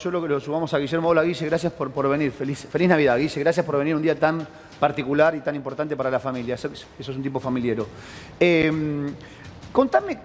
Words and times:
Yo 0.00 0.12
lo 0.12 0.22
que 0.22 0.28
lo 0.28 0.38
subamos 0.38 0.72
a 0.74 0.78
Guillermo. 0.78 1.08
Hola 1.08 1.24
Guille, 1.24 1.46
gracias 1.46 1.72
por, 1.72 1.90
por 1.90 2.08
venir. 2.08 2.30
Feliz, 2.30 2.68
feliz 2.70 2.88
Navidad, 2.88 3.18
Guille. 3.18 3.40
Gracias 3.40 3.66
por 3.66 3.76
venir 3.78 3.96
un 3.96 4.02
día 4.02 4.16
tan 4.16 4.46
particular 4.78 5.34
y 5.34 5.40
tan 5.40 5.56
importante 5.56 5.96
para 5.96 6.08
la 6.08 6.20
familia. 6.20 6.54
Eso, 6.54 6.68
eso 6.68 6.86
es 6.96 7.16
un 7.16 7.20
tipo 7.20 7.40
familiero. 7.40 7.84
Eh, 8.38 9.10
contame, 9.72 10.16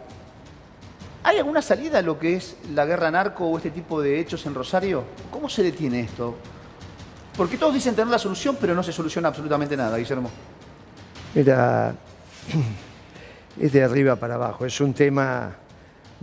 ¿hay 1.24 1.40
alguna 1.40 1.64
salida 1.64 1.98
a 1.98 2.02
lo 2.04 2.20
que 2.20 2.36
es 2.36 2.56
la 2.76 2.86
guerra 2.86 3.10
narco 3.10 3.48
o 3.48 3.58
este 3.58 3.72
tipo 3.72 4.00
de 4.00 4.20
hechos 4.20 4.46
en 4.46 4.54
Rosario? 4.54 5.06
¿Cómo 5.32 5.50
se 5.50 5.64
detiene 5.64 6.02
esto? 6.02 6.36
Porque 7.36 7.58
todos 7.58 7.74
dicen 7.74 7.96
tener 7.96 8.12
la 8.12 8.20
solución, 8.20 8.56
pero 8.62 8.76
no 8.76 8.84
se 8.84 8.92
soluciona 8.92 9.30
absolutamente 9.30 9.76
nada, 9.76 9.98
Guillermo. 9.98 10.30
Mira, 11.34 11.96
es 13.60 13.74
de 13.74 13.84
arriba 13.84 14.18
para 14.18 14.36
abajo. 14.36 14.68
Es 14.68 14.80
un 14.80 14.94
tema, 14.94 15.56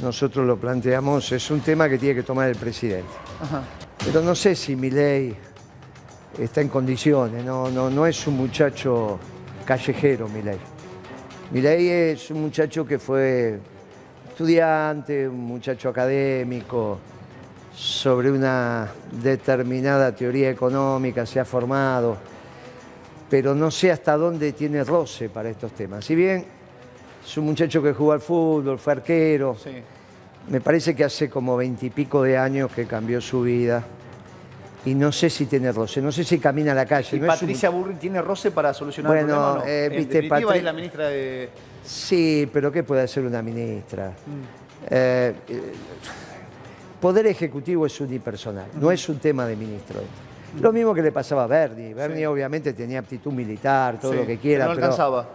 nosotros 0.00 0.46
lo 0.46 0.56
planteamos, 0.56 1.30
es 1.32 1.50
un 1.50 1.60
tema 1.60 1.88
que 1.88 1.98
tiene 1.98 2.14
que 2.14 2.22
tomar 2.22 2.48
el 2.48 2.56
presidente. 2.56 3.10
Ajá. 3.40 3.62
Pero 4.04 4.22
no 4.22 4.34
sé 4.34 4.54
si 4.54 4.76
Milei 4.76 5.34
está 6.38 6.60
en 6.60 6.68
condiciones, 6.68 7.44
no, 7.44 7.70
no, 7.70 7.90
no 7.90 8.06
es 8.06 8.26
un 8.26 8.36
muchacho 8.36 9.18
callejero 9.64 10.28
Milei. 10.28 10.58
Milei 11.50 11.88
es 11.88 12.30
un 12.30 12.42
muchacho 12.42 12.86
que 12.86 12.98
fue 12.98 13.58
estudiante, 14.28 15.28
un 15.28 15.44
muchacho 15.44 15.90
académico, 15.90 16.98
sobre 17.74 18.30
una 18.30 18.88
determinada 19.22 20.14
teoría 20.14 20.50
económica 20.50 21.26
se 21.26 21.40
ha 21.40 21.44
formado, 21.44 22.16
pero 23.28 23.54
no 23.54 23.70
sé 23.70 23.90
hasta 23.90 24.16
dónde 24.16 24.52
tiene 24.52 24.82
roce 24.84 25.28
para 25.28 25.50
estos 25.50 25.72
temas. 25.72 26.04
Si 26.04 26.14
bien 26.14 26.59
es 27.24 27.36
un 27.36 27.44
muchacho 27.46 27.82
que 27.82 27.92
jugó 27.92 28.12
al 28.12 28.20
fútbol, 28.20 28.78
fue 28.78 28.92
arquero, 28.94 29.56
Sí. 29.62 29.70
me 30.48 30.60
parece 30.60 30.94
que 30.94 31.04
hace 31.04 31.28
como 31.28 31.56
veintipico 31.56 32.22
de 32.22 32.36
años 32.38 32.70
que 32.72 32.86
cambió 32.86 33.20
su 33.20 33.42
vida 33.42 33.82
y 34.84 34.94
no 34.94 35.12
sé 35.12 35.28
si 35.30 35.46
tiene 35.46 35.70
roce, 35.72 36.00
no 36.00 36.10
sé 36.10 36.24
si 36.24 36.38
camina 36.38 36.72
a 36.72 36.74
la 36.74 36.86
calle. 36.86 37.16
¿Y 37.16 37.20
no 37.20 37.26
es 37.26 37.32
un 37.32 37.38
Patricia 37.40 37.70
Burri 37.70 37.94
tiene 37.94 38.22
roce 38.22 38.50
para 38.50 38.72
solucionar 38.72 39.16
el 39.16 39.24
Bueno, 39.24 39.34
problema 39.38 39.52
o 39.52 39.64
no? 39.64 39.70
eh, 39.70 39.88
viste, 39.90 40.14
definitiva 40.22 40.38
Patri- 40.52 40.56
es 40.58 40.64
la 40.64 40.72
ministra 40.72 41.08
de... 41.08 41.48
Sí, 41.84 42.48
pero 42.52 42.72
¿qué 42.72 42.82
puede 42.82 43.02
hacer 43.02 43.24
una 43.24 43.42
ministra? 43.42 44.08
Mm. 44.08 44.90
Eh, 44.90 45.34
eh, 45.48 45.72
poder 47.00 47.26
ejecutivo 47.26 47.86
es 47.86 48.00
unipersonal, 48.00 48.66
no 48.80 48.90
es 48.90 49.08
un 49.08 49.18
tema 49.18 49.46
de 49.46 49.56
ministro. 49.56 50.00
esto. 50.00 50.62
Lo 50.62 50.72
mismo 50.72 50.92
que 50.94 51.02
le 51.02 51.12
pasaba 51.12 51.44
a 51.44 51.46
Berni. 51.46 51.94
Berni 51.94 52.18
Sí. 52.18 52.24
obviamente 52.26 52.72
tenía 52.72 52.98
aptitud 52.98 53.32
militar, 53.32 54.00
todo 54.00 54.12
Sí, 54.12 54.18
lo 54.18 54.26
que 54.26 54.38
quiera, 54.38 54.64
pero 54.64 54.70
no 54.70 54.74
pero- 54.74 54.86
alcanzaba. 54.86 55.28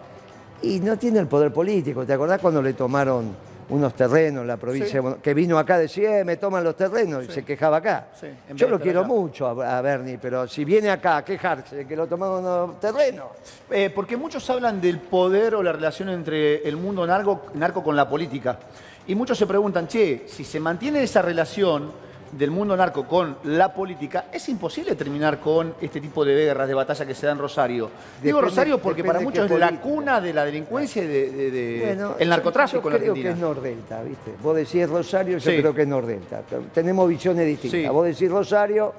Y 0.62 0.80
no 0.80 0.98
tiene 0.98 1.20
el 1.20 1.28
poder 1.28 1.52
político. 1.52 2.06
¿Te 2.06 2.14
acordás 2.14 2.40
cuando 2.40 2.62
le 2.62 2.74
tomaron 2.74 3.36
unos 3.70 3.94
terrenos 3.96 4.42
en 4.42 4.48
la 4.48 4.58
provincia? 4.58 5.02
Sí. 5.02 5.08
Que 5.22 5.34
vino 5.34 5.58
acá, 5.58 5.78
decía, 5.78 6.20
eh, 6.20 6.24
me 6.26 6.38
toman 6.38 6.64
los 6.64 6.76
terrenos 6.76 7.26
y 7.26 7.32
se 7.32 7.44
quejaba 7.44 7.78
acá. 7.78 8.08
Sí, 8.20 8.28
Yo 8.56 8.68
lo 8.68 8.80
quiero 8.80 9.04
mucho 9.04 9.48
a, 9.48 9.78
a 9.78 9.82
Berni, 9.82 10.18
pero 10.18 10.48
si 10.48 10.66
viene 10.66 10.90
acá 10.90 11.18
a 11.18 11.26
quejarse 11.26 11.76
de 11.76 11.88
que 11.88 11.96
lo 11.96 12.08
tomaron 12.08 12.44
los 12.44 12.80
terrenos. 12.80 13.28
Eh, 13.70 13.92
porque 13.94 14.18
muchos 14.18 14.50
hablan 14.50 14.80
del 14.80 15.00
poder 15.00 15.56
o 15.56 15.64
la 15.64 15.72
relación 15.72 16.10
entre 16.10 16.68
el 16.68 16.78
mundo 16.78 17.06
narco, 17.06 17.48
narco 17.56 17.84
con 17.84 17.96
la 17.96 18.08
política. 18.08 18.60
Y 19.08 19.14
muchos 19.16 19.38
se 19.38 19.46
preguntan, 19.46 19.88
che, 19.88 20.24
si 20.28 20.44
se 20.44 20.60
mantiene 20.60 21.04
esa 21.04 21.22
relación 21.22 22.05
del 22.32 22.52
mundo 22.52 22.76
narco 22.76 23.06
con 23.08 23.38
la 23.46 23.74
política, 23.74 24.26
es 24.32 24.48
imposible 24.50 24.96
terminar 24.96 25.40
con 25.40 25.76
este 25.82 26.02
tipo 26.02 26.26
de 26.26 26.36
guerras, 26.36 26.68
de 26.68 26.74
batalla 26.74 27.06
que 27.06 27.16
se 27.16 27.26
da 27.26 27.32
en 27.32 27.38
Rosario. 27.40 27.90
Digo 28.22 28.42
Rosario 28.42 28.78
porque 28.80 29.04
para 29.04 29.20
muchos 29.20 29.50
es 29.50 29.60
la 29.60 29.80
cuna 29.80 30.20
de 30.20 30.34
la 30.34 30.44
delincuencia 30.46 31.04
y 31.04 31.08
de, 31.08 31.30
de- 31.32 31.52
de- 31.52 31.82
Bueno, 31.86 32.16
el 32.20 32.30
narcotráfico 32.30 32.90
yo 32.90 32.96
en 32.96 33.02
creo 33.02 33.12
Argentina. 33.14 33.30
que 33.30 33.34
es 33.36 33.42
Nordelta, 33.42 34.04
¿viste? 34.04 34.32
Vos 34.42 34.56
decís 34.56 34.90
Rosario, 34.90 35.38
yo 35.38 35.52
Sí. 35.52 35.58
creo 35.58 35.74
que 35.74 35.82
es 35.84 35.88
Nordelta. 35.88 36.42
Tenemos 36.74 37.08
visiones 37.08 37.46
distintas. 37.46 37.80
Sí. 37.82 37.88
Vos 37.88 38.06
decís 38.06 38.30
Rosario, 38.30 38.94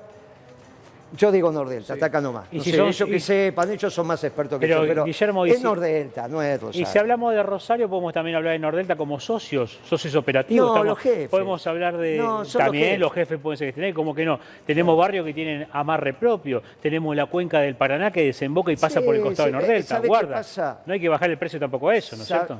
yo 1.16 1.30
digo 1.30 1.52
Nordelta, 1.52 1.92
hasta 1.94 2.06
acá 2.06 2.20
nomás. 2.20 2.46
Y 2.50 2.58
No 2.58 2.62
si 2.64 2.70
sé, 2.72 2.76
son- 2.78 2.88
ellos 2.88 3.08
que 3.08 3.16
y- 3.16 3.20
sepan, 3.20 3.70
ellos 3.70 3.94
son 3.94 4.06
más 4.06 4.22
expertos 4.24 4.58
que 4.58 4.66
Pero, 4.66 4.82
yo, 4.82 4.88
pero 4.88 5.04
Guillermo, 5.04 5.46
es 5.46 5.56
si- 5.58 5.62
Nordelta, 5.62 6.26
no 6.28 6.42
es 6.42 6.60
Rosario. 6.60 6.82
Y 6.82 6.84
si 6.84 6.98
hablamos 6.98 7.32
de 7.32 7.42
Rosario, 7.42 7.88
podemos 7.88 8.12
también 8.12 8.36
hablar 8.36 8.52
de 8.54 8.58
Nordelta 8.58 8.96
como 8.96 9.20
socios, 9.20 9.78
socios 9.88 10.14
operativos. 10.16 10.74
No, 10.76 10.82
los 10.84 10.98
jefes. 10.98 11.28
Podemos 11.28 11.64
hablar 11.66 11.96
de. 11.96 12.16
No, 12.18 12.44
también 12.44 12.98
los 13.00 13.06
los 13.06 13.12
jefes 13.14 13.38
pueden 13.40 13.56
ser 13.56 13.84
ahí, 13.84 13.92
como 13.92 14.14
que 14.14 14.24
no. 14.24 14.40
Tenemos 14.66 14.98
barrios 14.98 15.24
que 15.24 15.32
tienen 15.32 15.68
amarre 15.72 16.12
propio. 16.12 16.60
Tenemos 16.82 17.14
la 17.14 17.26
cuenca 17.26 17.60
del 17.60 17.76
Paraná 17.76 18.10
que 18.10 18.24
desemboca 18.24 18.72
y 18.72 18.76
pasa 18.76 18.98
Sí, 19.00 19.06
por 19.06 19.14
el 19.14 19.22
costado 19.22 19.48
sí, 19.48 19.52
de 19.54 19.58
Nordelta. 19.60 19.88
¿sabe 19.88 20.02
qué 20.02 20.08
Guarda. 20.08 20.34
pasa? 20.34 20.80
No 20.86 20.92
hay 20.92 21.00
que 21.00 21.08
bajar 21.08 21.30
el 21.30 21.38
precio 21.38 21.60
tampoco 21.60 21.88
a 21.88 21.94
eso, 21.96 22.16
¿no 22.16 22.22
es 22.22 22.28
cierto? 22.28 22.58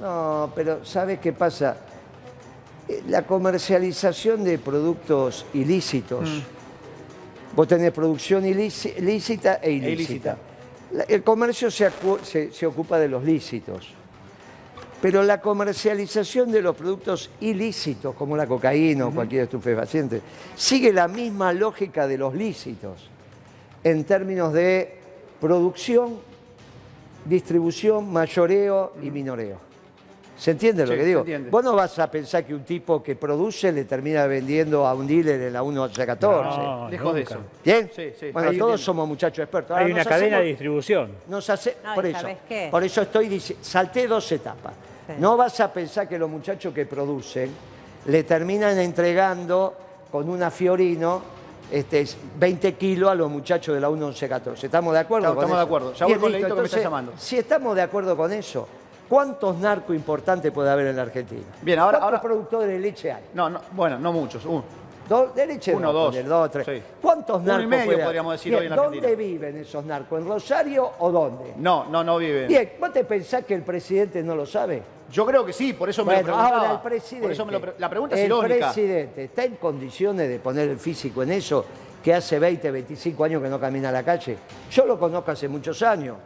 No, 0.00 0.52
pero 0.54 0.84
¿sabes 0.84 1.18
qué 1.18 1.32
pasa? 1.32 1.76
Eh, 2.88 3.02
La 3.08 3.22
comercialización 3.22 4.44
de 4.44 4.58
productos 4.58 5.46
ilícitos. 5.54 6.28
Mm. 6.28 6.59
Vos 7.54 7.66
tenés 7.68 7.92
producción 7.92 8.44
lícita 8.44 9.60
e 9.62 9.72
ilícita. 9.72 9.90
ilícita. 9.92 10.36
El 11.08 11.22
comercio 11.22 11.70
se- 11.70 12.52
se 12.52 12.66
ocupa 12.66 12.98
de 12.98 13.08
los 13.08 13.24
lícitos. 13.24 13.88
Pero 15.00 15.22
la 15.22 15.40
comercialización 15.40 16.52
de 16.52 16.60
los 16.60 16.76
productos 16.76 17.30
ilícitos, 17.40 18.14
como 18.14 18.36
la 18.36 18.46
cocaína 18.46 19.06
o 19.06 19.10
cualquier 19.10 19.44
estupefaciente, 19.44 20.20
sigue 20.56 20.92
la 20.92 21.08
misma 21.08 21.52
lógica 21.54 22.06
de 22.06 22.18
los 22.18 22.34
lícitos 22.34 23.08
en 23.82 24.04
términos 24.04 24.52
de 24.52 24.98
producción, 25.40 26.18
distribución, 27.24 28.12
mayoreo 28.12 28.92
y 29.02 29.10
minoreo. 29.10 29.69
¿Se 30.40 30.52
entiende 30.52 30.86
lo 30.86 30.92
Sí, 30.92 30.98
que 30.98 31.04
digo? 31.04 31.20
entiende. 31.20 31.50
Vos 31.50 31.62
no 31.62 31.74
vas 31.76 31.98
a 31.98 32.10
pensar 32.10 32.46
que 32.46 32.54
un 32.54 32.64
tipo 32.64 33.02
que 33.02 33.14
produce 33.14 33.70
le 33.72 33.84
termina 33.84 34.26
vendiendo 34.26 34.86
a 34.86 34.94
un 34.94 35.06
dealer 35.06 35.38
en 35.38 35.52
la 35.52 35.62
1814. 35.62 36.58
No, 36.58 36.88
Lejos 36.88 37.14
de 37.14 37.20
eso. 37.20 37.36
¿Bien? 37.62 37.90
Sí, 37.94 38.12
sí. 38.18 38.30
Bueno, 38.32 38.48
Ahí 38.48 38.56
todos 38.58 38.80
somos 38.80 39.06
muchachos 39.06 39.42
expertos. 39.42 39.72
Ahora 39.72 39.84
Hay 39.84 39.92
una 39.92 40.00
nos 40.02 40.08
cadena 40.08 40.38
de 40.38 40.44
distribución. 40.46 41.10
nos 41.28 41.50
hace, 41.50 41.76
No, 41.84 41.94
por 41.94 42.06
¿y 42.06 42.10
eso, 42.10 42.26
qué? 42.48 42.68
por 42.70 42.82
eso 42.82 43.02
estoy 43.02 43.28
diciendo, 43.28 43.62
salté 43.62 44.06
dos 44.08 44.32
etapas. 44.32 44.72
Sí. 45.06 45.12
No 45.18 45.36
vas 45.36 45.60
a 45.60 45.70
pensar 45.70 46.08
que 46.08 46.18
los 46.18 46.30
muchachos 46.30 46.72
que 46.72 46.86
producen 46.86 47.50
le 48.06 48.22
terminan 48.24 48.78
entregando 48.78 49.74
con 50.10 50.26
una 50.30 50.50
Fiorino 50.50 51.20
este, 51.70 52.06
20 52.38 52.74
kilos 52.76 53.10
a 53.10 53.14
los 53.14 53.30
muchachos 53.30 53.74
de 53.74 53.80
la 53.80 53.90
1114. 53.90 54.66
¿Estamos 54.66 54.94
de 54.94 55.00
acuerdo 55.00 55.26
Estamos- 55.28 55.36
con 55.36 55.44
estamos 55.44 55.58
de 55.58 55.64
acuerdo. 55.66 55.92
Ya 55.94 56.06
voy 56.06 56.14
con 56.14 56.32
que 56.32 56.60
me 56.60 56.64
está 56.66 56.80
llamando. 56.80 57.12
Si 57.18 57.36
estamos 57.36 57.76
de 57.76 57.82
acuerdo 57.82 58.16
con 58.16 58.32
eso, 58.32 58.66
¿cuántos 59.10 59.58
narcos 59.58 59.94
importantes 59.94 60.50
puede 60.52 60.70
haber 60.70 60.86
en 60.86 60.96
la 60.96 61.02
Argentina? 61.02 61.42
Bien, 61.60 61.78
ahora- 61.78 61.98
¿Cuántos 61.98 62.04
ahora- 62.06 62.22
productores 62.22 62.68
de 62.68 62.78
leche 62.78 63.12
hay? 63.12 63.24
No, 63.34 63.50
no, 63.50 63.60
bueno, 63.72 63.98
no 63.98 64.10
muchos. 64.12 64.46
Uh, 64.46 64.62
Dos, 65.08 65.34
de 65.34 65.44
leche 65.44 65.74
Uno, 65.74 65.88
no, 65.88 65.92
dos. 65.92 66.24
dos, 66.24 66.50
tres. 66.52 66.64
Sí. 66.66 66.82
¿Cuántos 67.02 67.38
Uno 67.42 67.44
y 67.44 67.66
narcos 67.66 67.68
medio 67.68 68.04
podríamos 68.04 68.32
decir 68.34 68.50
Bien, 68.52 68.60
hoy 68.60 68.66
en 68.68 68.76
¿Dónde 68.76 68.98
Argentina. 68.98 69.16
viven 69.28 69.56
esos 69.56 69.84
narcos? 69.84 70.20
¿En 70.20 70.28
Rosario 70.28 70.88
o 71.00 71.10
dónde? 71.10 71.54
no, 71.56 71.86
no, 71.86 72.04
no 72.04 72.16
viven. 72.16 72.46
Bien, 72.46 72.74
¿vos 72.78 72.92
te 72.92 73.02
pensás 73.02 73.44
que 73.44 73.54
el 73.54 73.62
presidente 73.62 74.22
no 74.22 74.36
lo 74.36 74.46
sabe? 74.46 74.80
Yo 75.10 75.26
creo 75.26 75.44
que 75.44 75.52
sí, 75.52 75.72
por 75.72 75.90
eso 75.90 76.04
me 76.04 76.12
lo 76.12 76.22
preguntaba. 76.22 76.58
ahora 76.58 76.72
el 76.74 76.78
presidente. 76.78 77.22
Por 77.26 77.32
eso 77.32 77.44
me 77.44 77.50
lo 77.50 77.60
pre- 77.60 77.74
la 77.78 77.90
pregunta 77.90 78.14
es 78.14 78.20
el 78.20 78.26
ilógica. 78.26 78.66
presidente 78.66 79.24
está 79.24 79.42
en 79.42 79.56
condiciones 79.56 80.28
de 80.28 80.38
poner 80.38 80.68
el 80.68 80.78
físico 80.78 81.24
en 81.24 81.32
eso 81.32 81.64
que 82.04 82.14
hace 82.14 82.38
20, 82.38 82.70
25 82.70 83.24
años 83.24 83.42
que 83.42 83.48
no 83.48 83.58
camina 83.58 83.88
a 83.88 83.92
la 83.92 84.04
calle. 84.04 84.38
Yo 84.70 84.86
lo 84.86 84.96
conozco 84.96 85.32
hace 85.32 85.48
muchos 85.48 85.82
años. 85.82 86.18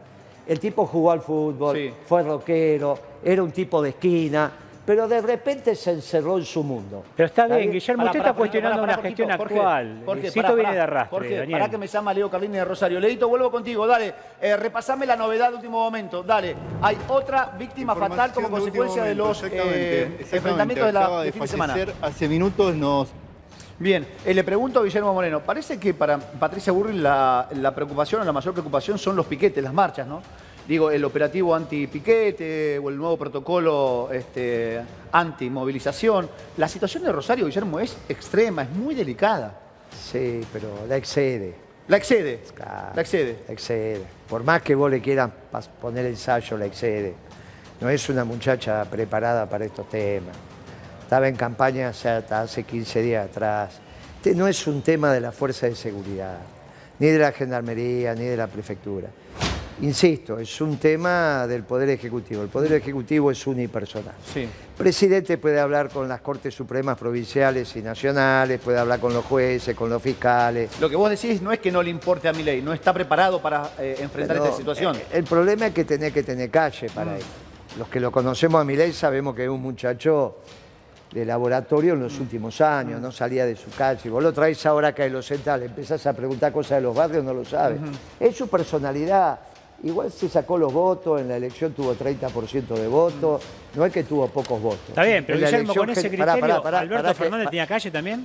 El 0.46 0.60
tipo 0.60 0.86
jugó 0.86 1.10
al 1.10 1.20
fútbol, 1.20 1.76
Sí. 1.76 1.92
fue 2.06 2.22
rockero, 2.22 2.98
era 3.24 3.42
un 3.42 3.50
tipo 3.50 3.80
de 3.80 3.90
esquina, 3.90 4.50
pero 4.84 5.08
de 5.08 5.22
repente 5.22 5.74
se 5.74 5.92
encerró 5.92 6.36
en 6.36 6.44
su 6.44 6.62
mundo. 6.62 7.02
Pero 7.16 7.26
está 7.28 7.46
bien, 7.46 7.58
bien? 7.60 7.72
Guillermo, 7.72 8.04
usted 8.04 8.18
está 8.18 8.34
cuestionando 8.34 8.82
una 8.82 8.98
gestión 8.98 9.30
Jorge, 9.34 9.54
actual. 9.54 10.02
Jorge, 10.04 10.32
pará, 10.32 10.52
viene 10.52 10.72
de 10.74 10.80
arrastre, 10.80 11.10
Jorge, 11.18 11.36
Daniel. 11.36 11.52
pará 11.52 11.70
que 11.70 11.78
me 11.78 11.86
llama 11.86 12.12
Leo 12.12 12.30
Carlini 12.30 12.56
de 12.58 12.64
Rosario. 12.66 13.00
Leito, 13.00 13.26
vuelvo 13.26 13.50
contigo, 13.50 13.86
dale. 13.86 14.12
Eh, 14.42 14.54
repasame 14.58 15.06
la 15.06 15.16
novedad 15.16 15.48
de 15.48 15.56
último 15.56 15.78
momento. 15.82 16.22
Dale. 16.22 16.54
Hay 16.82 16.98
otra 17.08 17.54
víctima 17.58 17.94
fatal 17.96 18.32
como 18.32 18.50
consecuencia 18.50 19.04
de 19.04 19.14
los 19.14 19.42
eh, 19.44 19.46
exactamente. 19.46 20.36
enfrentamientos 20.36 20.86
de 20.86 20.92
la 20.92 21.22
de 21.22 21.32
fin 21.32 21.40
de 21.42 21.48
semana. 21.48 21.76
Hace 22.02 22.28
minutos 22.28 22.74
nos 22.74 23.08
Bien, 23.78 24.06
eh, 24.24 24.32
le 24.34 24.44
pregunto 24.44 24.78
a 24.80 24.84
Guillermo 24.84 25.12
Moreno, 25.12 25.40
parece 25.40 25.78
que 25.78 25.94
para 25.94 26.18
Patricia 26.18 26.72
Burri 26.72 26.96
la, 26.96 27.48
la 27.56 27.74
preocupación 27.74 28.22
o 28.22 28.24
la 28.24 28.32
mayor 28.32 28.52
preocupación 28.54 28.98
son 28.98 29.16
los 29.16 29.26
piquetes, 29.26 29.62
las 29.62 29.72
marchas, 29.74 30.06
¿no? 30.06 30.22
Digo, 30.68 30.90
el 30.90 31.04
operativo 31.04 31.54
anti-piquete 31.54 32.78
o 32.78 32.88
el 32.88 32.96
nuevo 32.96 33.16
protocolo 33.18 34.08
este, 34.12 34.80
anti-movilización. 35.12 36.30
La 36.56 36.68
situación 36.68 37.02
de 37.02 37.12
Rosario, 37.12 37.44
Guillermo, 37.46 37.80
es 37.80 37.96
extrema, 38.08 38.62
es 38.62 38.70
muy 38.70 38.94
delicada. 38.94 39.58
Sí, 39.90 40.40
pero 40.52 40.68
la 40.88 40.96
excede. 40.96 41.54
La 41.88 41.98
excede, 41.98 42.40
Claro, 42.54 42.92
la 42.94 43.02
excede. 43.02 43.38
La 43.46 43.52
excede. 43.52 44.02
Por 44.26 44.42
más 44.42 44.62
que 44.62 44.74
vos 44.74 44.90
le 44.90 45.02
quieran 45.02 45.30
pas- 45.52 45.68
poner 45.68 46.06
ensayo, 46.06 46.56
la 46.56 46.64
excede. 46.64 47.12
No 47.82 47.90
es 47.90 48.08
una 48.08 48.24
muchacha 48.24 48.84
preparada 48.86 49.46
para 49.46 49.66
estos 49.66 49.86
temas. 49.90 50.34
Estaba 51.14 51.28
en 51.28 51.36
campaña 51.36 51.90
hasta 51.90 52.40
hace 52.40 52.64
15 52.64 53.00
días 53.00 53.26
atrás. 53.30 53.74
Este 54.16 54.34
no 54.34 54.48
es 54.48 54.66
un 54.66 54.82
tema 54.82 55.12
de 55.12 55.20
la 55.20 55.30
fuerza 55.30 55.66
de 55.68 55.76
seguridad, 55.76 56.38
ni 56.98 57.06
de 57.06 57.20
la 57.20 57.30
gendarmería, 57.30 58.16
ni 58.16 58.24
de 58.24 58.36
la 58.36 58.48
prefectura. 58.48 59.06
Insisto, 59.82 60.40
es 60.40 60.60
un 60.60 60.76
tema 60.76 61.46
del 61.46 61.62
Poder 61.62 61.88
Ejecutivo. 61.90 62.42
El 62.42 62.48
Poder 62.48 62.72
Ejecutivo 62.72 63.30
es 63.30 63.46
unipersonal. 63.46 64.12
Sí. 64.34 64.40
El 64.40 64.48
presidente 64.76 65.38
puede 65.38 65.60
hablar 65.60 65.88
con 65.88 66.08
las 66.08 66.20
Cortes 66.20 66.52
Supremas 66.52 66.98
provinciales 66.98 67.76
y 67.76 67.80
nacionales, 67.80 68.58
puede 68.58 68.80
hablar 68.80 68.98
con 68.98 69.14
los 69.14 69.24
jueces, 69.24 69.76
con 69.76 69.90
los 69.90 70.02
fiscales. 70.02 70.68
Lo 70.80 70.90
que 70.90 70.96
vos 70.96 71.08
decís 71.10 71.40
no 71.40 71.52
es 71.52 71.60
que 71.60 71.70
no 71.70 71.80
le 71.80 71.90
importe 71.90 72.26
a 72.26 72.32
mi 72.32 72.42
ley, 72.42 72.60
no 72.60 72.72
está 72.72 72.92
preparado 72.92 73.40
para 73.40 73.70
eh, 73.78 73.98
enfrentar 74.00 74.36
Pero, 74.38 74.46
esta 74.46 74.56
situación. 74.56 74.96
eh, 74.96 75.04
El 75.12 75.22
problema 75.22 75.68
es 75.68 75.74
que 75.74 75.84
tenés 75.84 76.12
que 76.12 76.24
tener 76.24 76.50
calle 76.50 76.88
para 76.92 77.12
Mm. 77.12 77.16
esto. 77.18 77.28
Los 77.78 77.86
que 77.88 78.00
lo 78.00 78.10
conocemos 78.10 78.60
a 78.60 78.64
Milei 78.64 78.92
sabemos 78.92 79.36
que 79.36 79.44
es 79.44 79.48
un 79.50 79.62
muchacho 79.62 80.38
de 81.14 81.24
laboratorio 81.24 81.94
en 81.94 82.00
los 82.00 82.18
últimos 82.18 82.60
años, 82.60 83.00
no 83.00 83.12
salía 83.12 83.46
de 83.46 83.54
su 83.54 83.70
calle. 83.70 84.10
Vos 84.10 84.20
lo 84.22 84.32
traes 84.32 84.66
ahora 84.66 84.88
acá 84.88 85.06
en 85.06 85.12
los 85.12 85.24
centrales, 85.24 85.68
empezás 85.70 86.04
a 86.08 86.12
preguntar 86.12 86.52
cosas 86.52 86.78
de 86.78 86.82
los 86.82 86.94
barrios, 86.94 87.22
no 87.24 87.32
lo 87.32 87.44
sabes. 87.44 87.78
Es 88.18 88.36
su 88.36 88.48
personalidad. 88.48 89.38
Igual 89.84 90.10
se 90.10 90.28
sacó 90.28 90.56
los 90.58 90.72
votos, 90.72 91.20
en 91.20 91.28
la 91.28 91.36
elección 91.36 91.72
tuvo 91.72 91.94
30% 91.94 92.66
de 92.74 92.88
votos, 92.88 93.42
no 93.74 93.84
es 93.84 93.92
que 93.92 94.02
tuvo 94.02 94.26
pocos 94.28 94.60
votos. 94.60 94.80
Está 94.88 95.04
bien, 95.04 95.24
pero 95.24 95.38
Guillermo, 95.38 95.74
con 95.74 95.90
ese 95.90 96.08
criterio, 96.08 96.24
Pará, 96.26 96.40
pará, 96.40 96.62
pará, 96.62 96.78
¿Alberto 96.80 97.08
que- 97.08 97.14
Fernández 97.14 97.50
tenía 97.50 97.66
calle 97.66 97.90
también? 97.90 98.24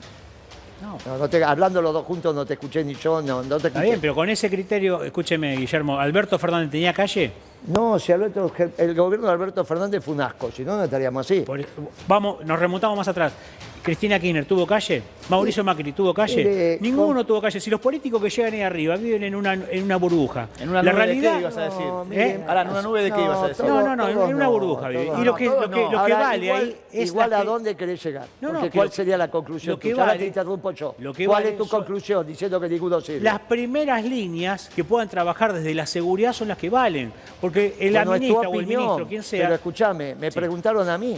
No. 0.81 0.97
no, 1.05 1.17
no 1.17 1.29
te- 1.29 1.43
hablando 1.43 1.81
los 1.81 1.93
dos 1.93 2.05
juntos 2.05 2.33
no 2.33 2.45
te 2.45 2.53
escuché 2.53 2.83
ni 2.83 2.93
yo, 2.95 3.21
no, 3.21 3.43
no 3.43 3.57
te 3.57 3.67
Está 3.67 3.67
escuché. 3.67 3.85
bien, 3.85 3.99
pero 4.01 4.15
con 4.15 4.29
ese 4.29 4.49
criterio, 4.49 5.03
escúcheme, 5.03 5.55
Guillermo, 5.57 5.99
¿Alberto 5.99 6.39
Fernández 6.39 6.71
tenía 6.71 6.93
calle? 6.93 7.31
No, 7.67 7.99
si 7.99 8.13
Alberto, 8.13 8.49
el 8.77 8.95
gobierno 8.95 9.27
de 9.27 9.33
Alberto 9.33 9.65
Fernández 9.65 10.01
fue 10.03 10.13
un 10.13 10.21
asco, 10.21 10.49
si 10.51 10.63
no, 10.63 10.77
no 10.77 10.83
estaríamos 10.85 11.25
así. 11.25 11.41
Por- 11.41 11.65
vamos, 12.07 12.45
nos 12.45 12.57
remontamos 12.57 12.95
más 12.97 13.07
atrás. 13.09 13.33
Cristina 13.81 14.19
Kirchner 14.19 14.45
tuvo 14.45 14.67
calle, 14.67 15.01
Mauricio 15.29 15.63
Macri 15.63 15.93
tuvo 15.93 16.13
calle, 16.13 16.35
Mire, 16.37 16.77
ninguno 16.81 17.15
con- 17.19 17.25
tuvo 17.25 17.41
calle. 17.41 17.59
Si 17.59 17.69
los 17.69 17.79
políticos 17.79 18.21
que 18.21 18.29
llegan 18.29 18.53
ahí 18.53 18.61
arriba 18.61 18.95
viven 18.97 19.23
en 19.23 19.35
una, 19.35 19.53
en 19.53 19.83
una 19.83 19.95
burbuja, 19.95 20.49
En 20.59 20.69
una 20.69 20.83
la 20.83 20.91
nube 20.91 21.05
realidad, 21.05 21.31
de 21.31 21.37
qué 21.37 21.41
ibas 21.41 21.57
a 21.57 21.61
decir. 21.63 21.85
No, 21.85 22.01
¿Eh? 22.03 22.05
mire, 22.09 22.43
Ahora, 22.47 22.61
¿en 22.63 22.69
una 22.69 22.81
nube 22.81 23.03
de 23.03 23.11
qué 23.11 23.21
ibas 23.21 23.39
a 23.43 23.47
decir? 23.47 23.65
No, 23.65 23.81
no, 23.81 23.95
no, 23.95 24.07
en 24.09 24.17
una 24.17 24.45
no, 24.45 24.51
burbuja 24.51 24.89
vive. 24.89 25.05
todos 25.05 25.19
Y 25.19 25.23
lo 25.23 25.31
no. 25.31 25.37
que, 25.37 25.45
lo 25.45 25.59
que, 25.61 25.67
no. 25.69 25.81
lo 25.83 25.89
que 25.89 25.95
Ahora, 25.97 26.19
vale 26.19 26.45
igual, 26.45 26.61
ahí 26.63 26.77
es 27.01 27.07
igual 27.09 27.33
a 27.33 27.39
que- 27.39 27.45
dónde 27.45 27.75
querés 27.75 28.03
llegar. 28.03 28.27
No, 28.41 28.51
no, 28.51 28.59
Porque 28.59 28.77
¿cuál 28.77 28.87
lo- 28.87 28.93
sería 28.93 29.17
la 29.17 29.27
conclusión? 29.31 29.73
lo 29.73 29.79
que 29.79 29.93
vale- 29.93 30.19
te 30.19 30.25
interrumpo 30.27 30.71
yo. 30.71 30.95
lo 30.99 31.13
que 31.13 31.25
¿Cuál 31.25 31.43
vale 31.43 31.51
es 31.53 31.57
tu 31.57 31.65
son- 31.65 31.79
conclusión? 31.79 32.27
Diciendo 32.27 32.59
que 32.59 32.69
ninguno 32.69 32.99
sirve. 33.01 33.21
Las 33.21 33.39
primeras 33.39 34.03
líneas 34.03 34.69
que 34.75 34.83
puedan 34.83 35.07
trabajar 35.09 35.53
desde 35.53 35.73
la 35.73 35.85
seguridad 35.85 36.33
son 36.33 36.49
las 36.49 36.57
que 36.57 36.69
valen. 36.69 37.11
Porque 37.39 37.75
el 37.79 37.93
Bueno, 37.93 38.11
o 38.11 38.15
el 38.59 38.67
ministro, 38.67 39.07
quien 39.07 39.23
sea, 39.23 39.43
Pero 39.43 39.55
escúchame, 39.55 40.15
me 40.15 40.31
preguntaron 40.31 40.87
a 40.89 40.97
mí, 40.97 41.17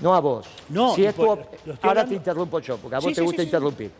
no 0.00 0.14
a 0.14 0.20
vos. 0.20 0.46
No, 0.68 0.94
si 0.94 1.04
es 1.04 1.14
tu 1.14 1.22
Ahora 1.22 1.46
hablando- 1.82 2.08
te 2.10 2.14
interrumpo 2.16 2.58
yo, 2.60 2.76
porque 2.78 2.96
a 2.96 2.98
vos 2.98 3.06
Sí, 3.08 3.14
te 3.14 3.20
sí, 3.20 3.24
gusta 3.26 3.42
sí, 3.42 3.46
interrumpir. 3.48 3.90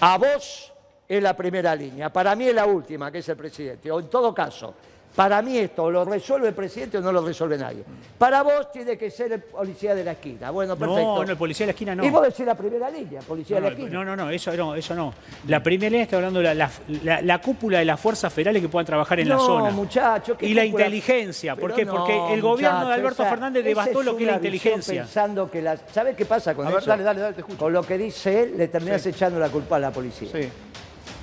A 0.00 0.18
vos 0.18 0.72
es 1.08 1.22
la 1.22 1.36
primera 1.36 1.74
línea, 1.74 2.12
para 2.12 2.34
mí 2.36 2.46
es 2.46 2.54
la 2.54 2.66
última, 2.66 3.10
que 3.10 3.18
es 3.18 3.28
el 3.28 3.36
presidente. 3.36 3.90
O 3.90 4.00
en 4.00 4.08
todo 4.08 4.32
caso, 4.34 4.74
para 5.14 5.42
mí 5.42 5.58
esto 5.58 5.90
lo 5.90 6.04
resuelve 6.04 6.48
el 6.48 6.54
presidente 6.54 6.98
o 6.98 7.00
no 7.00 7.10
lo 7.12 7.20
resuelve 7.24 7.58
nadie. 7.58 7.82
Para 8.16 8.42
vos 8.42 8.70
tiene 8.72 8.96
que 8.96 9.10
ser 9.10 9.32
el 9.32 9.40
policía 9.40 9.94
de 9.94 10.04
la 10.04 10.12
esquina. 10.12 10.50
Bueno, 10.50 10.76
perfecto. 10.76 11.02
no, 11.02 11.24
no, 11.24 11.30
el 11.30 11.36
policía 11.36 11.66
de 11.66 11.68
la 11.68 11.72
esquina 11.72 11.94
no. 11.94 12.04
Y 12.04 12.10
vos 12.10 12.22
decís 12.22 12.46
la 12.46 12.54
primera 12.54 12.88
línea, 12.90 13.20
policía 13.22 13.56
No, 13.58 13.64
de 13.64 13.70
la 13.70 13.76
esquina. 13.76 13.90
no, 13.92 14.04
no, 14.04 14.16
no, 14.16 14.30
eso 14.30 14.52
no, 14.56 14.74
eso 14.74 14.94
no. 14.94 15.12
La 15.48 15.62
primera 15.62 15.90
línea 15.90 16.04
está 16.04 16.16
hablando 16.16 16.38
de 16.40 16.44
la, 16.46 16.54
la- 16.54 16.70
la- 17.02 17.22
la 17.22 17.40
cúpula 17.40 17.80
de 17.80 17.84
las 17.84 17.98
fuerzas 18.00 18.32
federales 18.32 18.62
que 18.62 18.68
puedan 18.68 18.86
trabajar 18.86 19.18
en 19.20 19.28
la 19.28 19.38
zona. 19.38 19.70
muchacho, 19.70 20.36
¿qué 20.36 20.46
Y 20.46 20.54
la 20.54 20.64
inteligencia. 20.64 21.56
¿Por 21.56 21.74
qué? 21.74 21.84
Porque 21.86 22.34
el 22.34 22.40
gobierno 22.40 22.88
de 22.88 22.94
Alberto 22.94 23.24
Fernández 23.24 23.64
devastó 23.64 24.02
lo 24.02 24.16
que 24.16 24.24
es 24.24 24.30
la 24.30 24.36
inteligencia. 24.36 25.02
Pensando 25.02 25.50
que 25.50 25.60
la, 25.62 25.76
¿Sabes 25.92 26.14
qué 26.16 26.24
pasa 26.24 26.54
con 26.54 26.66
A 26.66 26.70
ver, 26.70 26.78
eso? 26.78 26.86
dale, 26.90 27.02
dale, 27.02 27.20
dale, 27.20 27.34
te 27.34 27.40
escucho. 27.40 27.58
Con 27.58 27.72
lo 27.72 27.82
que 27.82 27.98
dice 27.98 28.42
él, 28.44 28.54
le 28.56 28.68
terminás 28.68 29.02
Sí. 29.02 29.08
echando 29.10 29.38
la 29.40 29.48
culpa 29.48 29.76
a 29.76 29.80
la 29.80 29.90
policía. 29.90 30.28
Sí. 30.32 30.48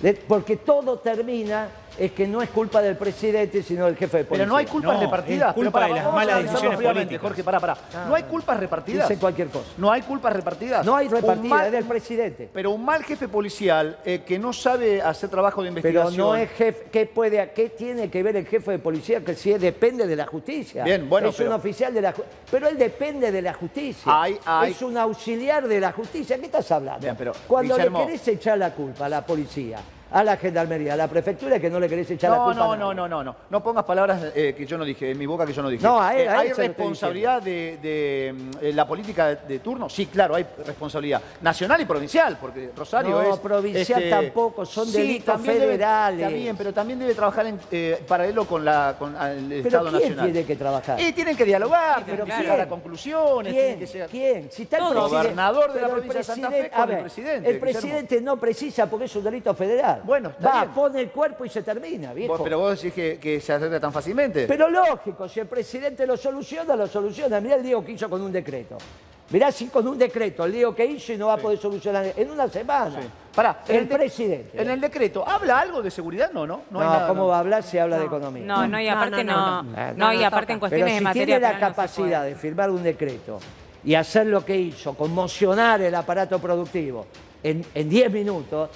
Le- 0.02 0.14
porque 0.14 0.58
todo 0.58 1.00
termina 1.00 1.68
es 1.98 2.12
que 2.12 2.28
no 2.28 2.42
es 2.42 2.50
culpa 2.50 2.82
del 2.82 2.96
presidente, 2.96 3.64
sino 3.64 3.86
del 3.86 3.96
jefe 3.96 4.18
de 4.18 4.24
policía. 4.26 4.44
Pero 4.46 4.50
no 4.52 4.58
hay 4.58 4.66
culpas 4.66 4.96
No, 4.96 5.02
repartidas. 5.02 5.50
es 5.50 5.54
culpa 5.56 5.80
Pero 5.82 5.94
de 5.96 6.00
las 6.02 6.14
malas 6.14 6.44
decisiones 6.44 6.80
políticas. 6.82 7.22
Jorge, 7.22 7.44
pará, 7.44 7.60
pará. 7.60 7.78
¿No 8.08 8.16
hay 8.16 8.24
culpas 8.24 8.60
repartidas? 8.60 9.08
Dice 9.10 9.20
cualquier 9.20 9.48
cosa. 9.48 9.66
¿No 9.78 9.92
hay 9.92 10.02
culpas 10.04 10.34
repartidas? 10.34 10.86
No 10.86 10.96
hay 10.96 11.08
Un 11.08 11.14
repartida, 11.14 11.56
mal- 11.56 11.66
es 11.66 11.72
del 11.72 11.86
presidente. 11.86 12.50
Pero 12.54 12.72
un 12.72 12.86
mal 12.86 13.04
jefe 13.04 13.28
policial 13.28 13.98
eh, 14.06 14.22
que 14.26 14.38
no 14.40 14.54
sabe 14.54 15.02
hacer 15.02 15.30
trabajo 15.30 15.64
de 15.64 15.70
Pero 15.72 15.80
investigación. 15.88 16.18
no 16.18 16.36
es 16.36 16.50
jefe. 16.52 16.88
¿qué, 16.92 17.06
puede, 17.06 17.52
¿Qué 17.54 17.70
tiene 17.70 18.10
que 18.10 18.22
ver 18.24 18.36
el 18.38 18.46
jefe 18.46 18.72
de 18.72 18.80
policía? 18.80 19.22
Que 19.24 19.34
si 19.36 19.54
depende 19.54 20.06
de 20.08 20.16
la 20.16 20.26
justicia. 20.28 20.84
Bien, 20.84 21.10
bueno, 21.10 21.30
Es 21.30 21.36
pero- 21.36 21.50
un 21.50 21.56
oficial 21.56 21.94
de 21.94 22.02
la 22.02 22.12
justicia. 22.12 22.38
Pero 22.52 22.68
él 22.68 22.78
depende 22.78 23.32
de 23.32 23.42
la 23.42 23.54
justicia. 23.54 24.14
Es 24.66 24.82
un 24.82 24.98
auxiliar 24.98 25.68
de 25.68 25.80
la 25.80 25.92
justicia. 25.92 26.38
¿Qué 26.38 26.46
estás 26.46 26.72
hablando? 26.72 27.02
Bien, 27.02 27.16
pero, 27.18 27.32
Cuando 27.48 27.76
Guillermo- 27.76 28.00
le 28.00 28.06
querés 28.06 28.28
echar 28.28 28.58
la 28.58 28.72
culpa 28.74 29.06
a 29.06 29.10
la 29.10 29.26
policía, 29.26 29.80
a 30.12 30.24
la 30.24 30.38
gendarmería, 30.38 30.94
a 30.94 30.96
la 30.96 31.08
prefectura, 31.08 31.60
que 31.60 31.70
no 31.70 31.80
le 31.80 31.90
querés 31.90 32.10
echar 32.12 32.32
la 32.32 32.38
No, 32.38 32.46
culpa 32.46 32.64
a 32.64 32.68
no, 32.68 32.76
no, 32.78 32.94
no, 32.94 33.08
no, 33.08 33.24
no. 33.24 33.36
No 33.50 33.64
pongas 33.64 33.84
palabras 33.84 34.32
eh, 34.36 34.54
que 34.58 34.66
yo 34.66 34.78
no 34.78 34.86
dije, 34.86 35.12
en 35.12 35.18
mi 35.18 35.26
boca 35.26 35.46
que 35.46 35.54
yo 35.54 35.62
no 35.62 35.70
dije. 35.70 35.84
No, 35.84 36.02
a 36.02 36.14
él- 36.16 36.22
Eh, 36.22 36.30
a 36.30 36.34
él 36.34 36.40
¿Hay 36.48 36.54
responsabilidad 36.54 37.42
de, 37.42 37.78
de, 37.82 38.34
eh, 38.62 38.74
la 38.74 38.88
política 38.88 39.36
de, 39.36 39.60
turno? 39.60 39.90
Sí, 39.90 40.06
claro, 40.08 40.36
hay 40.36 40.46
responsabilidad. 40.66 41.22
Nacional 41.42 41.82
y 41.82 41.86
provincial, 41.86 42.38
porque 42.40 42.72
Rosario 42.76 43.12
No, 43.22 43.34
es... 43.34 43.40
provincial 43.40 44.04
tampoco, 44.10 44.66
son 44.66 44.92
delitos 44.92 45.26
también 45.36 45.56
debe- 45.56 45.72
federales. 45.74 46.20
está 46.22 46.36
bien, 46.36 46.58
pero 46.58 46.74
también 46.74 47.00
debe 47.00 47.14
trabajar 47.14 47.48
en 47.48 47.60
eh, 47.72 48.02
paralelo 48.08 48.46
con, 48.46 48.64
la, 48.64 48.96
con 48.98 49.16
el 49.16 49.48
Pero 49.64 49.68
Estado 49.68 49.90
¿quién 49.90 50.02
Nacional. 50.02 50.26
tiene 50.32 50.46
que 50.48 50.56
trabajar? 50.56 51.00
Y 51.02 51.12
tienen 51.14 51.36
que 51.36 51.46
dialogar, 51.46 52.04
tienen 52.06 52.26
que 52.26 52.32
llegar 52.42 52.62
a 52.62 52.68
conclusiones, 52.68 53.52
tienen 53.54 53.78
¿Quién? 53.78 53.80
que 53.88 53.94
llegar... 53.94 54.10
¿Quién? 54.10 54.50
Si 54.52 54.64
está 54.64 54.78
el 54.78 54.94
Gobernador 54.94 55.74
de 55.74 55.82
la 55.82 55.88
provincia 55.90 56.20
de 56.20 56.24
Santa 56.24 56.50
Fe 56.50 56.70
con 56.70 56.92
el 56.92 57.00
presidente, 57.00 57.50
El 57.50 57.60
presidente 57.60 58.22
no 58.22 58.38
precisa 58.38 58.90
porque 58.90 59.06
es 59.06 59.16
un 59.16 59.24
delito 59.24 59.54
federal. 59.54 59.97
Bueno, 60.04 60.30
está 60.30 60.50
Va, 60.50 60.62
bien. 60.62 60.74
pone 60.74 61.02
el 61.02 61.10
cuerpo 61.12 61.46
y 61.46 61.50
se 61.50 61.62
termina, 61.64 62.14
viejo. 62.14 62.34
Vos- 62.34 62.42
pero 62.44 62.60
vos 62.60 62.76
decís 62.82 62.94
que, 62.94 63.20
que 63.20 63.40
se 63.42 63.54
arregla 63.54 63.80
tan 63.80 63.92
fácilmente. 63.94 64.46
Pero 64.48 64.70
lógico, 64.70 65.28
si 65.28 65.40
el 65.40 65.48
presidente 65.48 66.06
lo 66.08 66.18
soluciona, 66.18 66.76
lo 66.76 66.88
soluciona. 66.88 67.40
Mirá 67.40 67.56
el 67.56 67.64
lío 67.64 67.84
que 67.86 67.92
hizo 67.94 68.10
con 68.10 68.22
un 68.22 68.32
decreto. 68.32 68.78
Mirá 69.30 69.52
si 69.52 69.68
con 69.68 69.86
un 69.86 69.98
decreto, 69.98 70.46
el 70.46 70.54
lío 70.54 70.74
que 70.74 70.86
hizo 70.86 71.12
y 71.12 71.18
no 71.18 71.28
va 71.28 71.34
a 71.34 71.38
poder 71.38 71.60
solucionar 71.60 72.14
en 72.16 72.32
una 72.32 72.48
semana. 72.48 73.02
Sí. 73.02 73.08
Pará, 73.36 73.62
en 73.68 73.76
el 73.76 73.90
de- 73.90 73.96
presidente. 73.96 74.62
En 74.62 74.70
el 74.70 74.80
decreto, 74.80 75.28
¿habla 75.28 75.60
algo 75.60 75.82
de 75.82 75.92
seguridad? 75.92 76.32
No, 76.32 76.48
no. 76.48 76.62
No, 76.72 76.80
No, 76.80 76.80
hay 76.82 76.88
nada, 76.88 77.08
¿cómo 77.10 77.24
no. 77.24 77.28
va 77.28 77.36
a 77.36 77.40
hablar 77.40 77.62
si 77.64 77.78
habla 77.78 78.00
de 78.00 78.06
economía? 78.06 78.46
No, 78.46 78.66
no, 78.68 78.80
y 78.80 78.88
aparte 78.88 79.26
no. 79.26 79.36
no, 79.36 79.64
No, 79.64 79.64
no. 79.64 79.94
No, 79.98 80.14
y 80.14 80.18
no 80.20 80.26
aparte 80.28 80.54
en. 80.54 80.60
Pero 80.60 80.70
cuestiones 80.70 80.92
si 80.94 80.98
de 81.00 81.02
materia 81.04 81.26
tiene 81.26 81.40
la 81.42 81.48
penal 81.50 81.62
no 81.62 81.68
se 81.68 81.76
capacidad 81.76 82.20
puede. 82.22 82.30
de 82.30 82.36
firmar 82.38 82.70
un 82.70 82.84
decreto 82.84 83.40
y 83.84 83.96
hacer 83.96 84.28
lo 84.28 84.46
que 84.46 84.56
hizo, 84.56 84.94
conmocionar 84.94 85.82
el 85.82 85.94
aparato 85.94 86.40
productivo 86.40 87.06
en 87.44 87.66
en 87.76 87.90
10 87.90 88.10
minutos, 88.12 88.70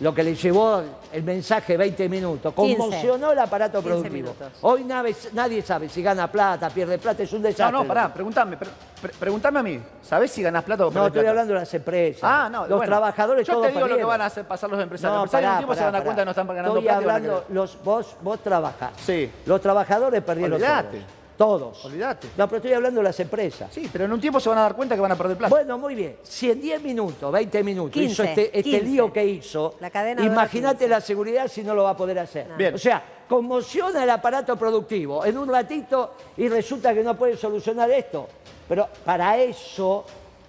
lo 0.00 0.12
que 0.14 0.22
le 0.24 0.34
llevó 0.34 0.82
el 1.12 1.22
mensaje 1.22 1.76
20 1.76 2.08
minutos, 2.08 2.52
15. 2.54 2.76
conmocionó 2.76 3.30
el 3.32 3.38
aparato 3.38 3.80
15 3.80 3.88
productivo. 4.08 4.34
Hoy 4.62 4.82
nadie, 4.84 5.14
nadie 5.32 5.62
sabe 5.62 5.88
si 5.88 6.02
gana 6.02 6.30
plata, 6.30 6.68
pierde 6.70 6.98
plata, 6.98 7.22
es 7.22 7.32
un 7.32 7.42
No, 7.42 7.48
desastre. 7.48 7.78
no, 7.78 7.84
pará, 7.86 8.12
preguntame, 8.12 8.56
pre- 8.56 8.68
pre- 9.00 9.12
preguntame 9.18 9.60
a 9.60 9.62
mí. 9.62 9.80
¿Sabés 10.02 10.32
si 10.32 10.42
ganás 10.42 10.64
plata 10.64 10.84
o 10.84 10.86
No, 10.86 10.92
perdés 10.92 11.06
estoy 11.08 11.20
plata? 11.20 11.30
hablando 11.30 11.54
de 11.54 11.60
las 11.60 11.74
empresas. 11.74 12.20
Ah, 12.24 12.48
no, 12.50 12.60
Los 12.62 12.68
bueno. 12.70 12.84
trabajadores 12.86 13.46
Yo 13.46 13.52
todos 13.54 13.66
te 13.68 13.72
digo 13.72 13.86
lo 13.86 13.96
que 13.96 14.04
van 14.04 14.20
a 14.20 14.26
hacer 14.26 14.44
pasar 14.44 14.68
los 14.70 14.80
empresarios. 14.80 15.14
No, 15.16 15.22
los 15.22 15.26
empresarios 15.26 15.48
pará, 15.48 15.54
un 15.54 15.58
tiempo 15.60 15.74
se 15.74 15.78
pará, 15.80 15.86
van 15.86 15.94
a 15.94 15.98
dar 15.98 16.02
pará. 16.02 16.04
cuenta 16.04 16.20
que 16.22 16.24
no 16.24 16.30
están 16.30 16.46
ganando 16.48 16.78
Estoy 16.78 16.84
plata 16.88 17.02
y 17.02 17.04
van 17.06 17.14
a 17.14 17.16
hablando, 17.16 17.44
los, 17.54 17.82
vos, 17.84 18.16
vos 18.20 18.40
trabajás. 18.42 18.90
Sí. 19.04 19.30
Los 19.46 19.60
trabajadores 19.60 20.22
perdieron 20.22 20.54
Olvidate. 20.54 20.98
todos. 20.98 21.23
Todos. 21.36 21.84
Olvidate. 21.84 22.28
No, 22.36 22.46
pero 22.46 22.58
estoy 22.58 22.72
hablando 22.72 23.00
de 23.00 23.04
las 23.04 23.18
empresas. 23.18 23.72
Sí, 23.72 23.88
pero 23.92 24.04
en 24.04 24.12
un 24.12 24.20
tiempo 24.20 24.38
se 24.38 24.48
van 24.48 24.58
a 24.58 24.62
dar 24.62 24.76
cuenta 24.76 24.94
que 24.94 25.00
van 25.00 25.12
a 25.12 25.16
perder 25.16 25.36
plata. 25.36 25.54
Bueno, 25.54 25.78
muy 25.78 25.94
bien. 25.94 26.16
Si 26.22 26.50
en 26.50 26.60
10 26.60 26.82
minutos, 26.82 27.32
20 27.32 27.64
minutos 27.64 27.92
15, 27.92 28.12
hizo 28.12 28.22
este, 28.22 28.58
este 28.58 28.62
15. 28.62 28.84
lío 28.84 29.12
que 29.12 29.24
hizo, 29.24 29.74
La 29.80 29.90
cadena 29.90 30.22
dura 30.22 30.32
imagínate 30.32 30.78
15. 30.84 30.88
la 30.88 31.00
seguridad 31.00 31.48
si 31.48 31.62
no 31.62 31.74
lo 31.74 31.84
va 31.84 31.90
a 31.90 31.96
poder 31.96 32.18
hacer. 32.20 32.46
Bien. 32.56 32.74
O 32.74 32.78
sea, 32.78 33.02
conmociona 33.28 34.04
el 34.04 34.10
aparato 34.10 34.56
productivo 34.56 35.24
en 35.24 35.36
un 35.36 35.48
ratito 35.48 36.14
y 36.36 36.48
resulta 36.48 36.94
que 36.94 37.02
no 37.02 37.16
puede 37.16 37.36
solucionar 37.36 37.90
esto. 37.90 38.28
Pero 38.68 38.88
para 39.04 39.36
eso 39.38 40.04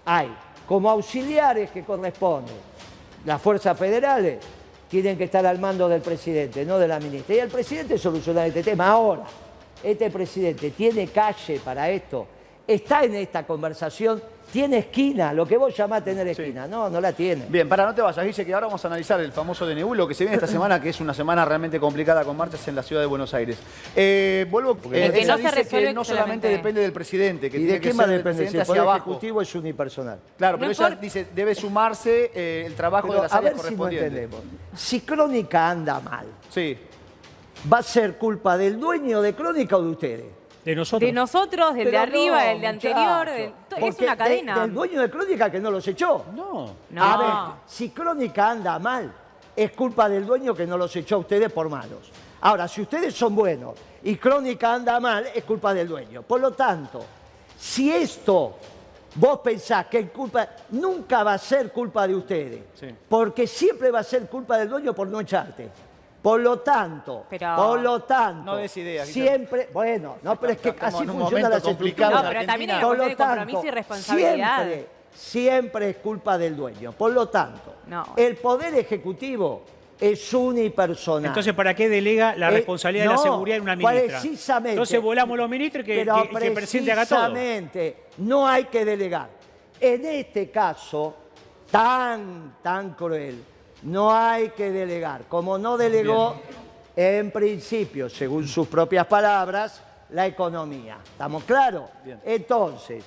hay 0.06 0.34
como 0.68 0.90
auxiliares 0.90 1.72
que 1.72 1.84
corresponden. 1.84 2.56
Las 3.26 3.42
fuerzas 3.42 3.78
federales 3.78 4.38
tienen 4.88 5.18
que 5.18 5.24
estar 5.26 5.46
al 5.46 5.60
mando 5.60 5.90
del 5.90 6.02
presidente, 6.02 6.64
no 6.64 6.78
de 6.78 6.88
la 6.88 7.00
ministra. 7.00 7.36
Y 7.36 7.40
el 7.40 7.50
presidente 7.50 7.98
soluciona 7.98 8.46
este 8.46 8.62
tema. 8.62 8.88
Ahora, 8.88 9.24
este 9.84 10.10
presidente 10.10 10.72
tiene 10.72 11.08
calle 11.08 11.60
para 11.64 11.90
esto, 11.90 12.28
está 12.68 13.04
en 13.04 13.16
esta 13.16 13.46
conversación, 13.46 14.22
tiene 14.52 14.78
esquina, 14.78 15.34
lo 15.34 15.46
que 15.46 15.58
vos 15.58 15.76
llamás 15.76 16.04
tener 16.04 16.26
esquina. 16.28 16.66
No, 16.68 16.90
no 16.90 17.02
la 17.02 17.12
tiene. 17.12 17.46
Bien, 17.50 17.68
para 17.68 17.84
no 17.86 17.94
te 17.94 18.02
vayas, 18.02 18.24
dice 18.26 18.46
que 18.46 18.54
ahora 18.54 18.68
vamos 18.68 18.86
a 18.86 18.88
analizar 18.88 19.20
el 19.20 19.32
famoso 19.34 19.66
DNU, 19.66 19.94
lo 19.96 20.08
que 20.08 20.14
se 20.14 20.24
viene 20.24 20.36
esta 20.36 20.48
semana, 20.48 20.80
que 20.82 20.90
es 20.90 21.02
una 21.02 21.14
semana 21.14 21.44
realmente 21.44 21.78
complicada 21.80 22.24
con 22.24 22.38
marchas 22.38 22.66
en 22.68 22.76
la 22.76 22.84
ciudad 22.84 23.02
de 23.02 23.06
Buenos 23.08 23.34
Aires. 23.34 23.58
Eh, 23.96 24.46
vuelvo, 24.50 24.78
eh, 24.94 25.08
El 25.08 25.12
que 25.14 25.20
ella 25.22 25.34
no 25.34 25.38
se 25.38 25.44
dice 25.44 25.56
resuelve 25.56 25.88
que 25.90 25.94
no 25.94 26.04
solamente 26.06 26.48
depende 26.48 26.80
del 26.82 26.94
presidente, 26.94 27.50
que 27.50 27.58
¿Y 27.58 27.62
tiene 27.62 27.74
de 27.74 27.80
que 27.82 27.90
qué 27.90 27.94
más 27.96 28.06
ser 28.06 28.18
depende? 28.18 28.48
Si 28.50 28.58
el 28.58 28.66
Poder 28.66 28.82
abajo. 28.84 28.98
Ejecutivo 29.12 29.42
es 29.42 29.56
unipersonal. 29.56 30.20
Claro, 30.38 30.58
pero 30.58 30.68
No 30.68 30.72
ella 30.72 30.88
por- 30.90 31.00
dice, 31.02 31.28
debe 31.36 31.54
sumarse 31.56 32.32
eh, 32.34 32.64
el 32.66 32.76
trabajo 32.76 33.08
Pero 33.08 33.18
de 33.22 33.24
las 33.24 33.34
a 33.34 33.38
áreas 33.40 33.54
ver 33.56 33.62
si 33.66 33.72
no 33.72 33.78
correspondientes. 33.78 34.24
entendemos. 34.24 34.80
Si 34.80 35.02
Crónica 35.02 35.70
anda 35.70 36.00
mal, 36.00 36.28
Sí. 36.50 36.78
¿Va 37.72 37.80
a 37.80 37.84
ser 37.84 38.18
culpa 38.18 38.58
del 38.58 38.80
dueño 38.80 39.22
de 39.22 39.34
Crónica 39.34 39.78
o 39.78 39.82
de 39.84 39.90
ustedes? 39.90 40.26
De 40.64 40.76
nosotros. 40.76 41.08
De 41.08 41.14
nosotros, 41.14 41.76
del 41.76 41.92
de 41.92 41.98
arriba, 41.98 42.42
no, 42.42 42.48
del 42.50 42.62
de 42.62 42.68
anterior, 42.68 43.30
del- 43.30 43.54
es 43.78 44.00
una 44.00 44.12
de- 44.12 44.18
cadena. 44.18 44.60
del 44.62 44.74
dueño 44.74 45.02
de 45.02 45.10
Crónica 45.12 45.52
que 45.52 45.60
no 45.60 45.70
los 45.70 45.88
echó. 45.88 46.26
No. 46.36 46.76
No. 46.90 47.04
A 47.04 47.18
ver, 47.18 47.62
si 47.68 47.90
Crónica 47.90 48.50
anda 48.50 48.80
mal, 48.80 49.14
es 49.56 49.72
culpa 49.72 50.10
del 50.10 50.26
dueño 50.26 50.56
que 50.56 50.66
no 50.66 50.76
los 50.78 50.96
echó 50.96 51.16
a 51.16 51.20
ustedes 51.20 51.52
por 51.52 51.70
malos. 51.70 52.12
Ahora, 52.42 52.68
si 52.68 52.82
ustedes 52.82 53.14
son 53.14 53.36
buenos 53.36 53.76
y 54.04 54.16
Crónica 54.18 54.74
anda 54.74 55.00
mal, 55.00 55.28
es 55.34 55.44
culpa 55.44 55.74
del 55.74 55.88
dueño. 55.88 56.24
Por 56.24 56.42
lo 56.42 56.52
tanto, 56.52 57.04
si 57.58 57.92
esto 57.92 58.56
vos 59.16 59.40
pensás 59.44 59.86
que 59.86 60.00
es 60.00 60.10
culpa, 60.12 60.48
nunca 60.72 61.24
va 61.24 61.34
a 61.36 61.38
ser 61.38 61.72
culpa 61.72 62.08
de 62.08 62.16
ustedes, 62.16 62.64
Sí. 62.74 62.88
porque 63.08 63.46
siempre 63.48 63.90
va 63.92 64.00
a 64.00 64.04
ser 64.04 64.28
culpa 64.28 64.58
del 64.58 64.68
dueño 64.70 64.94
por 64.94 65.08
no 65.08 65.20
echarte. 65.22 65.70
Por 66.26 66.40
lo 66.42 66.58
tanto, 66.62 67.26
Pero- 67.30 67.56
por 67.56 67.80
lo 67.82 68.02
tanto, 68.02 68.46
No 68.54 68.56
des 68.58 68.76
ideas, 68.78 69.08
Guillermo. 69.14 69.30
siempre, 69.48 69.70
bueno, 69.72 70.16
no, 70.24 70.36
pero 70.40 70.54
es 70.54 70.60
que 70.60 70.74
así 70.80 71.06
funciona 71.06 71.50
la 71.50 71.62
complicado 71.62 72.16
No, 72.24 72.30
pero 72.30 72.46
también 72.48 72.72
hay 72.72 72.82
por 72.84 72.98
lo 72.98 73.04
tanto, 73.16 73.26
compromiso 73.26 73.68
y 73.68 73.70
responsabilidad. 73.70 74.58
Siempre, 74.58 74.88
siempre 75.14 75.90
es 75.92 75.98
culpa 75.98 76.36
del 76.40 76.56
dueño. 76.58 76.94
Por 76.94 77.12
lo 77.12 77.30
tanto, 77.30 77.76
No. 77.86 78.06
el 78.18 78.38
Poder 78.38 78.74
Ejecutivo 78.74 79.66
es 80.00 80.34
unipersonal. 80.34 81.26
Entonces, 81.28 81.54
¿para 81.54 81.76
qué 81.76 81.88
delega 81.90 82.36
la 82.36 82.48
Eh, 82.48 82.54
responsabilidad 82.54 83.06
de 83.06 83.12
la 83.12 83.18
seguridad 83.20 83.58
en 83.58 83.62
una 83.64 83.76
ministra? 83.76 84.20
Precisamente. 84.20 84.72
Entonces 84.72 85.00
volamos 85.04 85.38
los 85.38 85.48
ministros 85.48 85.84
y 85.84 85.86
que, 85.86 85.96
Pero 85.98 86.24
que- 86.24 86.30
que 86.40 86.48
el 86.48 86.54
presidente 86.54 86.92
haga 86.92 87.06
todo. 87.06 87.20
Precisamente, 87.34 87.98
no 88.18 88.48
hay 88.48 88.64
que 88.66 88.84
delegar. 88.84 89.30
En 89.80 90.04
este 90.08 90.50
caso, 90.50 91.16
tan, 91.70 92.56
tan 92.64 92.96
cruel, 92.96 93.44
no 93.86 94.14
hay 94.14 94.50
que 94.50 94.72
delegar. 94.72 95.24
Como 95.30 95.58
no 95.58 95.78
delegó, 95.78 96.36
en 96.96 97.32
principio, 97.32 98.10
según 98.10 98.48
sus 98.48 98.68
propias 98.68 99.06
palabras, 99.08 99.82
la 100.10 100.28
economía. 100.28 100.98
¿Estamos 101.04 101.44
claros? 101.44 101.90
Bien. 102.04 102.20
Entonces, 102.26 103.04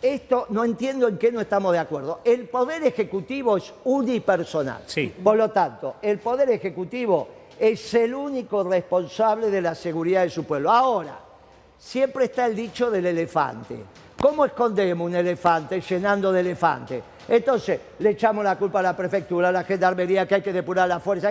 esto 0.00 0.46
no 0.50 0.64
entiendo 0.64 1.08
en 1.08 1.18
qué 1.18 1.30
no 1.30 1.40
estamos 1.40 1.72
de 1.72 1.78
acuerdo. 1.78 2.20
El 2.24 2.48
Poder 2.48 2.84
Ejecutivo 2.84 3.56
es 3.56 3.72
unipersonal. 3.84 4.82
Sí. 4.86 5.14
Por 5.22 5.36
lo 5.36 5.50
tanto, 5.50 5.96
el 6.02 6.18
Poder 6.18 6.50
Ejecutivo 6.50 7.28
es 7.58 7.94
el 7.94 8.14
único 8.14 8.64
responsable 8.64 9.50
de 9.50 9.60
la 9.60 9.74
seguridad 9.74 10.22
de 10.22 10.30
su 10.30 10.44
pueblo. 10.44 10.70
Ahora, 10.70 11.18
siempre 11.78 12.26
está 12.26 12.46
el 12.46 12.56
dicho 12.56 12.90
del 12.90 13.06
elefante. 13.06 13.84
¿Cómo 14.20 14.44
escondemos 14.44 15.06
un 15.06 15.14
elefante 15.14 15.80
llenando 15.80 16.32
de 16.32 16.40
elefantes? 16.40 17.02
Entonces, 17.28 17.80
le 17.98 18.10
echamos 18.10 18.44
la 18.44 18.56
culpa 18.56 18.80
a 18.80 18.82
la 18.82 18.96
prefectura, 18.96 19.48
a 19.48 19.52
la 19.52 19.64
gendarmería, 19.64 20.26
que 20.26 20.36
hay 20.36 20.42
que 20.42 20.52
depurar 20.52 20.88
la 20.88 21.00
fuerza. 21.00 21.30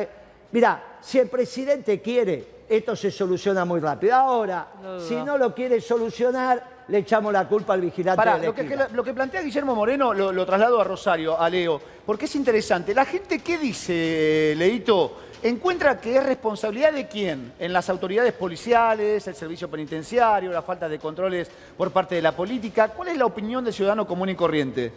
Mira, 0.52 0.98
si 1.00 1.20
el 1.20 1.30
presidente 1.30 2.02
quiere, 2.02 2.46
esto 2.68 2.96
se 2.96 3.12
soluciona 3.12 3.66
muy 3.66 3.80
rápido. 3.80 4.16
Ahora, 4.16 4.68
No 4.82 5.00
si 5.00 5.16
no 5.16 5.38
lo 5.38 5.54
quiere 5.54 5.80
solucionar, 5.80 6.82
le 6.88 6.98
echamos 7.00 7.32
la 7.32 7.48
culpa 7.48 7.74
al 7.74 7.82
vigilante 7.82 8.18
Pará, 8.18 8.34
de 8.34 8.40
la 8.42 8.46
lo 8.48 8.56
que, 8.56 8.78
lo 8.94 9.04
que 9.04 9.14
plantea 9.14 9.42
Guillermo 9.42 9.76
Moreno 9.76 10.14
lo, 10.14 10.32
lo 10.32 10.46
traslado 10.46 10.80
a 10.82 10.84
Rosario, 10.84 11.40
a 11.40 11.50
Leo, 11.50 11.80
porque 12.06 12.26
es 12.26 12.36
interesante. 12.36 12.94
La 12.94 13.06
gente, 13.06 13.40
¿qué 13.40 13.58
dice, 13.58 14.54
Leito? 14.58 15.18
¿Encuentra 15.44 16.00
que 16.00 16.16
es 16.18 16.24
responsabilidad 16.24 16.92
de 16.94 17.08
quién? 17.08 17.54
¿En 17.58 17.74
las 17.74 17.90
autoridades 17.90 18.32
policiales, 18.34 19.26
el 19.28 19.34
servicio 19.36 19.68
penitenciario, 19.70 20.52
la 20.52 20.62
falta 20.62 20.88
de 20.88 21.00
controles 21.00 21.50
por 21.76 21.92
parte 21.92 22.14
de 22.16 22.22
la 22.22 22.36
política? 22.36 22.90
¿Cuál 22.90 23.08
es 23.10 23.18
la 23.18 23.26
opinión 23.26 23.64
del 23.64 23.74
ciudadano 23.74 24.06
común 24.06 24.30
y 24.30 24.36
corriente? 24.36 24.92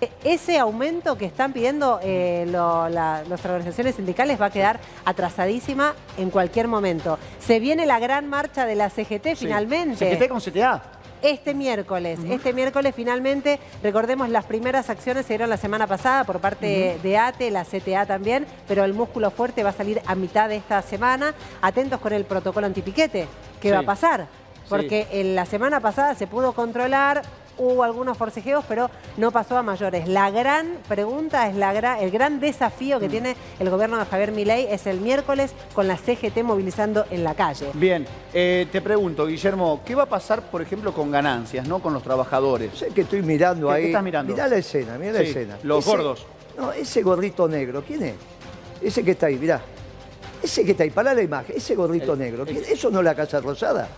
E- 0.00 0.08
Ese 0.24 0.58
aumento 0.58 1.18
que 1.18 1.26
están 1.26 1.52
pidiendo 1.52 2.00
eh, 2.02 2.46
lo- 2.48 2.88
la- 2.88 3.22
las 3.28 3.44
organizaciones 3.44 3.96
sindicales 3.96 4.40
va 4.40 4.46
a 4.46 4.50
quedar 4.50 4.80
atrasadísima 5.04 5.94
en 6.16 6.30
cualquier 6.30 6.66
momento. 6.66 7.18
Se 7.38 7.60
viene 7.60 7.84
la 7.84 7.98
gran 7.98 8.30
marcha 8.30 8.64
de 8.64 8.76
la 8.76 8.88
CGT 8.88 9.36
Sí. 9.36 9.44
finalmente. 9.44 9.96
¿CGT 10.16 10.28
con 10.30 10.40
CTA? 10.40 10.82
Este 11.22 11.52
miércoles, 11.54 12.18
este 12.30 12.52
miércoles 12.54 12.94
finalmente, 12.96 13.58
recordemos 13.82 14.30
las 14.30 14.44
primeras 14.46 14.88
acciones 14.88 15.26
se 15.26 15.34
dieron 15.34 15.50
la 15.50 15.58
semana 15.58 15.86
pasada 15.86 16.24
por 16.24 16.40
parte 16.40 16.98
de 17.02 17.18
ATE, 17.18 17.50
la 17.50 17.64
CTA 17.64 18.06
también, 18.06 18.46
pero 18.66 18.84
el 18.84 18.94
músculo 18.94 19.30
fuerte 19.30 19.62
va 19.62 19.70
a 19.70 19.74
salir 19.74 20.00
a 20.06 20.14
mitad 20.14 20.48
de 20.48 20.56
esta 20.56 20.80
semana. 20.80 21.34
Atentos 21.60 22.00
con 22.00 22.14
el 22.14 22.24
protocolo 22.24 22.66
antipiquete, 22.66 23.28
¿qué 23.60 23.68
Sí. 23.68 23.74
va 23.74 23.80
a 23.80 23.82
pasar? 23.82 24.28
Porque 24.68 25.08
en 25.10 25.34
la 25.34 25.44
semana 25.46 25.80
pasada 25.80 26.14
se 26.14 26.26
pudo 26.26 26.52
controlar, 26.54 27.22
hubo 27.58 27.82
algunos 27.84 28.16
forcejeos, 28.16 28.64
pero 28.68 28.90
no 29.16 29.30
pasó 29.30 29.56
a 29.58 29.62
mayores. 29.62 30.08
La 30.08 30.30
gran 30.30 30.78
pregunta 30.88 31.48
es 31.48 31.56
la 31.56 31.74
gra- 31.74 31.98
el 32.00 32.10
gran 32.10 32.40
desafío 32.40 32.96
Mm. 32.96 33.00
que 33.00 33.08
tiene 33.08 33.36
el 33.58 33.68
gobierno 33.70 33.98
de 33.98 34.04
Javier 34.06 34.32
Milei 34.32 34.66
es 34.70 34.86
el 34.86 35.00
miércoles 35.00 35.52
con 35.74 35.86
la 35.88 35.96
CGT 35.96 36.42
movilizando 36.42 37.04
en 37.10 37.22
la 37.24 37.34
calle. 37.34 37.66
Bien, 37.74 38.06
eh, 38.32 38.66
te 38.72 38.80
pregunto, 38.80 39.26
Guillermo, 39.26 39.82
¿qué 39.84 39.94
va 39.94 40.04
a 40.04 40.08
pasar, 40.08 40.42
por 40.42 40.62
ejemplo, 40.62 40.92
con 40.94 41.10
ganancias, 41.10 41.66
no 41.68 41.80
con 41.80 41.92
los 41.92 42.02
trabajadores? 42.02 42.78
Sé 42.78 42.88
que 42.88 43.02
estoy 43.02 43.22
mirando 43.22 43.68
¿Qué- 43.68 43.74
ahí. 43.74 43.82
qué 43.82 43.88
estás 43.88 44.02
mirando? 44.04 44.32
Mirá 44.32 44.48
la 44.48 44.56
escena, 44.56 44.96
mirá 44.98 45.12
la 45.12 45.20
escena. 45.20 45.58
los 45.62 45.84
gordos. 45.84 46.26
No, 46.56 46.72
ese 46.72 47.02
gorrito 47.02 47.46
negro, 47.48 47.82
¿quién 47.86 48.02
es? 48.02 48.14
Ese 48.82 49.02
que 49.04 49.12
está 49.12 49.26
ahí, 49.26 49.36
mirá. 49.36 49.60
Ese 50.42 50.64
que 50.64 50.70
está 50.72 50.84
ahí, 50.84 50.90
para 50.90 51.12
la 51.12 51.22
imagen, 51.22 51.54
ese 51.56 51.74
gorrito 51.74 52.16
negro. 52.16 52.44
¿quién- 52.46 52.64
¿Eso 52.68 52.90
no 52.90 53.00
es 53.00 53.04
la 53.04 53.14
Casa 53.14 53.40
Rosada? 53.40 53.88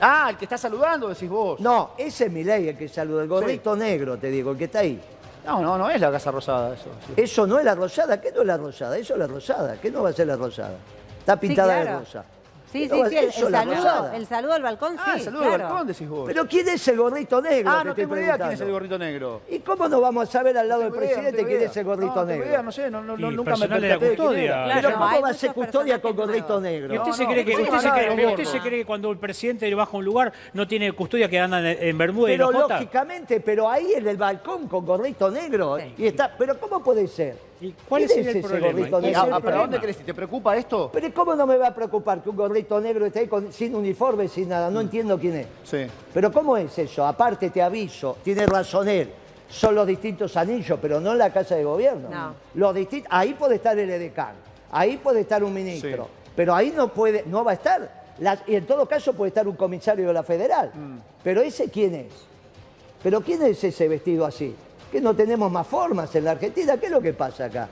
Ah, 0.00 0.28
el 0.30 0.36
que 0.36 0.46
está 0.46 0.56
saludando, 0.56 1.08
decís 1.08 1.28
vos. 1.28 1.60
No, 1.60 1.90
ese 1.96 2.26
es 2.26 2.32
Milei 2.32 2.68
el 2.68 2.76
que 2.76 2.88
saluda, 2.88 3.22
el 3.22 3.28
gorrito 3.28 3.76
negro, 3.76 4.16
te 4.18 4.28
digo, 4.30 4.52
el 4.52 4.58
que 4.58 4.64
está 4.64 4.80
ahí. 4.80 5.00
No, 5.44 5.60
no, 5.60 5.78
no 5.78 5.90
es 5.90 6.00
la 6.00 6.10
Casa 6.10 6.30
Rosada 6.30 6.74
eso. 6.74 6.90
sí. 7.06 7.14
Eso 7.16 7.46
no 7.46 7.58
es 7.58 7.64
la 7.64 7.74
rosada, 7.74 8.20
¿qué 8.20 8.30
no 8.32 8.42
es 8.42 8.46
la 8.46 8.56
rosada? 8.56 8.96
Eso 8.98 9.14
es 9.14 9.18
la 9.18 9.26
rosada, 9.26 9.76
¿qué 9.80 9.90
no 9.90 10.02
va 10.02 10.10
a 10.10 10.12
ser 10.12 10.26
la 10.26 10.36
rosada? 10.36 10.76
Está 11.18 11.38
pintada 11.38 11.76
de 11.76 11.82
claro. 11.82 11.98
rosa. 12.00 12.24
Sí, 12.70 12.88
¿Qué 12.88 12.96
no 12.96 13.08
sí, 13.08 13.10
sí, 13.10 13.42
el, 13.42 13.50
saludo, 13.50 14.12
el 14.14 14.26
saludo 14.26 14.52
al 14.52 14.62
balcón, 14.62 14.94
Ah, 14.96 15.12
sí, 15.14 15.18
el 15.18 15.24
saludo 15.24 15.42
claro. 15.42 15.64
balcón, 15.64 15.86
decís 15.88 16.08
vos. 16.08 16.24
Pero 16.26 16.46
¿quién 16.46 16.68
es 16.68 16.86
el 16.86 16.96
gorrito 16.96 17.42
negro? 17.42 17.70
ah, 17.70 17.82
no 17.82 17.94
tengo 17.94 18.16
idea 18.16 18.38
quién 18.38 18.52
es 18.52 18.60
el 18.60 18.70
gorrito 18.70 18.98
negro. 18.98 19.40
¿Y 19.48 19.58
cómo 19.58 19.88
no 19.88 20.00
vamos 20.00 20.28
a 20.28 20.32
saber 20.32 20.56
al 20.56 20.68
lado 20.68 20.82
del 20.82 20.92
presidente 20.92 21.44
quién 21.44 21.62
es 21.62 21.76
el 21.76 21.84
gorrito 21.84 22.24
negro? 22.24 22.62
no 22.62 22.72
sé, 22.72 22.90
no, 22.90 23.02
no, 23.02 23.18
Y 23.18 23.22
no, 23.22 23.30
nunca 23.32 23.52
me 23.52 23.58
personal 23.58 23.80
de 23.80 23.88
la 23.88 23.94
percaté 23.94 24.10
de 24.10 24.16
quién 24.16 24.26
custodia. 24.26 24.44
era. 24.44 24.64
Claro, 24.64 24.88
Pero 24.88 24.98
¿cómo 24.98 25.20
va 25.20 25.28
a 25.28 25.34
ser 25.34 25.52
custodia 25.52 26.00
con 26.00 26.16
gorrito 26.16 26.60
nuevos. 26.60 26.60
¿Y 26.60 26.80
negro? 26.80 27.02
usted, 27.02 27.12
se 28.44 28.60
cree 28.60 28.78
que, 28.78 28.84
cuando 28.84 29.10
el 29.10 29.18
presidente 29.18 29.68
le 29.68 29.74
baja 29.74 29.92
a 29.92 29.96
un 29.96 30.04
lugar 30.04 30.32
no 30.52 30.68
tiene 30.68 30.92
custodia 30.92 31.28
que 31.28 31.40
andan 31.40 31.66
en, 31.66 31.98
Bermuda 31.98 32.28
Pero 32.28 32.52
lógicamente, 32.52 33.40
pero 33.40 33.68
ahí 33.68 33.94
en 33.94 34.06
el 34.06 34.16
balcón 34.16 34.68
con 34.68 34.86
gorrito 34.86 35.30
negro. 35.30 35.76
Y 35.98 36.06
está, 36.06 36.34
pero 36.38 36.58
¿cómo 36.60 36.82
puede 36.82 37.08
ser? 37.08 37.49
¿Y 37.60 37.72
cuál 37.88 38.06
¿Quién 38.06 38.20
es 38.20 38.26
el 38.26 38.36
ese 38.36 38.40
problema? 38.48 38.66
gorrito 38.72 38.86
¿Y 38.86 38.90
cuál 38.90 39.04
¿Y 39.04 39.08
es 39.10 39.16
a- 39.16 39.40
¿Para 39.40 39.56
dónde 39.58 39.78
crees? 39.80 39.96
¿Te 39.98 40.14
preocupa 40.14 40.56
esto? 40.56 40.90
Pero 40.92 41.12
¿cómo 41.12 41.34
no 41.34 41.46
me 41.46 41.56
va 41.58 41.68
a 41.68 41.74
preocupar 41.74 42.22
que 42.22 42.30
un 42.30 42.36
gorrito 42.36 42.80
negro 42.80 43.04
esté 43.06 43.20
ahí 43.20 43.26
con- 43.28 43.52
sin 43.52 43.74
uniforme, 43.74 44.28
sin 44.28 44.48
nada? 44.48 44.70
No 44.70 44.80
entiendo 44.80 45.18
quién 45.18 45.36
es. 45.36 45.46
Sí. 45.64 45.86
Pero 46.14 46.32
¿cómo 46.32 46.56
es 46.56 46.78
eso? 46.78 47.04
Aparte 47.04 47.50
te 47.50 47.60
aviso, 47.60 48.16
tiene 48.24 48.46
razón 48.46 48.88
él. 48.88 49.10
Son 49.48 49.74
los 49.74 49.86
distintos 49.86 50.36
anillos, 50.36 50.78
pero 50.80 51.00
no 51.00 51.12
en 51.12 51.18
la 51.18 51.32
casa 51.32 51.56
de 51.56 51.64
gobierno. 51.64 52.08
No. 52.08 52.34
Los 52.54 52.74
distin- 52.74 53.04
ahí 53.10 53.34
puede 53.34 53.56
estar 53.56 53.78
el 53.78 53.90
edecán, 53.90 54.34
ahí 54.70 54.96
puede 54.96 55.20
estar 55.20 55.42
un 55.44 55.52
ministro, 55.52 56.04
Sí. 56.04 56.30
pero 56.36 56.54
ahí 56.54 56.72
no 56.74 56.88
puede, 56.88 57.24
no 57.26 57.44
va 57.44 57.50
a 57.50 57.54
estar. 57.54 58.00
Las- 58.20 58.42
y 58.46 58.54
en 58.54 58.64
todo 58.66 58.86
caso 58.86 59.12
puede 59.12 59.28
estar 59.28 59.48
un 59.48 59.56
comisario 59.56 60.06
de 60.06 60.12
la 60.14 60.22
federal. 60.22 60.70
Mm. 60.74 60.98
Pero 61.24 61.40
ese 61.42 61.68
quién 61.68 61.94
es? 61.94 62.12
¿Pero 63.02 63.20
quién 63.22 63.42
es 63.42 63.62
ese 63.64 63.88
vestido 63.88 64.24
así? 64.24 64.54
Que 64.90 65.00
no 65.00 65.14
tenemos 65.14 65.50
más 65.50 65.66
formas 65.66 66.14
en 66.16 66.24
la 66.24 66.32
Argentina. 66.32 66.76
¿Qué 66.76 66.86
es 66.86 66.92
lo 66.92 67.00
que 67.00 67.12
pasa 67.12 67.44
acá? 67.46 67.68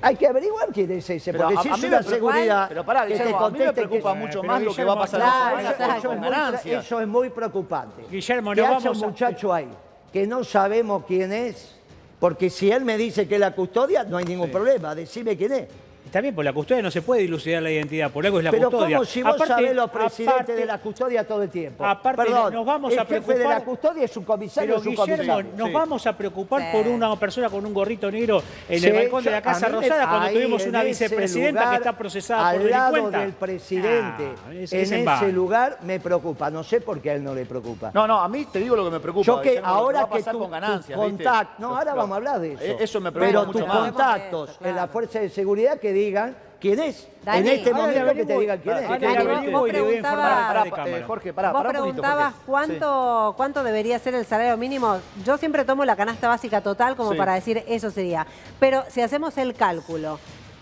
Hay 0.00 0.14
que 0.16 0.26
averiguar 0.28 0.68
quién 0.72 0.90
es 0.92 1.10
ese, 1.10 1.32
Pero 1.32 1.44
porque 1.46 1.58
a- 1.58 1.62
si 1.62 1.68
a 1.68 1.74
es 1.74 1.84
una 1.84 2.02
seguridad 2.04 2.68
Pero 2.68 2.84
pará, 2.84 3.02
que 3.06 3.14
te 3.14 3.18
Guillermo, 3.18 3.44
a 3.44 3.50
mí 3.50 3.58
me 3.58 3.64
que- 3.64 3.72
preocupa 3.72 4.14
mucho 4.14 4.40
Pero 4.42 4.52
más 4.52 4.62
lo 4.62 4.74
que 4.74 4.84
va 4.84 4.92
a 4.92 4.96
pasar 4.98 5.20
Claro, 5.20 5.58
en 5.58 5.64
la 5.64 5.70
eso, 5.70 6.68
es 6.68 6.84
eso 6.84 7.00
es 7.00 7.08
muy 7.08 7.30
preocupante. 7.30 8.04
Guillermo, 8.08 8.50
que 8.52 8.60
no 8.60 8.66
haya 8.66 8.74
vamos 8.78 8.98
un 8.98 9.04
a- 9.04 9.06
muchacho 9.08 9.52
ahí 9.52 9.68
que 10.12 10.26
no 10.26 10.42
sabemos 10.44 11.04
quién 11.06 11.32
es, 11.32 11.74
porque 12.20 12.48
si 12.48 12.70
él 12.70 12.84
me 12.84 12.96
dice 12.96 13.26
que 13.28 13.34
es 13.34 13.40
la 13.40 13.54
custodia, 13.54 14.04
no 14.04 14.16
hay 14.16 14.24
ningún 14.24 14.50
problema, 14.50 14.94
decime 14.94 15.36
quién 15.36 15.52
es. 15.52 15.68
Está 16.08 16.22
bien, 16.22 16.34
por 16.34 16.42
la 16.42 16.54
custodia 16.54 16.80
no 16.82 16.90
se 16.90 17.02
puede 17.02 17.20
dilucidar 17.20 17.62
la 17.62 17.70
identidad, 17.70 18.10
por 18.10 18.24
algo 18.24 18.38
es 18.38 18.44
la 18.44 18.50
Pero 18.50 18.70
custodia. 18.70 18.96
como 18.96 19.04
si 19.04 19.22
vos 19.22 19.34
Aparte- 19.34 19.52
sabés 19.52 19.76
los 19.76 19.90
presidentes 19.90 20.34
aparte- 20.36 20.54
de 20.54 20.64
la 20.64 20.78
custodia 20.78 21.26
todo 21.26 21.42
el 21.42 21.50
tiempo. 21.50 21.84
aparte, 21.84 22.22
Perdón, 22.22 22.54
nos 22.54 22.64
vamos 22.64 22.92
el 22.94 22.98
a 22.98 23.02
jefe 23.04 23.14
de 23.16 23.20
preocupar- 23.20 23.58
la 23.58 23.64
custodia 23.64 24.04
es 24.06 24.16
un 24.16 24.24
comisario 24.24 24.76
Pero 24.76 24.90
Guillermo, 24.90 25.04
comisario. 25.16 25.50
nos 25.54 25.68
Sí. 25.68 25.74
vamos 25.74 26.06
a 26.06 26.16
preocupar 26.16 26.62
Sí. 26.62 26.66
por 26.72 26.88
una 26.88 27.14
persona 27.16 27.50
con 27.50 27.66
un 27.66 27.74
gorrito 27.74 28.10
negro 28.10 28.42
en 28.70 28.80
Sí, 28.80 28.86
el 28.86 28.92
balcón 28.94 29.22
de 29.22 29.30
la 29.32 29.42
Casa 29.42 29.68
me- 29.68 29.74
Rosada 29.74 30.08
cuando 30.08 30.26
ahí, 30.28 30.34
tuvimos 30.36 30.66
una 30.66 30.82
vicepresidenta 30.82 31.60
lugar, 31.60 31.68
que 31.76 31.76
está 31.88 31.98
procesada 31.98 32.52
por 32.52 32.60
al 32.62 32.70
lado 32.70 32.86
delincuenta. 32.92 33.20
del 33.20 33.32
presidente. 33.34 34.28
Ah, 34.48 34.54
es- 34.54 34.72
en 34.72 34.80
es 34.80 34.92
en 34.92 35.08
ese 35.08 35.30
lugar 35.32 35.78
me 35.82 36.00
preocupa. 36.00 36.48
No 36.48 36.64
sé 36.64 36.80
por 36.80 37.02
qué 37.02 37.10
a 37.10 37.14
él 37.16 37.22
no 37.22 37.34
le 37.34 37.44
preocupa. 37.44 37.90
No, 37.92 38.06
no, 38.06 38.18
a 38.18 38.28
mí 38.30 38.46
te 38.50 38.60
digo 38.60 38.74
lo 38.76 38.84
que 38.86 38.92
me 38.92 39.00
preocupa. 39.00 39.26
Yo 39.26 39.40
que 39.42 39.48
Guillermo, 39.50 39.68
ahora 39.68 40.06
va 40.06 40.16
que 40.16 40.22
tu, 40.22 40.38
con 40.38 40.50
ganancias, 40.50 40.98
contacto, 40.98 41.54
no, 41.58 41.76
ahora 41.76 41.92
vamos 41.92 42.12
a 42.12 42.16
hablar 42.16 42.40
de 42.40 42.54
eso. 42.54 42.62
Eh, 42.64 42.76
Eso 42.80 42.98
me 42.98 43.12
preocupa 43.12 43.40
Pero 43.40 43.46
mucho 43.46 43.58
tus 43.58 43.68
más. 43.68 43.78
contactos 43.90 44.48
Eso, 44.50 44.58
claro. 44.60 44.70
en 44.70 44.76
la 44.76 44.86
fuerza 44.88 45.20
de 45.20 45.28
seguridad 45.28 45.78
que 45.78 45.97
digan 45.98 46.36
quién 46.60 46.78
es. 46.80 47.08
Dani, 47.24 47.38
en 47.40 47.46
este 47.58 47.70
ahora 47.70 47.82
momento 47.86 48.14
que 48.14 48.24
te 48.24 48.38
digan 48.38 48.58
quién 48.60 48.76
es. 48.78 48.88
Dani, 48.88 49.06
le 49.06 49.50
vos- 49.50 49.68
preguntabas- 49.68 50.32
a 50.32 50.48
Pará, 50.48 50.64
de 50.64 50.70
pa- 50.70 50.76
cámara. 50.76 50.96
eh, 50.98 51.04
Jorge, 51.06 51.32
pará, 51.32 51.52
Vos 51.52 51.58
pará 51.62 51.68
un 51.70 51.76
poquito, 51.86 52.02
preguntabas 52.02 52.32
Jorge. 52.34 52.46
cuánto, 52.46 53.34
cuánto 53.36 53.62
debería 53.64 53.98
ser 53.98 54.14
el 54.14 54.24
salario 54.24 54.56
mínimo. 54.56 54.98
Yo 55.24 55.36
siempre 55.38 55.64
tomo 55.64 55.84
la 55.84 55.94
canasta 55.96 56.26
básica 56.28 56.60
total 56.62 56.96
como 56.96 57.12
Sí. 57.12 57.18
para 57.18 57.34
decir 57.34 57.62
eso 57.68 57.90
sería. 57.90 58.26
Pero 58.58 58.82
si 58.88 59.02
hacemos 59.02 59.36
el 59.38 59.54
cálculo, 59.54 60.18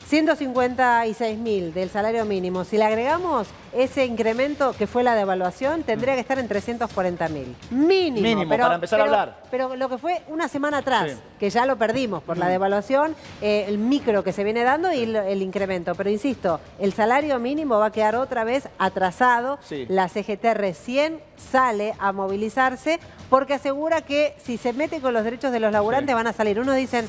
156 0.09 1.39
mil 1.39 1.75
del 1.75 1.91
salario 1.91 2.25
mínimo. 2.25 2.65
Si 2.65 2.79
le 2.79 2.85
agregamos 2.85 3.49
ese 3.73 4.07
incremento 4.07 4.73
que 4.79 4.87
fue 4.87 5.03
la 5.03 5.15
devaluación, 5.15 5.83
tendría 5.83 6.15
que 6.15 6.21
estar 6.21 6.39
en 6.39 6.49
340 6.49 7.29
mil. 7.29 7.55
Mínimo. 7.71 8.23
Mínimo, 8.23 8.49
pero- 8.49 8.63
para 8.65 8.75
empezar 8.77 9.01
a 9.01 9.05
hablar. 9.05 9.43
Pero 9.51 9.75
lo 9.77 9.89
que 9.89 9.99
fue 9.99 10.23
una 10.29 10.49
semana 10.49 10.79
atrás, 10.79 11.13
Sí. 11.13 11.19
que 11.41 11.51
ya 11.51 11.67
lo 11.67 11.77
perdimos 11.77 12.23
por 12.23 12.39
la 12.39 12.49
devaluación, 12.49 13.15
eh, 13.43 13.65
el 13.69 13.79
micro 13.79 14.23
que 14.25 14.33
se 14.33 14.45
viene 14.45 14.63
dando 14.65 14.93
y 14.93 15.03
el, 15.03 15.17
el 15.17 15.43
incremento. 15.43 15.95
Pero 15.95 16.09
insisto, 16.11 16.61
el 16.79 16.93
salario 16.93 17.39
mínimo 17.39 17.79
va 17.79 17.87
a 17.87 17.93
quedar 17.93 18.17
otra 18.17 18.45
vez 18.45 18.69
atrasado. 18.79 19.59
Sí. 19.63 19.87
La 19.89 20.09
CGT 20.09 20.55
recién 20.55 21.21
sale 21.37 21.95
a 21.99 22.13
movilizarse 22.13 23.01
porque 23.29 23.55
asegura 23.55 24.03
que 24.03 24.35
si 24.43 24.57
se 24.57 24.73
mete 24.73 25.01
con 25.01 25.13
los 25.13 25.25
derechos 25.25 25.53
de 25.53 25.61
los 25.61 25.73
laburantes 25.73 26.13
Sí. 26.13 26.15
van 26.15 26.27
a 26.29 26.33
salir. 26.33 26.61
Unos 26.61 26.77
dicen, 26.77 27.07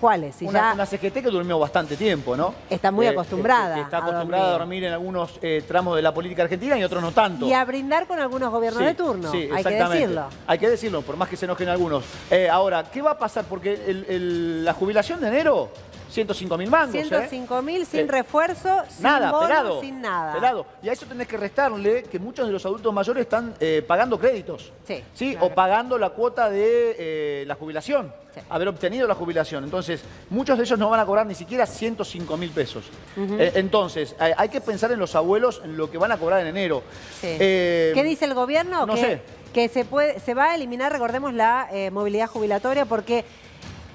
¿cuáles? 0.00 0.34
Si 0.36 0.46
Una, 0.46 0.70
ya 0.70 0.74
una 0.74 0.86
CGT 0.86 1.14
que 1.22 1.30
durmió 1.30 1.58
bastante 1.58 1.96
tiempo, 1.96 2.36
¿no? 2.36 2.54
Está 2.68 2.90
muy 2.90 3.06
Eh, 3.06 3.10
acostumbrada 3.10 3.74
que- 3.74 3.80
que 3.80 3.84
está 3.84 3.98
acostumbrada 3.98 4.44
a 4.44 4.50
dormir. 4.52 4.60
dormir 4.60 4.84
en 4.84 4.92
algunos 4.94 5.38
eh, 5.42 5.62
tramos 5.68 5.94
de 5.96 6.02
la 6.02 6.12
política 6.14 6.42
argentina 6.42 6.78
y 6.78 6.82
otros 6.84 7.02
no 7.02 7.12
tanto. 7.12 7.46
Y 7.46 7.52
a 7.52 7.64
brindar 7.64 8.06
con 8.06 8.18
algunos 8.18 8.50
gobiernos 8.50 8.80
Sí, 8.80 8.86
de 8.86 8.94
turno, 8.94 9.30
sí, 9.30 9.48
hay 9.54 9.62
que 9.64 9.70
decirlo. 9.84 10.24
Hay 10.46 10.58
que 10.58 10.68
decirlo, 10.68 11.02
por 11.02 11.16
más 11.16 11.28
que 11.28 11.36
se 11.36 11.44
enojen 11.44 11.68
algunos. 11.68 12.04
Eh, 12.30 12.48
ahora, 12.48 12.84
¿qué 12.90 13.02
va 13.02 13.12
a 13.12 13.18
pasar? 13.18 13.44
Porque 13.48 13.74
el- 13.86 14.06
el- 14.08 14.64
la 14.64 14.72
jubilación 14.72 15.20
de 15.20 15.28
enero, 15.28 15.68
105 16.10 16.58
mil 16.58 16.70
mangos. 16.70 16.94
¿eh? 16.94 17.04
105 17.04 17.62
mil 17.62 17.86
sin 17.86 18.00
Eh, 18.00 18.06
refuerzo, 18.08 18.82
sin 18.88 19.02
Nada, 19.02 19.30
bono, 19.32 19.46
pelado. 19.48 19.80
sin 19.80 20.00
nada. 20.00 20.32
Pelado. 20.34 20.66
Y 20.82 20.88
a 20.88 20.92
eso 20.92 21.06
tenés 21.06 21.26
que 21.28 21.36
restarle 21.36 22.02
que 22.04 22.18
muchos 22.18 22.46
de 22.46 22.52
los 22.52 22.64
adultos 22.66 22.92
mayores 22.92 23.22
están 23.22 23.54
eh, 23.60 23.82
pagando 23.86 24.18
créditos. 24.18 24.72
Sí, 24.86 25.32
claro. 25.32 25.46
O 25.46 25.54
pagando 25.54 25.98
la 25.98 26.10
cuota 26.10 26.50
de 26.50 26.96
eh, 26.98 27.44
la 27.46 27.54
jubilación. 27.54 28.12
Sí. 28.34 28.40
Haber 28.48 28.68
obtenido 28.68 29.08
la 29.08 29.14
jubilación. 29.14 29.64
Entonces, 29.64 30.02
muchos 30.28 30.56
de 30.56 30.62
ellos 30.64 30.78
no 30.78 30.88
van 30.88 31.00
a 31.00 31.06
cobrar 31.06 31.26
ni 31.26 31.34
siquiera 31.34 31.66
105 31.66 32.36
mil 32.36 32.50
pesos. 32.50 32.84
Eh, 33.16 33.52
entonces, 33.56 34.14
hay, 34.18 34.48
que 34.48 34.60
pensar 34.60 34.92
en 34.92 35.00
los 35.00 35.16
abuelos, 35.16 35.60
en 35.64 35.76
lo 35.76 35.90
que 35.90 35.98
van 35.98 36.12
a 36.12 36.16
cobrar 36.16 36.40
en 36.40 36.46
enero. 36.48 36.82
Sí. 37.20 37.26
Eh, 37.40 37.90
¿Qué 37.94 38.04
dice 38.04 38.26
el 38.26 38.34
gobierno? 38.34 38.86
no 38.86 38.94
que, 38.94 39.00
sé. 39.00 39.20
que 39.52 39.68
se, 39.68 39.84
puede, 39.84 40.20
se 40.20 40.34
va 40.34 40.50
a 40.50 40.54
eliminar, 40.54 40.92
recordemos, 40.92 41.34
la 41.34 41.68
eh, 41.72 41.90
movilidad 41.90 42.28
jubilatoria 42.28 42.84
porque 42.84 43.24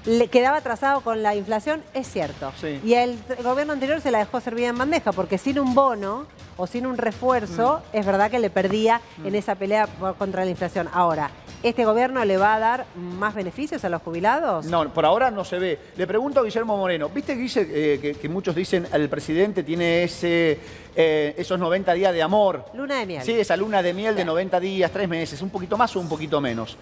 le 0.06 0.28
quedaba 0.28 0.58
atrasado 0.58 1.00
con 1.00 1.22
la 1.22 1.34
inflación, 1.34 1.82
es 1.92 2.08
cierto. 2.08 2.52
Sí. 2.60 2.80
Y 2.84 2.94
el, 2.94 3.18
gobierno 3.42 3.72
anterior 3.72 4.00
se 4.00 4.10
la 4.10 4.18
dejó 4.18 4.40
servida 4.40 4.68
en 4.68 4.78
bandeja 4.78 5.12
porque 5.12 5.36
sin 5.38 5.58
un 5.58 5.74
bono 5.74 6.26
o 6.56 6.66
sin 6.66 6.86
un 6.86 6.96
refuerzo, 6.96 7.82
Mm. 7.92 7.96
es 7.96 8.06
verdad 8.06 8.30
que 8.30 8.38
le 8.38 8.48
perdía 8.48 9.00
en 9.24 9.34
esa 9.34 9.56
pelea 9.56 9.86
por- 9.86 10.14
contra 10.16 10.44
la 10.44 10.50
inflación. 10.50 10.88
Ahora, 10.92 11.30
¿este 11.62 11.84
gobierno 11.84 12.24
le 12.24 12.38
va 12.38 12.54
a 12.54 12.58
dar 12.58 12.86
más 12.96 13.34
beneficios 13.34 13.84
a 13.84 13.88
los 13.88 14.00
jubilados? 14.00 14.64
No, 14.66 14.88
por 14.94 15.04
ahora 15.04 15.30
no 15.30 15.44
se 15.44 15.58
ve. 15.58 15.78
Le 15.96 16.06
pregunto 16.06 16.40
a 16.40 16.44
Guillermo 16.44 16.76
Moreno, 16.76 17.08
¿viste, 17.10 17.32
eh, 17.34 17.98
que, 18.00 18.14
que 18.14 18.28
muchos 18.28 18.54
dicen 18.54 18.86
el 18.92 19.08
presidente 19.10 19.62
tiene 19.64 20.04
ese, 20.04 20.58
eh, 20.94 21.34
esos 21.36 21.58
90 21.58 21.92
días 21.92 22.14
de 22.14 22.22
amor? 22.22 22.64
Luna 22.72 23.00
de 23.00 23.06
miel. 23.06 23.22
Sí, 23.22 23.32
esa 23.32 23.56
luna 23.56 23.82
de 23.82 23.92
miel 23.92 24.14
de 24.14 24.24
90 24.24 24.58
días, 24.60 24.90
3 24.92 25.08
meses, 25.08 25.42
un 25.42 25.50
poquito 25.50 25.76
más 25.76 25.94
o 25.96 26.00
un 26.00 26.08
poquito 26.08 26.40
menos. 26.40 26.78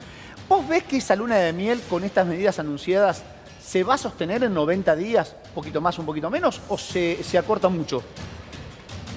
¿Vos 0.49 0.67
ves 0.69 0.85
que 0.85 0.99
esa 0.99 1.17
luna 1.17 1.37
de 1.37 1.53
miel 1.53 1.81
con 1.89 2.05
estas 2.05 2.27
medidas 2.27 2.59
anunciadas 2.59 3.23
se 3.65 3.83
va 3.83 3.95
a 3.95 3.99
sostener 3.99 4.45
en 4.45 4.53
90 4.55 4.95
días, 4.97 5.35
un 5.49 5.55
poquito 5.55 5.81
más, 5.81 5.99
un 5.99 6.07
poquito 6.07 6.31
menos, 6.31 6.61
o 6.69 6.77
se, 6.77 7.23
se 7.25 7.39
acorta 7.39 7.69
mucho? 7.69 8.03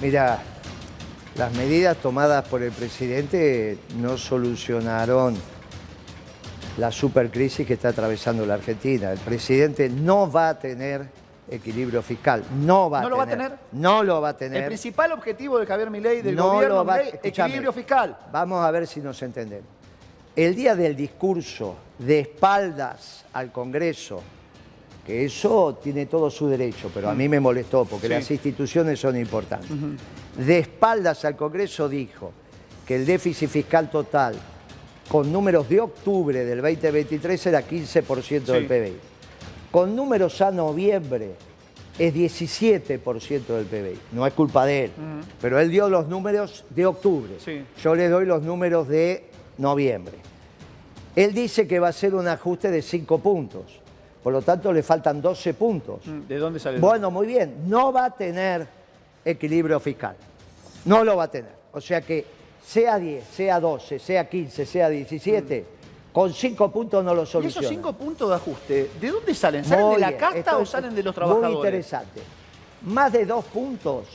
Mira, 0.00 0.38
las 1.36 1.52
medidas 1.54 1.96
tomadas 1.98 2.46
por 2.48 2.62
el 2.62 2.72
presidente 2.72 3.78
no 3.98 4.16
solucionaron 4.16 5.36
la 6.78 6.90
supercrisis 6.92 7.66
que 7.66 7.74
está 7.74 7.88
atravesando 7.88 8.46
la 8.46 8.54
Argentina. 8.54 9.12
El 9.12 9.18
presidente 9.18 9.88
no 9.90 10.30
va 10.30 10.50
a 10.50 10.58
tener 10.58 11.08
equilibrio 11.50 12.02
fiscal. 12.02 12.44
No 12.60 12.88
va 12.88 13.00
¿No 13.00 13.06
a 13.08 13.10
lo 13.10 13.16
va 13.18 13.22
a 13.24 13.26
tener. 13.26 13.46
tener? 13.50 13.58
No 13.72 14.02
lo 14.02 14.20
va 14.20 14.28
a 14.28 14.30
El 14.32 14.36
tener. 14.38 14.66
principal 14.66 15.12
objetivo 15.12 15.58
de 15.58 15.66
Javier 15.66 15.90
Milei, 15.90 16.22
del 16.22 16.36
No 16.36 16.52
gobierno 16.52 16.76
lo 16.76 16.84
va- 16.84 16.98
Milei, 16.98 17.20
equilibrio 17.22 17.72
fiscal. 17.72 18.16
Vamos 18.32 18.64
a 18.64 18.70
ver 18.70 18.86
si 18.86 19.00
nos 19.00 19.20
entendemos. 19.22 19.68
El 20.38 20.54
día 20.54 20.76
del 20.76 20.94
discurso 20.94 21.74
de 21.98 22.20
espaldas 22.20 23.24
al 23.32 23.50
Congreso, 23.50 24.22
que 25.04 25.24
eso 25.24 25.80
tiene 25.82 26.06
todo 26.06 26.30
su 26.30 26.46
derecho, 26.46 26.92
pero 26.94 27.08
a 27.10 27.14
mí 27.14 27.28
me 27.28 27.40
molestó 27.40 27.84
porque 27.84 28.06
Sí. 28.06 28.12
las 28.12 28.30
instituciones 28.30 29.00
son 29.00 29.16
importantes. 29.16 29.68
De 30.36 30.58
espaldas 30.60 31.24
al 31.24 31.34
Congreso 31.34 31.88
dijo 31.88 32.30
que 32.86 32.94
el 32.94 33.04
déficit 33.04 33.48
fiscal 33.50 33.90
total 33.90 34.36
con 35.08 35.32
números 35.32 35.68
de 35.68 35.80
octubre 35.80 36.44
del 36.44 36.62
2023 36.62 37.46
era 37.46 37.62
15% 37.66 38.52
del. 38.52 38.66
PBI. 38.66 38.96
Con 39.72 39.96
números 39.96 40.40
a 40.40 40.52
noviembre 40.52 41.32
es 41.98 42.14
17% 42.14 43.56
del 43.56 43.64
PBI. 43.66 43.98
No 44.12 44.24
es 44.24 44.32
culpa 44.34 44.64
de 44.66 44.84
él, 44.84 44.90
pero 45.40 45.58
él 45.58 45.68
dio 45.68 45.88
los 45.88 46.06
números 46.06 46.64
de 46.70 46.86
octubre. 46.86 47.32
Sí. 47.44 47.64
Yo 47.82 47.96
le 47.96 48.08
doy 48.08 48.24
los 48.24 48.42
números 48.44 48.86
de 48.86 49.27
noviembre. 49.58 50.14
Él 51.14 51.34
dice 51.34 51.66
que 51.66 51.78
va 51.78 51.88
a 51.88 51.92
ser 51.92 52.14
un 52.14 52.26
ajuste 52.28 52.70
de 52.70 52.80
5 52.82 53.18
puntos. 53.18 53.80
Por 54.22 54.32
lo 54.32 54.42
tanto, 54.42 54.72
le 54.72 54.82
faltan 54.82 55.20
12 55.20 55.54
puntos. 55.54 56.00
¿De 56.28 56.36
dónde 56.38 56.60
sale? 56.60 56.78
Bueno, 56.78 57.10
muy 57.10 57.26
bien, 57.26 57.68
no 57.68 57.92
va 57.92 58.06
a 58.06 58.10
tener 58.10 58.66
equilibrio 59.24 59.80
fiscal. 59.80 60.16
No 60.84 61.04
lo 61.04 61.16
va 61.16 61.24
a 61.24 61.30
tener. 61.30 61.52
O 61.72 61.80
sea 61.80 62.00
que 62.00 62.24
sea 62.64 62.98
10, 62.98 63.24
sea 63.26 63.60
12, 63.60 63.98
sea 63.98 64.28
15, 64.28 64.66
sea 64.66 64.88
17, 64.88 65.64
con 66.12 66.32
5 66.32 66.70
puntos 66.72 67.04
no 67.04 67.14
lo 67.14 67.22
¿Y 67.22 67.26
soluciona. 67.26 67.66
esos 67.66 67.68
cinco 67.76 67.92
puntos 67.92 68.28
de 68.28 68.34
ajuste, 68.34 68.90
de 69.00 69.08
dónde 69.08 69.34
salen? 69.34 69.64
¿Salen 69.64 69.86
Muy 69.86 69.94
de 69.96 70.00
la 70.00 70.08
bien, 70.08 70.20
casta 70.20 70.38
esto 70.38 70.58
o 70.58 70.66
salen 70.66 70.94
de 70.94 71.02
los 71.02 71.14
Muy 71.16 71.24
trabajadores? 71.24 71.56
interesante. 71.56 72.20
Más 72.82 73.12
de 73.12 73.24
dos 73.26 73.44
puntos 73.46 74.06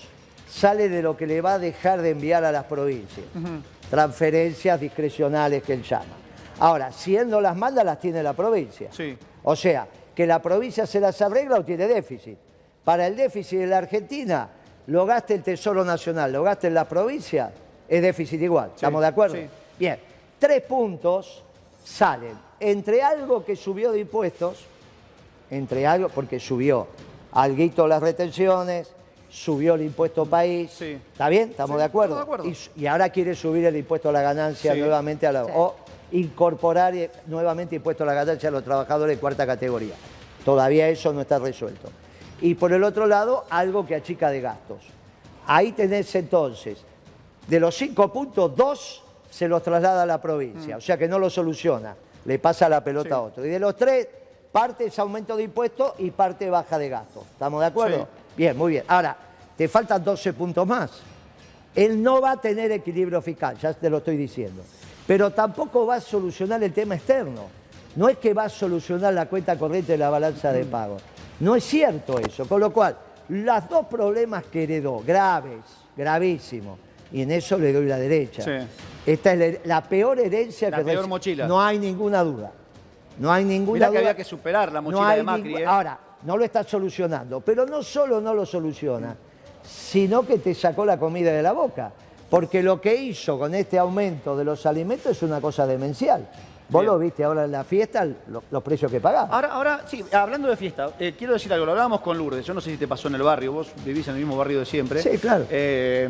sale 0.49 0.89
de 0.89 1.01
lo 1.01 1.15
que 1.17 1.25
le 1.27 1.41
va 1.41 1.53
a 1.55 1.59
dejar 1.59 2.01
de 2.01 2.11
enviar 2.11 2.43
a 2.43 2.51
las 2.51 2.65
provincias. 2.65 3.25
Transferencias 3.93 4.79
discrecionales 4.79 5.61
que 5.61 5.73
él 5.73 5.83
llama. 5.83 6.15
Ahora, 6.57 6.91
si 6.91 7.15
él 7.15 7.29
no 7.29 7.39
las 7.39 7.55
manda, 7.55 7.83
las 7.83 7.99
tiene 7.99 8.23
la 8.23 8.33
provincia. 8.33 8.89
Sí. 8.91 9.15
O 9.43 9.55
sea, 9.55 9.87
que 10.15 10.25
la 10.25 10.41
provincia 10.41 10.87
se 10.87 10.99
las 10.99 11.21
arregla 11.21 11.59
o 11.59 11.63
tiene 11.63 11.87
déficit. 11.87 12.35
Para 12.83 13.05
el 13.05 13.15
déficit 13.15 13.59
de 13.59 13.67
la 13.67 13.77
Argentina, 13.77 14.49
lo 14.87 15.05
gaste 15.05 15.35
el 15.35 15.43
Tesoro 15.43 15.85
Nacional, 15.85 16.33
lo 16.33 16.41
gaste 16.41 16.67
en 16.69 16.73
la 16.73 16.85
provincia, 16.85 17.51
es 17.87 18.01
déficit 18.01 18.41
igual. 18.41 18.71
¿Estamos 18.73 18.99
de 18.99 19.07
acuerdo? 19.07 19.35
sí. 19.35 19.47
Bien, 19.77 19.99
tres 20.39 20.63
puntos 20.63 21.43
salen 21.85 22.35
entre 22.59 23.03
algo 23.03 23.45
que 23.45 23.55
subió 23.55 23.91
de 23.91 23.99
impuestos, 23.99 24.65
entre 25.51 25.85
algo, 25.85 26.09
porque 26.09 26.39
subió 26.39 26.87
alguito 27.31 27.87
las 27.87 28.01
retenciones, 28.01 28.91
subió 29.37 29.73
el 29.73 29.81
impuesto 29.81 30.25
país. 30.27 30.71
Sí. 30.71 30.99
¿Está 31.11 31.27
bien? 31.27 31.49
¿Estamos 31.49 31.71
Sí, 31.75 31.77
de 31.79 31.83
acuerdo? 31.85 32.13
estamos 32.19 32.37
de 32.37 32.43
acuerdo. 32.51 32.69
Y, 32.77 32.81
y 32.83 32.85
ahora 32.85 33.09
quiere 33.09 33.33
subir 33.35 33.65
el 33.65 33.75
impuesto 33.75 34.09
a 34.09 34.11
la 34.11 34.21
ganancia 34.21 34.73
Sí. 34.73 34.79
nuevamente 34.79 35.25
a 35.25 35.31
la, 35.31 35.45
Sí. 35.45 35.51
o 35.55 35.75
incorporar 36.11 36.95
eh, 36.95 37.09
nuevamente 37.25 37.75
impuesto 37.75 38.03
a 38.03 38.07
la 38.07 38.13
ganancia 38.13 38.49
a 38.49 38.51
los 38.51 38.63
trabajadores 38.63 39.17
de 39.17 39.19
cuarta 39.19 39.47
categoría. 39.47 39.95
Todavía 40.45 40.87
eso 40.87 41.11
no 41.13 41.21
está 41.21 41.39
resuelto. 41.39 41.89
Y 42.41 42.53
por 42.53 42.71
el 42.73 42.83
otro 42.83 43.07
lado, 43.07 43.45
algo 43.49 43.87
que 43.87 43.95
achica 43.95 44.29
de 44.29 44.41
gastos. 44.41 44.83
Ahí 45.47 45.71
tenés 45.71 46.13
entonces, 46.13 46.77
de 47.47 47.59
los 47.59 47.75
cinco 47.75 48.13
puntos, 48.13 48.55
dos 48.55 49.03
se 49.31 49.47
los 49.47 49.63
traslada 49.63 50.03
a 50.03 50.05
la 50.05 50.19
Mm. 50.19 50.21
provincia, 50.21 50.77
o 50.77 50.81
sea 50.81 50.95
que 50.95 51.07
no 51.07 51.17
lo 51.17 51.29
soluciona, 51.31 51.95
le 52.25 52.37
pasa 52.37 52.69
la 52.69 52.83
pelota 52.83 53.09
Sí. 53.09 53.13
a 53.15 53.21
otro. 53.21 53.45
Y 53.45 53.49
de 53.49 53.59
los 53.59 53.75
tres, 53.75 54.07
parte 54.51 54.85
es 54.85 54.99
aumento 54.99 55.35
de 55.35 55.43
impuestos 55.43 55.93
y 55.97 56.11
parte 56.11 56.47
baja 56.51 56.77
de 56.77 56.89
gastos. 56.89 57.23
¿Estamos 57.31 57.59
de 57.61 57.65
acuerdo? 57.67 58.07
Bien, 58.35 58.57
muy 58.57 58.73
bien. 58.73 58.83
Ahora, 58.87 59.15
te 59.57 59.67
faltan 59.67 60.03
12 60.03 60.33
puntos 60.33 60.67
más. 60.67 60.91
Él 61.75 62.01
no 62.01 62.21
va 62.21 62.31
a 62.31 62.37
tener 62.37 62.71
equilibrio 62.71 63.21
fiscal, 63.21 63.57
ya 63.57 63.73
te 63.73 63.89
lo 63.89 63.97
estoy 63.97 64.17
diciendo. 64.17 64.63
Pero 65.07 65.31
tampoco 65.31 65.85
va 65.85 65.95
a 65.95 66.01
solucionar 66.01 66.63
el 66.63 66.71
tema 66.71 66.95
externo. 66.95 67.47
No 67.95 68.09
es 68.09 68.17
que 68.17 68.33
va 68.33 68.45
a 68.45 68.49
solucionar 68.49 69.13
la 69.13 69.27
cuenta 69.27 69.57
corriente 69.57 69.93
de 69.93 69.97
la 69.97 70.09
balanza 70.09 70.51
de 70.51 70.65
pagos. 70.65 71.01
No 71.39 71.55
es 71.55 71.63
cierto 71.63 72.19
eso. 72.19 72.47
Con 72.47 72.59
lo 72.59 72.71
cual, 72.71 72.95
los 73.29 73.69
dos 73.69 73.87
problemas 73.87 74.45
que 74.45 74.63
heredó, 74.63 74.99
graves, 75.05 75.63
gravísimos, 75.95 76.79
y 77.11 77.21
en 77.21 77.31
eso 77.31 77.57
le 77.57 77.73
doy 77.73 77.85
la 77.85 77.97
derecha. 77.97 78.43
Sí. 78.43 78.67
Esta 79.05 79.33
es 79.33 79.39
la, 79.65 79.75
la 79.75 79.81
peor 79.83 80.19
herencia 80.19 80.69
La 80.69 80.77
que 80.77 80.85
peor 80.85 81.07
mochila. 81.07 81.47
No 81.47 81.61
hay 81.61 81.77
ninguna 81.77 82.23
duda. 82.23 82.51
No 83.19 83.31
hay 83.31 83.43
ninguna 83.43 83.77
Mirá 83.77 83.87
que 83.87 83.91
duda. 83.91 83.99
había 83.99 84.15
que 84.15 84.23
superar 84.23 84.71
la 84.71 84.81
mochila 84.81 85.15
de 85.15 85.23
Macri, 85.23 85.55
¿eh? 85.57 85.65
Ahora, 85.65 85.99
no 86.25 86.37
lo 86.37 86.43
está 86.43 86.63
solucionando, 86.63 87.41
pero 87.41 87.65
no 87.65 87.81
solo 87.83 88.19
no 88.21 88.33
lo 88.33 88.45
soluciona, 88.45 89.15
sino 89.63 90.25
que 90.25 90.37
te 90.39 90.53
sacó 90.53 90.85
la 90.85 90.97
comida 90.97 91.31
de 91.31 91.41
la 91.43 91.51
boca. 91.53 91.91
Porque 92.29 92.63
lo 92.63 92.81
que 92.81 92.95
hizo 92.95 93.37
con 93.37 93.53
este 93.53 93.77
aumento 93.77 94.35
de 94.35 94.43
los 94.43 94.65
alimentos 94.65 95.11
es 95.11 95.21
una 95.23 95.39
cosa 95.39 95.67
demencial. 95.67 96.27
Vos 96.69 96.81
Bien. 96.81 96.93
lo 96.93 96.97
viste 96.97 97.23
ahora 97.23 97.43
en 97.45 97.51
la 97.51 97.63
fiesta, 97.63 98.03
lo- 98.05 98.43
los, 98.49 98.63
precios 98.63 98.89
que 98.89 98.99
pagaba. 98.99 99.27
Ahora, 99.35 99.47
ahora, 99.53 99.81
sí, 99.87 100.03
hablando 100.11 100.47
de 100.47 100.57
fiesta, 100.57 100.91
eh, 100.97 101.13
quiero 101.15 101.33
decir 101.33 101.53
algo, 101.53 101.65
lo 101.65 101.73
hablábamos 101.73 101.99
con 102.01 102.17
Lourdes, 102.17 102.43
yo 102.45 102.53
no 102.55 102.61
sé 102.61 102.71
si 102.71 102.77
te 102.77 102.87
pasó 102.87 103.09
en 103.09 103.15
el 103.15 103.21
barrio, 103.21 103.51
vos 103.51 103.71
vivís 103.85 104.07
en 104.07 104.15
el 104.15 104.21
mismo 104.21 104.35
barrio 104.35 104.59
de 104.59 104.65
siempre. 104.65 105.01
Sí, 105.01 105.17
claro. 105.19 105.45
Eh, 105.51 106.09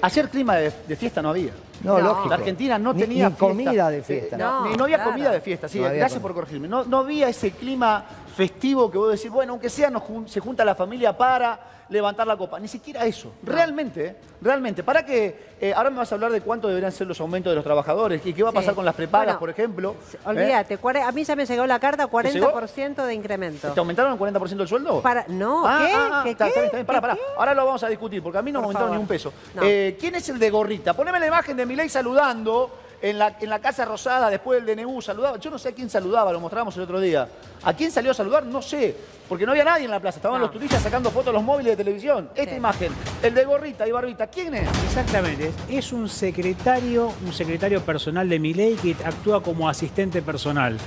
Ayer 0.00 0.28
clima 0.28 0.54
de, 0.56 0.72
de 0.86 0.94
fiesta 0.94 1.20
no 1.20 1.30
había. 1.30 1.50
No, 1.82 1.98
No. 1.98 2.04
lógico. 2.08 2.28
La 2.28 2.36
Argentina 2.36 2.78
no 2.78 2.92
Ni- 2.92 3.00
tenía 3.00 3.24
ni 3.24 3.30
fiesta. 3.34 3.38
comida 3.46 3.90
de 3.90 4.02
fiesta. 4.02 4.36
Eh, 4.36 4.38
no, 4.38 4.60
No, 4.60 4.68
ni- 4.70 4.76
no 4.76 4.84
había 4.84 4.96
claro. 4.98 5.10
comida 5.10 5.30
de 5.32 5.40
fiesta, 5.40 5.68
sí, 5.68 5.80
No 5.80 5.86
había 5.86 5.98
gracias 5.98 6.20
comida. 6.20 6.34
por 6.34 6.34
corregirme. 6.44 6.68
No, 6.68 6.84
no 6.84 6.98
había 6.98 7.28
ese 7.28 7.50
clima 7.50 8.04
festivo 8.42 8.88
que 8.88 8.96
vos 8.98 9.10
decís, 9.10 9.30
bueno, 9.32 9.54
aunque 9.54 9.68
sea, 9.68 9.90
nos 9.90 10.02
jun- 10.04 10.28
se 10.28 10.38
junta 10.38 10.64
la 10.64 10.76
familia 10.76 11.16
para 11.18 11.58
levantar 11.88 12.24
la 12.24 12.36
copa. 12.36 12.60
Ni 12.60 12.68
siquiera 12.68 13.04
eso. 13.04 13.32
Realmente, 13.42 14.06
¿eh? 14.06 14.16
realmente. 14.40 14.84
Para 14.84 15.04
que, 15.04 15.54
eh, 15.60 15.72
ahora 15.74 15.90
me 15.90 15.96
vas 15.96 16.12
a 16.12 16.14
hablar 16.14 16.30
de 16.30 16.40
cuánto 16.40 16.68
deberían 16.68 16.92
ser 16.92 17.08
los 17.08 17.18
aumentos 17.20 17.50
de 17.50 17.56
los 17.56 17.64
trabajadores 17.64 18.24
y 18.24 18.32
qué 18.32 18.44
va 18.44 18.50
a 18.50 18.52
Sí. 18.52 18.56
pasar 18.58 18.74
con 18.76 18.84
las 18.84 18.94
prepagas, 18.94 19.26
Bueno, 19.26 19.38
por 19.40 19.50
ejemplo. 19.50 19.96
¿eh? 20.14 20.18
Olvídate, 20.24 20.78
a 21.02 21.10
mí 21.12 21.24
ya 21.24 21.34
me 21.34 21.46
llegó 21.46 21.66
la 21.66 21.80
carta, 21.80 22.06
40% 22.06 23.04
de 23.06 23.14
incremento. 23.14 23.72
¿Te 23.72 23.80
aumentaron 23.80 24.12
el 24.12 24.18
40% 24.20 24.62
el 24.62 24.68
sueldo? 24.68 25.00
Para- 25.02 25.24
no, 25.26 25.66
Ah, 25.66 25.84
¿qué? 25.84 25.92
ah, 25.96 26.08
ah, 26.12 26.20
¿Qué, 26.22 26.30
está, 26.30 26.44
qué? 26.44 26.48
está 26.50 26.60
bien, 26.60 26.64
está 26.66 26.76
bien. 26.76 26.86
Pará, 26.86 27.00
¿Qué, 27.00 27.02
pará. 27.08 27.18
Ahora 27.38 27.54
lo 27.54 27.66
vamos 27.66 27.82
a 27.82 27.88
discutir, 27.88 28.22
porque 28.22 28.38
a 28.38 28.42
mí 28.42 28.52
no 28.52 28.60
me 28.60 28.66
Por 28.68 28.76
aumentaron 28.76 28.90
ni 28.90 28.94
favor. 28.94 29.02
un 29.02 29.08
peso. 29.08 29.32
No. 29.56 29.62
¿Quién 29.98 30.14
es 30.14 30.28
el 30.28 30.38
de 30.38 30.50
gorrita? 30.50 30.94
Poneme 30.94 31.18
la 31.18 31.26
imagen 31.26 31.56
de 31.56 31.66
Milei 31.66 31.88
saludando 31.88 32.70
en 33.02 33.18
la, 33.18 33.36
en 33.40 33.48
la 33.50 33.58
Casa 33.60 33.84
Rosada 33.84 34.28
después 34.30 34.64
del 34.64 34.76
DNU. 34.76 35.00
Saludaba. 35.02 35.38
Yo 35.38 35.50
no 35.50 35.58
sé 35.58 35.68
a 35.70 35.72
quién 35.72 35.88
saludaba, 35.90 36.32
lo 36.32 36.40
mostrábamos 36.40 36.76
el 36.76 36.82
otro 36.82 37.00
día. 37.00 37.28
¿A 37.62 37.72
quién 37.74 37.90
salió 37.90 38.10
a 38.10 38.14
saludar? 38.14 38.44
No 38.46 38.62
sé, 38.62 38.96
porque 39.28 39.44
no 39.44 39.52
había 39.52 39.64
nadie 39.64 39.84
en 39.84 39.90
la 39.90 40.00
plaza. 40.00 40.18
Estaban 40.18 40.38
No. 40.38 40.46
los 40.46 40.52
turistas 40.52 40.82
sacando 40.82 41.10
fotos 41.10 41.26
de 41.26 41.32
los 41.32 41.42
móviles 41.42 41.72
de 41.76 41.84
televisión. 41.84 42.30
Esta 42.34 42.50
Sí. 42.52 42.56
imagen, 42.56 42.92
el 43.22 43.34
de 43.34 43.44
gorrita 43.44 43.86
y 43.86 43.92
barbita, 43.92 44.26
¿quién 44.28 44.54
es? 44.54 44.68
Exactamente, 44.86 45.48
es- 45.48 45.54
es 45.84 45.92
un 45.92 46.08
secretario, 46.08 47.12
un 47.24 47.32
secretario 47.32 47.82
personal 47.82 48.28
de 48.28 48.38
Milei 48.38 48.74
que 48.76 48.96
actúa 49.04 49.42
como 49.42 49.68
asistente 49.68 50.22
personal. 50.22 50.78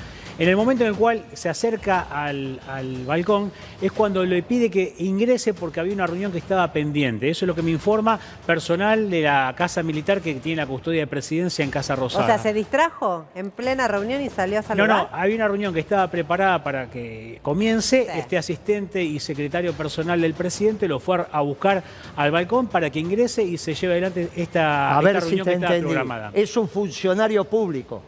En 0.42 0.50
el 0.50 0.56
momento 0.58 0.84
en 0.84 0.90
el 0.90 0.96
cual 0.96 1.24
se 1.34 1.50
acerca 1.50 2.08
al, 2.10 2.60
al 2.68 3.06
balcón 3.06 3.52
es 3.80 3.92
cuando 3.92 4.26
le 4.26 4.42
pide 4.42 4.72
que 4.72 4.96
ingrese 4.98 5.54
porque 5.54 5.80
había 5.80 5.94
una 5.94 6.08
reunión 6.08 6.32
que 6.32 6.40
estaba 6.40 6.74
pendiente. 6.74 7.30
Eso 7.30 7.46
es 7.46 7.48
lo 7.48 7.54
que 7.54 7.62
me 7.62 7.70
informa 7.70 8.20
personal 8.48 9.08
de 9.12 9.22
la 9.22 9.54
Casa 9.56 9.84
Militar 9.84 10.20
que 10.20 10.34
tiene 10.34 10.64
la 10.64 10.66
custodia 10.66 11.02
de 11.02 11.06
presidencia 11.08 11.64
en 11.64 11.70
Casa 11.70 11.96
Rosada. 11.96 12.24
O 12.24 12.28
sea, 12.28 12.40
se 12.40 12.54
distrajo 12.54 13.28
en 13.36 13.52
plena 13.52 13.88
reunión 13.88 14.20
y 14.20 14.32
salió 14.32 14.58
a 14.58 14.62
No, 14.62 14.68
saludar. 14.68 14.90
no, 14.90 15.10
había 15.12 15.36
una 15.36 15.48
reunión 15.48 15.76
que 15.76 15.80
estaba 15.80 16.08
preparada 16.10 16.64
para 16.64 16.90
que 16.90 17.38
comience. 17.44 18.08
Sí. 18.12 18.20
Este 18.20 18.36
asistente 18.40 19.04
y 19.04 19.20
secretario 19.20 19.74
personal 19.74 20.20
del 20.20 20.34
presidente 20.34 20.88
lo 20.88 21.00
fue 21.00 21.24
a 21.32 21.42
buscar 21.42 21.84
al 22.16 22.32
balcón 22.32 22.66
para 22.66 22.90
que 22.90 22.98
ingrese 22.98 23.44
y 23.44 23.60
se 23.60 23.76
lleve 23.76 23.94
adelante 23.94 24.30
esta, 24.36 24.98
A 24.98 25.02
esta 25.02 25.02
ver 25.04 25.22
si 25.22 25.28
reunión 25.28 25.46
te 25.46 25.52
que 25.52 25.56
estaba 25.58 25.80
programada. 25.80 26.32
Es 26.34 26.58
un 26.58 26.68
funcionario 26.68 27.44
público. 27.46 28.02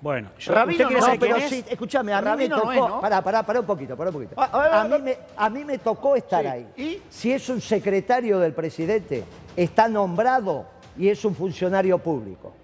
Bueno, 0.00 0.30
yo, 0.38 0.54
Rabino 0.54 0.72
¿usted 0.72 0.86
quiere 0.86 1.00
no, 1.00 1.04
saber 1.06 1.20
pero 1.20 1.34
quién 1.34 1.44
es? 1.46 1.50
sí, 1.50 1.64
escúchame, 1.68 2.12
a 2.14 2.16
mí 2.20 2.24
me 2.24 2.30
Rabino 2.30 2.56
no 2.56 2.62
tocó. 2.62 2.72
es, 2.72 2.78
¿no? 2.80 3.00
Pará, 3.02 3.22
pará, 3.22 3.42
pará 3.42 3.60
un 3.60 3.66
poquito, 3.66 3.96
pará 3.96 4.08
un 4.10 4.14
poquito. 4.14 4.34
Ah, 4.38 4.80
a 4.80 4.84
mí, 4.88 4.98
me, 5.02 5.18
a 5.36 5.50
mí 5.50 5.64
me 5.64 5.76
tocó 5.78 6.16
estar 6.16 6.42
Sí. 6.42 6.48
ahí. 6.48 6.66
¿Y? 6.76 7.02
Si 7.10 7.32
es 7.32 7.48
un 7.50 7.60
secretario 7.60 8.38
del 8.38 8.54
presidente, 8.54 9.24
está 9.56 9.88
nombrado 9.88 10.64
y 10.96 11.08
es 11.08 11.22
un 11.24 11.34
funcionario 11.34 11.98
público. 11.98 12.54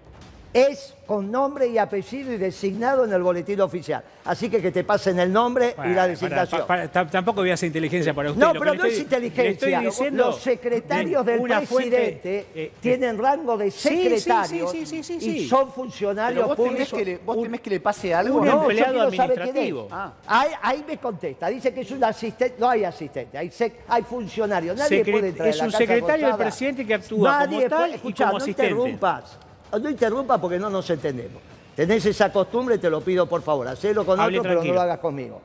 Es 0.53 0.93
con 1.05 1.31
nombre 1.31 1.67
y 1.67 1.77
apellido 1.77 2.33
y 2.33 2.37
designado 2.37 3.05
en 3.05 3.13
el 3.13 3.21
boletín 3.21 3.61
oficial. 3.61 4.03
Así 4.25 4.49
que 4.49 4.61
que 4.61 4.71
te 4.71 4.83
pasen 4.83 5.19
el 5.19 5.31
nombre 5.31 5.67
y 5.77 5.89
la 5.89 5.93
para- 5.95 6.07
designación. 6.07 6.67
para- 6.67 6.87
tampoco 6.89 7.41
voy 7.41 7.51
a 7.51 7.53
hacer 7.53 7.67
inteligencia 7.67 8.13
para 8.13 8.31
usted. 8.31 8.41
No, 8.43 8.53
pero 8.53 8.73
no 8.73 8.83
es 8.85 8.99
inteligencia. 8.99 9.43
le 9.43 9.49
estoy 9.51 9.85
diciendo 9.85 10.25
Los 10.27 10.41
secretarios 10.41 11.25
de 11.25 11.31
del 11.33 11.41
fuente, 11.41 11.65
presidente 11.67 12.39
eh, 12.39 12.45
eh, 12.55 12.71
tienen 12.81 13.17
rango 13.17 13.55
de 13.57 13.71
Sí, 13.71 13.87
sí, 13.89 13.95
sí, 13.95 14.19
secretarios 14.19 14.71
sí, 14.71 14.85
sí, 14.85 15.03
sí, 15.03 15.19
sí. 15.21 15.29
y 15.37 15.47
son 15.47 15.71
funcionarios 15.71 16.47
vos 16.47 16.57
temés, 16.57 16.71
públicos. 16.89 16.99
que 16.99 17.05
le, 17.05 17.17
vos 17.19 17.41
temés 17.41 17.61
que 17.61 17.69
le 17.69 17.79
pase 17.79 18.13
algo. 18.13 18.39
un 18.39 18.45
No, 18.47 18.61
empleado 18.63 19.01
administrativo. 19.03 19.87
Ah. 19.91 20.13
Ahí, 20.25 20.51
ahí 20.61 20.85
me 20.87 20.97
contesta, 20.97 21.47
dice 21.47 21.73
que 21.73 21.81
es 21.81 21.91
un 21.91 22.03
asistente, 22.03 22.55
no 22.59 22.67
hay 22.69 22.83
asistente, 22.83 23.37
hay, 23.37 23.47
sec- 23.49 23.73
hay 23.87 24.03
funcionarios, 24.03 24.75
nadie 24.77 25.05
puede 25.05 25.29
entrar 25.29 25.47
es 25.49 25.55
en 25.55 25.59
la 25.59 25.65
un 25.65 25.71
Casa 25.71 25.77
secretario 25.77 26.27
del 26.27 26.35
presidente 26.37 26.85
que 26.85 26.93
actúa 26.95 27.45
como 27.45 27.61
tal 27.61 27.69
puede- 27.69 28.09
y 28.09 28.13
como 28.13 28.31
no 28.31 28.37
asistente. 28.37 28.71
interrumpas, 28.71 29.37
no 29.71 29.89
interrumpas 29.89 30.39
porque 30.39 30.59
no 30.59 30.69
nos 30.69 30.89
entendemos. 30.89 31.41
Tenés 31.75 32.05
esa 32.05 32.31
costumbre, 32.31 32.77
te 32.77 32.89
lo 32.89 33.01
pido 33.01 33.27
por 33.27 33.41
favor, 33.41 33.67
hacelo 33.67 34.05
con 34.05 34.19
Hable 34.19 34.39
otro, 34.39 34.49
pero 34.49 34.63
no 34.63 34.73
lo 34.73 34.81
hagas 34.81 34.99
conmigo. 34.99 35.41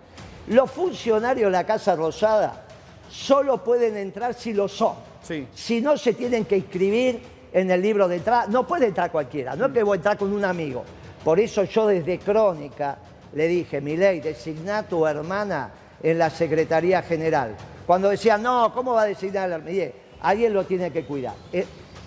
Los 0.48 0.70
funcionarios 0.70 1.46
de 1.46 1.52
la 1.52 1.64
Casa 1.64 1.94
Rosada 1.94 2.64
solo 3.10 3.62
pueden 3.62 3.96
entrar 3.96 4.34
si 4.34 4.54
lo 4.54 4.66
son. 4.66 4.94
Sí. 5.22 5.46
Si 5.54 5.80
no, 5.80 5.96
se 5.96 6.14
tienen 6.14 6.46
que 6.46 6.56
inscribir 6.56 7.20
en 7.52 7.70
el 7.70 7.82
libro 7.82 8.08
de 8.08 8.16
entrada. 8.16 8.46
No 8.48 8.66
puede 8.66 8.86
entrar 8.86 9.12
cualquiera, 9.12 9.54
no 9.54 9.66
es 9.66 9.72
que 9.72 9.82
voy 9.82 9.96
a 9.96 9.98
entrar 9.98 10.16
con 10.16 10.32
un 10.32 10.44
amigo. 10.44 10.84
Por 11.22 11.38
eso 11.38 11.64
yo 11.64 11.86
desde 11.86 12.18
Crónica 12.18 12.98
le 13.34 13.46
dije, 13.46 13.80
Milei, 13.80 14.20
designá 14.20 14.78
a 14.78 14.82
tu 14.82 15.06
hermana 15.06 15.70
en 16.02 16.18
la 16.18 16.30
Secretaría 16.30 17.02
General. 17.02 17.54
Cuando 17.86 18.08
decían, 18.08 18.42
no, 18.42 18.72
¿cómo 18.74 18.94
va 18.94 19.02
a 19.02 19.06
designar 19.06 19.44
a 19.44 19.48
la 19.48 19.54
hermana? 19.56 19.92
Alguien 20.22 20.54
lo 20.54 20.64
tiene 20.64 20.90
que 20.90 21.04
cuidar. 21.04 21.34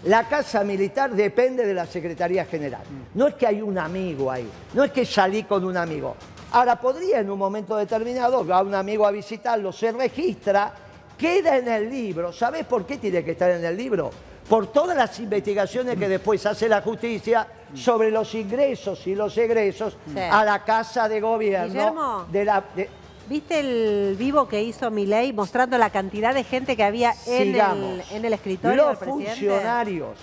La 0.06 0.28
Casa 0.28 0.64
Militar 0.64 1.12
depende 1.12 1.66
de 1.66 1.74
la 1.74 1.86
Secretaría 1.86 2.46
General. 2.46 2.82
No 3.16 3.28
es 3.28 3.34
que 3.36 3.48
hay 3.48 3.62
un 3.62 3.78
amigo 3.78 4.30
ahí, 4.32 4.48
no 4.74 4.84
es 4.84 4.92
que 4.92 5.06
salí 5.06 5.44
con 5.44 5.64
un 5.66 5.76
amigo. 5.78 6.16
Ahora, 6.52 6.80
podría 6.80 7.20
en 7.20 7.30
un 7.30 7.40
momento 7.40 7.76
determinado, 7.76 8.46
va 8.46 8.62
un 8.62 8.76
amigo 8.76 9.06
a 9.06 9.12
visitarlo, 9.12 9.72
se 9.72 9.92
registra, 9.92 10.72
queda 11.18 11.58
en 11.58 11.68
el 11.68 11.90
libro. 11.90 12.32
¿Sabés 12.32 12.66
por 12.66 12.86
qué 12.86 12.98
tiene 12.98 13.24
que 13.24 13.32
estar 13.32 13.50
en 13.52 13.66
el 13.66 13.76
libro? 13.76 14.12
Por 14.48 14.68
todas 14.68 14.96
las 14.96 15.20
investigaciones 15.20 15.98
que 15.98 16.08
después 16.08 16.46
hace 16.46 16.70
la 16.70 16.82
justicia 16.84 17.48
sobre 17.74 18.12
los 18.12 18.34
ingresos 18.36 19.08
y 19.08 19.16
los 19.16 19.36
egresos 19.38 19.98
Sí. 20.14 20.20
a 20.20 20.46
la 20.46 20.64
Casa 20.64 21.10
de 21.10 21.20
Gobierno 21.20 21.68
Guillermo. 21.74 22.26
de 22.32 22.46
la... 22.46 22.64
de- 22.76 22.90
¿Viste 23.28 23.60
el 23.60 24.16
vivo 24.18 24.48
que 24.48 24.62
hizo 24.62 24.92
Milei 24.92 25.34
mostrando 25.34 25.78
la 25.80 25.90
cantidad 25.90 26.34
de 26.34 26.44
gente 26.44 26.78
que 26.78 26.84
había 26.84 27.14
en, 27.26 27.56
el, 27.56 28.04
en 28.12 28.24
el 28.26 28.34
escritorio 28.34 28.90
Los 28.90 29.00
funcionarios 29.00 30.18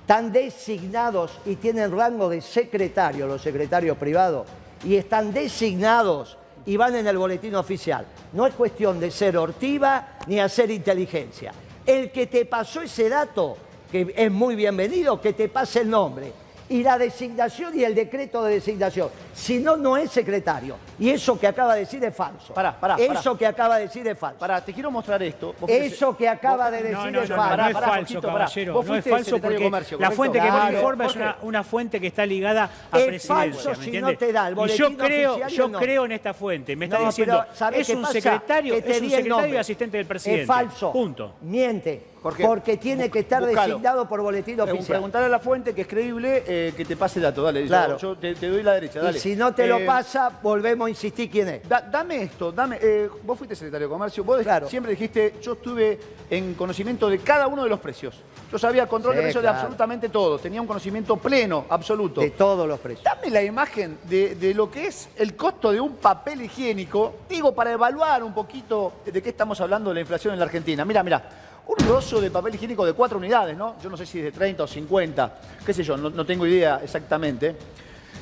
están 0.00 0.32
designados 0.32 1.32
y 1.44 1.56
tienen 1.56 1.90
rango 1.90 2.28
de 2.28 2.40
secretario, 2.40 3.26
los 3.26 3.42
secretarios 3.42 3.98
privados, 3.98 4.46
y 4.84 4.94
están 4.94 5.32
designados 5.34 6.38
y 6.64 6.76
van 6.76 6.94
en 6.94 7.06
el 7.06 7.18
boletín 7.18 7.54
oficial. 7.56 8.06
No 8.32 8.46
es 8.46 8.54
cuestión 8.54 8.98
de 9.00 9.10
ser 9.10 9.36
hortiva 9.36 10.16
ni 10.26 10.38
hacer 10.38 10.70
inteligencia. 10.70 11.52
El 11.84 12.12
que 12.12 12.28
te 12.28 12.46
pasó 12.46 12.82
ese 12.82 13.08
dato, 13.08 13.56
que 13.90 14.14
es 14.16 14.30
muy 14.30 14.54
bienvenido, 14.54 15.20
que 15.20 15.32
te 15.32 15.48
pase 15.48 15.80
el 15.80 15.90
nombre 15.90 16.32
y 16.68 16.82
la 16.82 16.98
designación 16.98 17.78
y 17.78 17.84
el 17.84 17.94
decreto 17.94 18.44
de 18.44 18.54
designación. 18.54 19.08
Si 19.34 19.58
no, 19.58 19.76
no 19.76 19.96
es 19.96 20.10
secretario. 20.10 20.76
Y 20.98 21.10
eso 21.10 21.38
que 21.38 21.46
acaba 21.46 21.74
de 21.74 21.80
decir 21.80 22.02
es 22.04 22.14
falso. 22.14 22.52
Pará, 22.54 22.78
pará, 22.78 22.96
Eso 22.98 23.12
pará. 23.30 23.38
que 23.38 23.46
acaba 23.46 23.76
de 23.76 23.82
decir 23.84 24.06
es 24.08 24.18
falso. 24.18 24.38
Pará, 24.38 24.64
te 24.64 24.72
quiero 24.72 24.90
mostrar 24.90 25.22
esto. 25.22 25.54
Eso 25.68 26.16
que 26.16 26.28
acaba 26.28 26.70
de 26.70 26.78
decir 26.82 26.96
No, 26.96 27.10
no, 27.10 27.22
es 27.22 27.30
no, 27.30 27.36
falso. 27.36 27.56
no, 27.56 27.62
no 27.62 27.68
es 27.68 27.84
falso, 27.84 28.20
caballero. 28.20 28.72
Vos 28.74 28.86
No 28.86 28.94
es 28.96 29.04
falso 29.04 29.38
porque 29.40 29.62
Comercio, 29.62 29.98
la 29.98 30.10
fuente 30.10 30.38
que 30.38 30.44
me 30.44 30.50
Claro, 30.50 30.76
informa 30.78 31.06
es 31.06 31.16
una, 31.16 31.36
una 31.42 31.64
fuente 31.64 32.00
que 32.00 32.06
está 32.08 32.24
ligada 32.26 32.70
a 32.90 32.98
Es 32.98 33.06
presidencia. 33.06 33.34
falso 33.34 33.70
¿me 33.80 33.84
si 33.84 34.00
no 34.00 34.16
te 34.16 34.32
da 34.32 34.48
el 34.48 34.56
y 34.58 34.68
yo 34.76 34.96
creo, 34.96 35.48
yo 35.48 35.68
no. 35.68 35.78
creo 35.78 36.04
en 36.04 36.12
esta 36.12 36.34
fuente. 36.34 36.74
Me 36.76 36.86
está 36.86 36.98
No, 36.98 37.06
diciendo, 37.06 37.42
pero 37.44 37.56
¿sabés 37.56 37.88
es 37.88 37.94
un 37.94 38.02
pasa? 38.02 38.12
secretario, 38.14 38.74
es 38.74 38.84
un 39.02 39.10
secretario 39.10 39.54
y 39.54 39.56
asistente 39.58 39.96
del 39.98 40.06
presidente. 40.06 40.42
Es 40.42 40.48
falso. 40.48 40.92
Punto. 40.92 41.34
Miente. 41.42 42.15
Jorge, 42.22 42.44
porque 42.44 42.76
tiene 42.76 43.10
que 43.10 43.20
estar 43.20 43.44
designado 43.44 44.08
por 44.08 44.20
boletín 44.20 44.56
Pregun- 44.56 44.70
oficial. 44.72 44.96
Preguntarle 44.96 45.26
a 45.26 45.30
la 45.30 45.38
fuente 45.38 45.74
que 45.74 45.82
es 45.82 45.86
creíble 45.86 46.42
eh, 46.46 46.72
que 46.76 46.84
te 46.84 46.96
pase 46.96 47.20
dato, 47.20 47.42
dale. 47.42 47.62
yo- 47.62 47.68
Claro. 47.68 47.98
Yo, 47.98 48.16
te, 48.16 48.34
te 48.34 48.48
doy 48.48 48.62
la 48.62 48.72
derecha, 48.74 49.00
dale. 49.00 49.18
Y 49.18 49.20
si 49.20 49.36
no 49.36 49.54
te 49.54 49.66
lo 49.66 49.78
Eh, 49.78 49.86
pasa, 49.86 50.30
volvemos 50.42 50.86
a 50.86 50.90
insistir 50.90 51.30
quién 51.30 51.48
es. 51.48 51.68
da- 51.68 51.82
dame 51.82 52.22
esto, 52.22 52.50
dame. 52.50 52.78
eh, 52.82 53.08
vos 53.22 53.38
fuiste 53.38 53.54
secretario 53.54 53.86
de 53.86 53.92
Comercio, 53.92 54.24
vos 54.24 54.40
Claro. 54.42 54.68
siempre 54.68 54.90
dijiste, 54.92 55.34
yo 55.40 55.52
estuve 55.52 55.98
en 56.30 56.54
conocimiento 56.54 57.08
de 57.08 57.18
cada 57.18 57.46
uno 57.46 57.62
de 57.62 57.68
los 57.68 57.78
precios. 57.80 58.16
Yo 58.50 58.58
sabía 58.58 58.86
control 58.86 59.16
de 59.16 59.22
precios 59.22 59.42
claro. 59.42 59.54
de 59.56 59.60
absolutamente 59.60 60.08
todo. 60.08 60.38
Tenía 60.38 60.60
un 60.60 60.66
conocimiento 60.66 61.16
pleno, 61.16 61.66
absoluto. 61.68 62.20
De 62.20 62.30
todos 62.30 62.66
los 62.66 62.78
precios. 62.80 63.04
Dame 63.04 63.30
la 63.30 63.42
imagen 63.42 63.98
de, 64.04 64.34
de 64.36 64.54
lo 64.54 64.70
que 64.70 64.86
es 64.86 65.08
el 65.16 65.34
costo 65.36 65.72
de 65.72 65.80
un 65.80 65.96
papel 65.96 66.42
higiénico, 66.42 67.14
digo, 67.28 67.54
para 67.54 67.72
evaluar 67.72 68.22
un 68.22 68.32
poquito 68.32 68.94
de 69.04 69.22
qué 69.22 69.30
estamos 69.30 69.60
hablando 69.60 69.90
de 69.90 69.94
la 69.94 70.00
inflación 70.00 70.32
en 70.32 70.38
la 70.40 70.46
Argentina. 70.46 70.84
Mira, 70.84 71.02
mira, 71.02 71.22
un 71.66 71.76
rollo 71.88 72.20
de 72.20 72.30
papel 72.30 72.54
higiénico 72.54 72.84
de 72.86 72.92
cuatro 72.92 73.18
unidades, 73.18 73.56
¿no? 73.56 73.74
Yo 73.82 73.90
no 73.90 73.96
sé 73.96 74.06
si 74.06 74.18
es 74.18 74.24
de 74.26 74.32
30 74.32 74.62
o 74.62 74.66
50, 74.66 75.34
qué 75.64 75.72
sé 75.74 75.82
yo, 75.82 75.96
no, 75.96 76.10
no 76.10 76.24
tengo 76.26 76.46
idea 76.46 76.80
exactamente. 76.82 77.56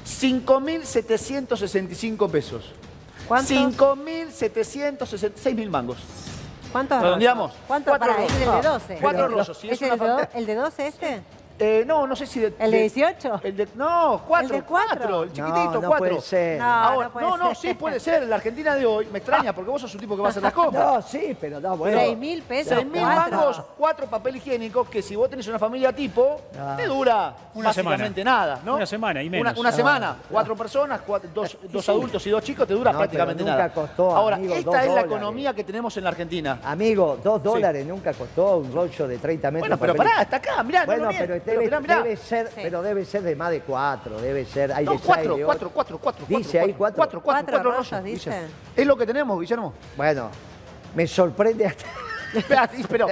5.765 0.07 2.31
pesos. 2.31 2.71
¿Cuántos? 3.29 3.51
5.766 3.57 5.55
mil 5.55 5.71
mangos. 5.71 5.99
¿Cuántos 6.73 7.01
Redondeamos. 7.03 7.51
rollos? 7.53 7.65
¿Cuántos? 7.67 7.91
Cuatro 7.99 8.13
Para, 8.15 8.25
es 8.25 8.33
el 8.33 8.39
de 8.41 8.45
rollos. 8.47 8.65
12. 8.65 8.99
Cuatro 9.01 9.29
rollos, 9.29 9.59
sí, 9.59 9.69
es 9.71 9.75
¿Es 9.75 9.83
el, 9.83 9.93
una 9.95 10.03
de 10.05 10.09
do- 10.11 10.17
falta- 10.19 10.39
el 10.39 10.47
de 10.47 10.55
12 10.55 10.87
este? 10.89 11.23
Eh, 11.59 11.85
no, 11.87 12.05
no 12.07 12.17
sé 12.17 12.27
si 12.27 12.41
de... 12.41 12.53
¿El 12.59 12.71
de 12.73 12.79
18? 12.81 13.41
El 13.45 13.57
de, 13.57 13.69
no, 13.77 14.23
cuatro. 14.27 14.57
¿El 14.57 14.61
de 14.61 14.67
cuatro? 14.67 14.97
cuatro, 14.99 15.23
el 15.23 15.29
No, 15.29 15.35
chiquitito, 15.35 15.73
no 15.81 15.89
cuatro. 15.89 15.99
puede 15.99 16.21
ser. 16.21 16.59
No, 16.59 16.65
Ahora, 16.65 17.07
no 17.07 17.13
puede 17.13 17.27
no, 17.27 17.37
no, 17.37 17.47
ser. 17.55 17.57
sí 17.57 17.75
puede 17.75 18.01
ser. 18.01 18.23
En 18.25 18.31
la 18.31 18.37
Argentina 18.37 18.75
de 18.75 18.85
hoy 18.85 19.07
me 19.13 19.19
extraña 19.19 19.53
porque 19.53 19.71
vos 19.71 19.81
sos 19.81 19.95
un 19.95 20.01
tipo 20.01 20.17
que 20.17 20.23
va 20.23 20.29
a 20.29 20.31
hacer 20.31 20.43
las 20.43 20.53
compras. 20.55 20.85
No, 20.85 21.03
sí, 21.03 21.37
pero 21.41 21.61
no, 21.61 21.77
bueno. 21.77 21.97
Seis 21.99 22.19
mil 22.19 22.43
pesos. 22.43 22.73
Seis 22.75 22.85
mil 22.87 23.01
cuatro. 23.03 23.37
mangos, 23.37 23.63
cuatro 23.79 24.07
papel 24.09 24.37
higiénicos 24.37 24.89
que 24.89 25.01
si 25.01 25.15
vos 25.15 25.31
tenés 25.31 25.47
una 25.47 25.59
familia 25.61 25.93
tipo, 25.93 26.41
No. 26.59 26.75
te 26.77 26.87
dura 26.87 27.35
Una 27.55 27.69
básicamente 27.69 28.21
semana. 28.23 28.39
nada, 28.47 28.61
¿no? 28.65 28.75
Una 28.77 28.87
semana 28.87 29.23
y 29.23 29.31
menos. 29.31 29.53
Una, 29.53 29.61
una 29.61 29.71
No. 29.71 29.77
semana, 29.77 30.17
cuatro 30.29 30.57
personas, 30.57 31.03
cuatro- 31.07 31.31
dos, 31.33 31.57
dos 31.71 31.89
adultos 31.89 32.27
y 32.27 32.31
dos 32.31 32.43
chicos, 32.43 32.67
te 32.67 32.75
dura 32.75 32.91
No, 32.91 32.99
prácticamente 32.99 33.45
nunca 33.45 33.57
nada. 33.57 33.73
costó, 33.73 34.11
Ahora, 34.17 34.37
amigo, 34.37 34.55
esta 34.55 34.71
dos 34.71 34.75
es 34.81 34.83
la 34.87 34.89
dólares. 34.91 35.11
economía 35.13 35.55
que 35.55 35.63
tenemos 35.63 35.97
en 35.97 36.03
la 36.03 36.11
Argentina. 36.11 36.59
Amigo, 36.65 37.17
dos 37.23 37.41
dólares 37.43 37.87
nunca 37.87 38.13
costó 38.13 38.57
un 38.57 38.73
rollo 38.73 39.07
de 39.07 39.19
30 39.19 39.53
metros. 39.53 39.69
Bueno, 39.69 39.81
pero 39.81 39.95
papel 39.95 40.09
pará, 40.11 40.23
está 40.23 40.37
acá, 40.39 40.63
mirá, 40.65 40.81
no 40.81 40.87
Bueno, 40.87 41.05
lo 41.05 41.11
pero, 41.11 41.21
niegues, 41.27 41.44
debe, 41.45 41.65
mirá, 41.65 41.81
mirá. 41.81 41.97
debe 42.03 42.17
ser, 42.17 42.49
Sí. 42.49 42.61
pero 42.63 42.83
debe 42.83 43.05
ser 43.05 43.23
de 43.23 43.37
más 43.37 43.51
de 43.51 43.61
cuatro, 43.61 44.21
debe 44.21 44.45
ser. 44.45 44.73
Hay 44.73 44.85
No, 44.85 44.93
de 44.93 44.99
seis, 44.99 45.07
cuatro, 45.07 45.37
de 45.37 45.45
cuatro, 45.45 45.71
cuatro, 45.73 45.99
cuatro, 45.99 46.27
Dice 46.29 46.61
ahí 46.61 46.73
cuatro. 46.73 46.97
Cuatro, 46.97 47.21
cuatro, 47.23 47.23
Cuatro 47.23 47.63
cuatro 47.63 47.71
rollos, 47.83 48.05
dice. 48.05 48.31
dice. 48.31 48.43
Es 48.77 48.87
lo 48.87 48.97
que 48.97 49.07
tenemos, 49.07 49.39
Guillermo. 49.39 49.75
Bueno, 49.97 50.31
me 50.95 51.07
sorprende 51.07 51.67
hasta. 51.67 51.85
Espera, 52.35 52.69
pero, 52.89 53.07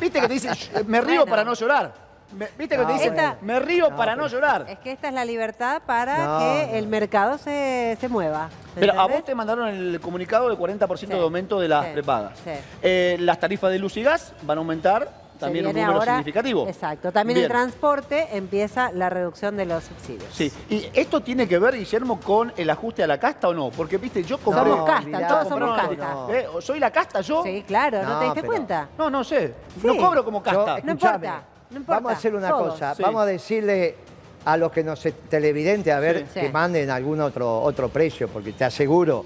viste 0.00 0.20
que 0.20 0.26
te 0.28 0.34
dice, 0.34 0.50
me 0.86 1.00
río 1.00 1.20
Bueno. 1.20 1.26
para 1.30 1.44
no 1.44 1.54
llorar. 1.54 1.92
Me- 2.36 2.48
Viste 2.58 2.76
que 2.78 2.82
te 2.82 2.88
No, 2.88 2.92
dice, 2.94 3.10
bueno. 3.10 3.36
me 3.42 3.60
río 3.60 3.90
No, 3.90 3.96
para 3.96 4.16
no 4.16 4.26
llorar. 4.26 4.64
Es 4.66 4.78
que 4.78 4.90
esta 4.90 5.08
es 5.08 5.14
la 5.14 5.24
libertad 5.24 5.82
para 5.84 6.16
No, 6.24 6.38
que 6.38 6.66
no. 6.72 6.78
el 6.78 6.86
mercado 6.88 7.36
se, 7.36 7.96
se 8.00 8.08
mueva. 8.08 8.48
Pero 8.74 8.98
a 8.98 9.06
vos 9.06 9.22
te 9.22 9.34
mandaron 9.34 9.68
el 9.68 10.00
comunicado 10.00 10.48
de 10.48 10.56
40% 10.56 10.96
Sí, 10.98 11.06
de 11.06 11.20
aumento 11.20 11.60
de 11.60 11.68
las 11.68 11.84
sí, 11.86 11.92
prepagas. 11.92 12.38
sí. 12.42 12.50
Eh, 12.82 13.16
las 13.20 13.38
tarifas 13.38 13.70
de 13.70 13.78
luz 13.78 13.98
y 13.98 14.02
gas 14.02 14.32
van 14.42 14.56
a 14.56 14.60
aumentar 14.60 15.10
también 15.46 15.66
un 15.66 15.72
número 15.74 15.92
ahora- 15.92 16.12
significativo. 16.16 16.66
Exacto. 16.68 17.12
También 17.12 17.34
Bien. 17.36 17.44
el 17.44 17.50
transporte 17.50 18.28
empieza 18.32 18.90
la 18.92 19.10
reducción 19.10 19.56
de 19.56 19.66
los 19.66 19.84
subsidios. 19.84 20.24
Sí. 20.32 20.52
¿Y 20.70 20.88
esto 20.92 21.20
tiene 21.20 21.46
que 21.48 21.58
ver, 21.58 21.76
Guillermo, 21.76 22.20
con 22.20 22.52
el 22.56 22.70
ajuste 22.70 23.02
a 23.02 23.06
la 23.06 23.18
casta 23.18 23.48
o 23.48 23.54
no? 23.54 23.70
Porque, 23.70 23.98
viste, 23.98 24.22
yo 24.22 24.38
compré... 24.38 24.62
Somos 24.70 24.86
casta, 24.86 25.06
mirá, 25.06 25.28
todos 25.28 25.48
somos 25.48 25.76
casta. 25.78 25.94
no. 26.14 26.30
¿Eh? 26.32 26.46
¿Soy 26.60 26.78
la 26.80 26.90
casta 26.90 27.20
yo? 27.20 27.42
Sí, 27.42 27.64
claro, 27.66 28.02
¿no, 28.02 28.08
No, 28.08 28.18
te 28.18 28.24
diste 28.26 28.40
pero- 28.40 28.52
cuenta? 28.52 28.88
No, 28.98 29.10
no 29.10 29.24
sé. 29.24 29.54
Sí. 29.80 29.86
No 29.86 29.96
cobro 29.96 30.24
como 30.24 30.42
casta. 30.42 30.78
Yo- 30.78 30.84
No 30.84 30.92
importa, 30.92 31.42
no 31.70 31.76
importa, 31.78 32.00
Vamos 32.00 32.12
a 32.12 32.16
hacer 32.16 32.34
una 32.34 32.48
todos. 32.48 32.72
cosa. 32.72 32.94
Sí. 32.94 33.02
Vamos 33.02 33.22
a 33.22 33.26
decirle 33.26 33.96
a 34.44 34.56
los 34.56 34.72
que 34.72 34.82
nos 34.82 35.00
televidentes 35.28 35.92
a 35.92 36.00
ver 36.00 36.26
Sí. 36.32 36.40
que 36.40 36.46
Sí. 36.46 36.52
manden 36.52 36.90
algún 36.90 37.20
otro, 37.20 37.60
otro 37.62 37.88
precio, 37.88 38.28
porque 38.28 38.52
te 38.52 38.64
aseguro 38.64 39.24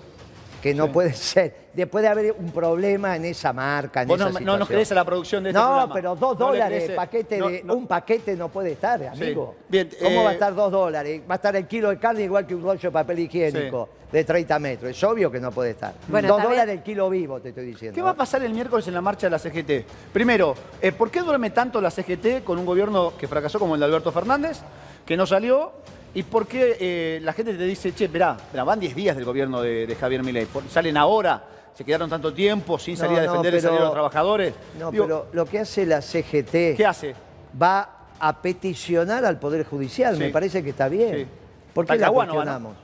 que 0.67 0.75
no 0.75 0.87
Sí. 0.87 0.91
puede 0.93 1.13
ser. 1.13 1.55
Después 1.73 2.03
de 2.03 2.09
haber 2.09 2.33
un 2.37 2.51
problema 2.51 3.15
en 3.15 3.25
esa 3.27 3.53
marca, 3.53 4.03
en 4.03 4.09
Vos 4.09 4.19
esa 4.21 4.31
no, 4.31 4.41
no 4.41 4.59
nos 4.59 4.67
crees 4.69 4.91
a 4.91 4.95
la 4.97 5.05
producción 5.05 5.45
de 5.45 5.51
este 5.51 5.61
No, 5.61 5.67
programa. 5.67 5.95
pero 5.95 6.17
dos 6.17 6.39
No 6.39 6.47
dólares, 6.47 6.89
eh. 6.91 6.95
paquete 6.97 7.39
No, 7.39 7.49
de, 7.49 7.63
no. 7.63 7.75
un 7.75 7.87
paquete 7.87 8.35
no 8.35 8.49
puede 8.49 8.73
estar, 8.73 9.01
amigo. 9.07 9.55
Bien, 9.69 9.89
¿Cómo 10.03 10.21
eh, 10.23 10.25
va 10.25 10.31
a 10.31 10.33
estar 10.33 10.55
dos 10.55 10.73
dólares? 10.73 11.21
Va 11.31 11.35
a 11.35 11.37
estar 11.37 11.55
el 11.55 11.67
kilo 11.69 11.91
de 11.91 11.99
carne 11.99 12.23
igual 12.25 12.47
que 12.47 12.55
un 12.57 12.63
rollo 12.63 12.81
de 12.81 12.91
papel 12.91 13.19
higiénico 13.21 13.89
de 14.11 14.25
30 14.25 14.59
metros. 14.59 14.91
Es 14.91 15.05
obvio 15.05 15.31
que 15.31 15.39
no 15.39 15.53
puede 15.53 15.71
estar. 15.71 15.95
Bueno, 16.09 16.27
dos 16.29 16.39
también- 16.39 16.53
dólares 16.55 16.75
el 16.79 16.83
kilo 16.83 17.09
vivo, 17.11 17.41
te 17.41 17.51
estoy 17.51 17.67
diciendo. 17.67 17.95
¿Qué 17.95 18.03
va 18.03 18.11
a 18.11 18.15
pasar 18.17 18.43
el 18.43 18.53
miércoles 18.53 18.89
en 18.89 18.95
la 18.95 19.01
marcha 19.01 19.27
de 19.29 19.31
la 19.31 19.39
CGT? 19.39 19.85
Primero, 20.13 20.55
eh, 20.81 20.91
¿por 20.93 21.11
qué 21.13 21.21
duerme 21.21 21.51
tanto 21.51 21.81
la 21.81 21.91
CGT 21.93 22.43
con 22.43 22.59
un 22.59 22.67
gobierno 22.67 23.13
que 23.17 23.29
fracasó 23.29 23.59
como 23.61 23.75
el 23.75 23.81
de 23.81 23.87
Alberto 23.87 24.11
Fernández, 24.11 24.61
que 25.05 25.17
no 25.17 25.27
salió? 25.27 25.73
¿Y 26.17 26.23
por 26.23 26.47
qué 26.47 26.79
eh, 26.81 27.21
la 27.23 27.35
gente 27.35 27.53
te 27.53 27.65
dice, 27.65 27.95
che, 27.95 28.07
esperá, 28.07 28.39
van 28.65 28.81
10 28.81 28.97
días 28.97 29.15
del 29.15 29.27
gobierno 29.27 29.61
de, 29.61 29.87
de 29.87 29.95
Javier 29.97 30.23
Milei? 30.23 30.47
¿Por- 30.47 30.67
¿Salen 30.71 30.97
ahora? 30.97 31.45
¿Se 31.75 31.85
quedaron 31.85 32.09
tanto 32.09 32.33
tiempo 32.33 32.79
sin 32.79 32.97
salir 32.97 33.19
No, 33.19 33.23
a 33.23 33.27
no, 33.27 33.31
defender 33.33 33.55
el 33.55 33.61
pero- 33.61 33.63
salario 33.69 33.81
de 33.81 33.85
los 33.85 33.93
trabajadores? 33.93 34.55
No, 34.81 34.91
Digo, 34.91 35.05
pero 35.05 35.27
lo 35.35 35.45
que 35.45 35.59
hace 35.59 35.85
la 35.85 36.01
CGT 36.01 36.75
¿Qué 36.75 36.87
hace? 36.87 37.15
va 37.61 37.91
a 38.19 38.41
peticionar 38.41 39.27
al 39.27 39.39
Poder 39.39 39.67
Judicial. 39.67 40.15
Sí. 40.15 40.21
Me 40.21 40.31
parece 40.31 40.65
que 40.65 40.71
está 40.71 40.89
bien. 40.89 41.15
Sí. 41.17 41.27
¿Por 41.75 41.85
qué 41.85 41.93
la 41.93 41.99
Talcahuano 41.99 42.33
¿no? 42.33 42.35
cuestionamos? 42.39 42.77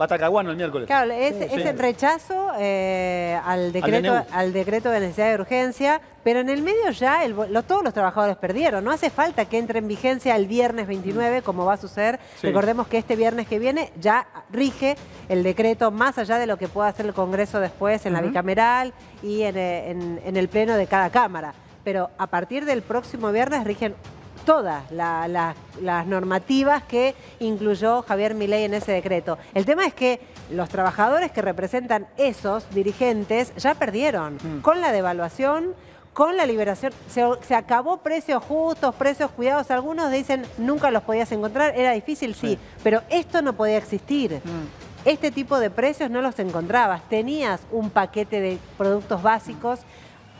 Va 0.00 0.04
a 0.04 0.08
Talcahuano 0.08 0.50
el 0.50 0.56
miércoles. 0.56 0.86
Claro, 0.86 1.10
es, 1.12 1.34
Sí, 1.36 1.42
es 1.44 1.52
sí. 1.62 1.68
el 1.68 1.78
rechazo 1.78 2.52
eh, 2.58 3.38
al, 3.44 3.72
decreto, 3.72 4.24
al 4.32 4.52
decreto 4.52 4.90
de 4.90 5.00
necesidad 5.00 5.28
de 5.30 5.34
urgencia, 5.40 6.00
pero 6.22 6.38
en 6.40 6.48
el 6.48 6.62
medio 6.62 6.90
ya 6.90 7.24
el 7.24 7.34
vo- 7.34 7.48
lo- 7.48 7.62
todos 7.64 7.82
los 7.82 7.92
trabajadores 7.94 8.36
perdieron. 8.36 8.84
No 8.84 8.92
hace 8.92 9.10
falta 9.10 9.46
que 9.46 9.58
entre 9.58 9.80
en 9.80 9.88
vigencia 9.88 10.36
el 10.36 10.46
viernes 10.46 10.86
29, 10.86 11.42
como 11.42 11.64
va 11.64 11.72
a 11.72 11.76
suceder. 11.78 12.20
Sí. 12.40 12.46
Recordemos 12.46 12.86
que 12.86 12.98
este 12.98 13.16
viernes 13.16 13.48
que 13.48 13.58
viene 13.58 13.90
ya 14.00 14.26
rige 14.52 14.96
el 15.28 15.42
decreto, 15.42 15.90
más 15.90 16.16
allá 16.18 16.38
de 16.38 16.46
lo 16.46 16.56
que 16.58 16.68
pueda 16.68 16.88
hacer 16.88 17.06
el 17.06 17.12
Congreso 17.14 17.58
después 17.58 18.06
en 18.06 18.12
la 18.12 18.20
bicameral 18.20 18.92
y 19.22 19.42
en, 19.42 19.56
eh, 19.56 19.90
en- 19.90 20.20
en 20.24 20.36
el 20.36 20.48
pleno 20.48 20.76
de 20.76 20.86
cada 20.86 21.10
Cámara. 21.10 21.54
Pero 21.82 22.10
a 22.18 22.26
partir 22.28 22.64
del 22.66 22.82
próximo 22.82 23.32
viernes 23.32 23.64
rigen 23.64 23.94
todas 24.48 24.90
la- 24.92 25.28
la- 25.28 25.54
las 25.82 26.06
normativas 26.06 26.82
que 26.84 27.14
incluyó 27.38 28.00
Javier 28.00 28.32
Milei 28.34 28.64
en 28.64 28.72
ese 28.72 28.92
decreto. 28.92 29.36
El 29.52 29.66
tema 29.66 29.84
es 29.84 29.92
que 29.92 30.20
los 30.50 30.70
trabajadores 30.70 31.30
que 31.32 31.42
representan 31.42 32.06
esos 32.16 32.64
dirigentes 32.70 33.52
ya 33.56 33.74
perdieron 33.74 34.38
con 34.62 34.80
la 34.80 34.90
devaluación, 34.90 35.74
con 36.14 36.38
la 36.38 36.46
liberación. 36.46 36.94
Se, 37.10 37.22
se 37.46 37.54
acabó 37.54 37.98
precios 37.98 38.42
justos, 38.42 38.94
precios 38.94 39.30
cuidados. 39.32 39.70
Algunos 39.70 40.10
dicen 40.10 40.46
nunca 40.56 40.90
los 40.90 41.02
podías 41.02 41.30
encontrar, 41.30 41.74
era 41.76 41.92
difícil, 41.92 42.34
sí, 42.34 42.58
pero 42.82 43.02
esto 43.10 43.42
no 43.42 43.52
podía 43.52 43.76
existir. 43.76 44.40
Este 45.04 45.30
tipo 45.30 45.58
de 45.60 45.68
precios 45.70 46.10
no 46.10 46.22
los 46.22 46.38
encontrabas. 46.38 47.02
Tenías 47.10 47.60
un 47.70 47.90
paquete 47.90 48.40
de 48.40 48.58
productos 48.78 49.22
básicos 49.22 49.80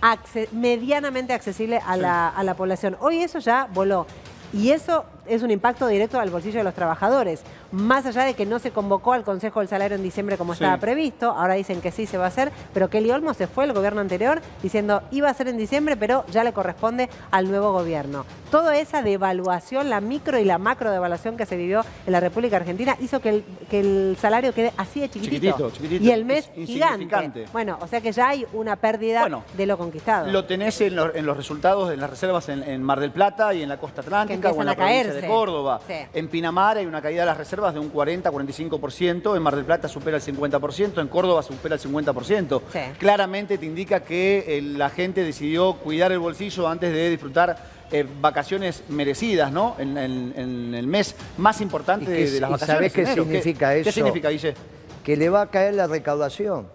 acce- 0.00 0.48
medianamente 0.52 1.32
accesible 1.32 1.80
a, 1.84 1.96
la, 1.96 2.28
a 2.28 2.42
la 2.44 2.54
población. 2.54 2.96
Hoy 3.00 3.22
eso 3.22 3.38
ya 3.38 3.68
voló. 3.72 4.06
Y 4.52 4.70
eso 4.70 5.04
es 5.28 5.42
un 5.42 5.50
impacto 5.50 5.86
directo 5.86 6.18
al 6.20 6.30
bolsillo 6.30 6.58
de 6.58 6.64
los 6.64 6.74
trabajadores. 6.74 7.40
Más 7.72 8.06
allá 8.06 8.24
de 8.24 8.34
que 8.34 8.46
no 8.46 8.58
se 8.58 8.70
convocó 8.70 9.12
al 9.12 9.24
Consejo 9.24 9.60
del 9.60 9.68
Salario 9.68 9.96
en 9.96 10.02
diciembre 10.02 10.36
como 10.38 10.54
Sí. 10.54 10.64
estaba 10.64 10.78
previsto, 10.80 11.30
ahora 11.30 11.54
dicen 11.54 11.80
que 11.80 11.90
sí 11.92 12.06
se 12.06 12.16
va 12.18 12.24
a 12.24 12.28
hacer, 12.28 12.50
pero 12.72 12.88
Kelly 12.90 13.10
Olmo 13.10 13.34
se 13.34 13.46
fue 13.46 13.64
el 13.64 13.72
gobierno 13.72 14.00
anterior 14.00 14.40
diciendo 14.62 15.02
iba 15.10 15.28
a 15.28 15.34
ser 15.34 15.48
en 15.48 15.56
diciembre, 15.58 15.96
pero 15.96 16.24
ya 16.30 16.44
le 16.44 16.52
corresponde 16.52 17.08
al 17.30 17.50
nuevo 17.50 17.72
gobierno. 17.72 18.24
Toda 18.50 18.78
esa 18.78 19.02
devaluación, 19.02 19.90
la 19.90 20.00
micro 20.00 20.38
y 20.38 20.44
la 20.44 20.58
macro 20.58 20.90
devaluación 20.90 21.36
que 21.36 21.44
se 21.46 21.56
vivió 21.56 21.84
en 22.06 22.12
la 22.12 22.20
República 22.20 22.56
Argentina 22.56 22.96
hizo 23.00 23.20
que 23.20 23.28
el, 23.28 23.44
que 23.70 23.80
el 23.80 24.16
salario 24.20 24.54
quede 24.54 24.72
así 24.78 25.00
de 25.00 25.10
chiquitito. 25.10 25.36
Chiquitito, 25.46 25.70
chiquitito, 25.70 26.04
Y 26.04 26.10
el 26.10 26.24
mes 26.24 26.50
gigante. 26.54 27.46
Bueno, 27.52 27.76
o 27.80 27.86
sea 27.86 28.00
que 28.00 28.12
ya 28.12 28.28
hay 28.28 28.46
una 28.52 28.76
pérdida 28.76 29.20
Bueno, 29.20 29.44
de 29.56 29.66
lo 29.66 29.76
conquistado. 29.76 30.26
Lo 30.30 30.44
tenés 30.44 30.80
en, 30.80 30.96
los- 30.96 31.14
en 31.14 31.26
los 31.26 31.36
resultados 31.36 31.88
de 31.90 31.96
las 31.96 32.08
reservas 32.10 32.48
en, 32.48 32.62
en 32.62 32.82
Mar 32.82 33.00
del 33.00 33.10
Plata 33.10 33.52
y 33.54 33.62
en 33.62 33.68
la 33.68 33.76
costa 33.78 34.00
atlántica 34.00 34.48
o 34.50 34.54
en 34.54 34.60
empiezan 34.60 34.66
la 34.66 34.72
a 34.72 34.74
provincia 34.76 35.12
de. 35.22 35.28
Córdoba. 35.28 35.80
Sí. 35.86 35.94
En 36.14 36.28
Pinamar 36.28 36.76
hay 36.78 36.86
una 36.86 37.00
caída 37.02 37.22
de 37.22 37.26
las 37.26 37.36
reservas 37.38 37.74
de 37.74 37.80
un 37.80 37.92
40-45%, 37.92 39.36
en 39.36 39.42
Mar 39.42 39.56
del 39.56 39.64
Plata 39.64 39.88
supera 39.88 40.16
el 40.16 40.22
50%, 40.22 41.00
en 41.00 41.08
Córdoba 41.08 41.42
supera 41.42 41.74
el 41.74 41.80
50%. 41.80 42.62
Sí. 42.72 42.78
Claramente 42.98 43.58
te 43.58 43.66
indica 43.66 44.00
que 44.00 44.44
eh, 44.46 44.62
la 44.62 44.90
gente 44.90 45.22
decidió 45.24 45.74
cuidar 45.74 46.12
el 46.12 46.18
bolsillo 46.18 46.68
antes 46.68 46.92
de 46.92 47.10
disfrutar 47.10 47.56
eh, 47.90 48.04
vacaciones 48.20 48.82
merecidas, 48.88 49.50
¿no? 49.50 49.74
En, 49.78 49.96
en- 49.96 50.34
en 50.36 50.74
el 50.74 50.86
mes 50.86 51.14
más 51.38 51.60
importante 51.60 52.04
¿Y 52.04 52.14
qué- 52.14 52.24
de, 52.26 52.30
de 52.32 52.40
las 52.40 52.50
vacaciones. 52.50 52.92
sabés 52.92 53.08
qué 53.08 53.14
significa 53.14 53.72
¿Qué 53.74 53.80
eso? 53.80 53.92
significa, 53.92 54.28
Guille? 54.30 54.54
que 55.02 55.16
le 55.16 55.30
va 55.30 55.42
a 55.42 55.46
caer 55.46 55.74
la 55.74 55.86
recaudación. 55.86 56.66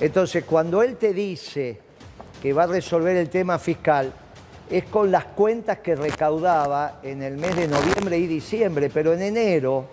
Entonces, 0.00 0.44
cuando 0.44 0.82
él 0.82 0.96
te 0.96 1.12
dice 1.12 1.80
que 2.40 2.52
va 2.52 2.64
a 2.64 2.66
resolver 2.68 3.16
el 3.16 3.28
tema 3.28 3.58
fiscal, 3.58 4.12
es 4.70 4.84
con 4.84 5.10
las 5.10 5.24
cuentas 5.26 5.78
que 5.78 5.94
recaudaba 5.94 7.00
en 7.02 7.22
el 7.22 7.36
mes 7.36 7.54
de 7.56 7.68
noviembre 7.68 8.18
y 8.18 8.26
diciembre, 8.26 8.90
pero 8.92 9.12
en 9.12 9.22
enero, 9.22 9.86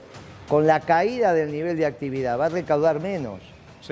con 0.48 0.66
la 0.66 0.80
caída 0.80 1.34
del 1.34 1.52
nivel 1.52 1.78
de 1.78 1.86
actividad, 1.86 2.40
va 2.40 2.46
a 2.46 2.50
recaudar 2.50 3.00
menos. 3.00 3.40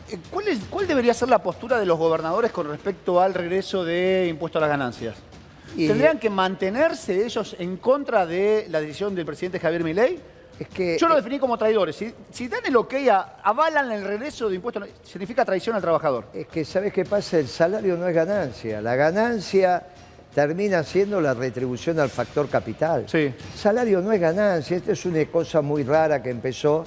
Eh, 0.09 0.17
¿Cuál, 0.31 0.47
es- 0.47 0.59
¿Cuál 0.69 0.87
debería 0.87 1.13
ser 1.13 1.29
la 1.29 1.39
postura 1.39 1.79
de 1.79 1.85
los 1.85 1.97
gobernadores 1.97 2.51
con 2.51 2.67
respecto 2.69 3.19
al 3.21 3.33
regreso 3.33 3.83
de 3.83 4.27
impuesto 4.29 4.57
a 4.57 4.61
las 4.61 4.69
ganancias? 4.69 5.15
Y- 5.75 5.87
¿Tendrían 5.87 6.17
que 6.19 6.29
mantenerse 6.29 7.25
ellos 7.25 7.55
en 7.59 7.77
contra 7.77 8.25
de 8.25 8.65
la 8.69 8.81
decisión 8.81 9.13
del 9.15 9.25
presidente 9.25 9.59
Javier 9.59 9.83
Milei? 9.83 10.19
Es 10.59 10.67
que 10.67 10.97
Yo 10.99 11.07
lo 11.07 11.15
definí 11.15 11.39
como 11.39 11.57
traidores. 11.57 11.95
Si, 11.95 12.13
si 12.31 12.47
dan 12.47 12.59
el 12.65 12.75
ok, 12.75 12.93
a, 13.09 13.37
avalan 13.43 13.91
el 13.91 14.03
regreso 14.03 14.47
de 14.47 14.55
impuestos, 14.55 14.87
significa 15.03 15.43
traición 15.43 15.75
al 15.75 15.81
trabajador. 15.81 16.25
Es 16.33 16.47
que, 16.47 16.63
¿sabes 16.65 16.93
qué 16.93 17.03
pasa? 17.03 17.39
El 17.39 17.47
salario 17.47 17.97
no 17.97 18.07
es 18.07 18.13
ganancia. 18.13 18.79
La 18.81 18.95
ganancia 18.95 19.83
termina 20.33 20.83
siendo 20.83 21.19
la 21.21 21.33
retribución 21.33 21.99
al 21.99 22.09
factor 22.09 22.47
capital. 22.49 23.05
Sí. 23.07 23.33
Salario 23.55 24.01
no 24.01 24.11
es 24.11 24.19
ganancia. 24.21 24.77
Esta 24.77 24.93
es 24.93 25.05
una 25.05 25.25
cosa 25.25 25.61
muy 25.61 25.83
rara 25.83 26.21
que 26.23 26.29
empezó. 26.29 26.85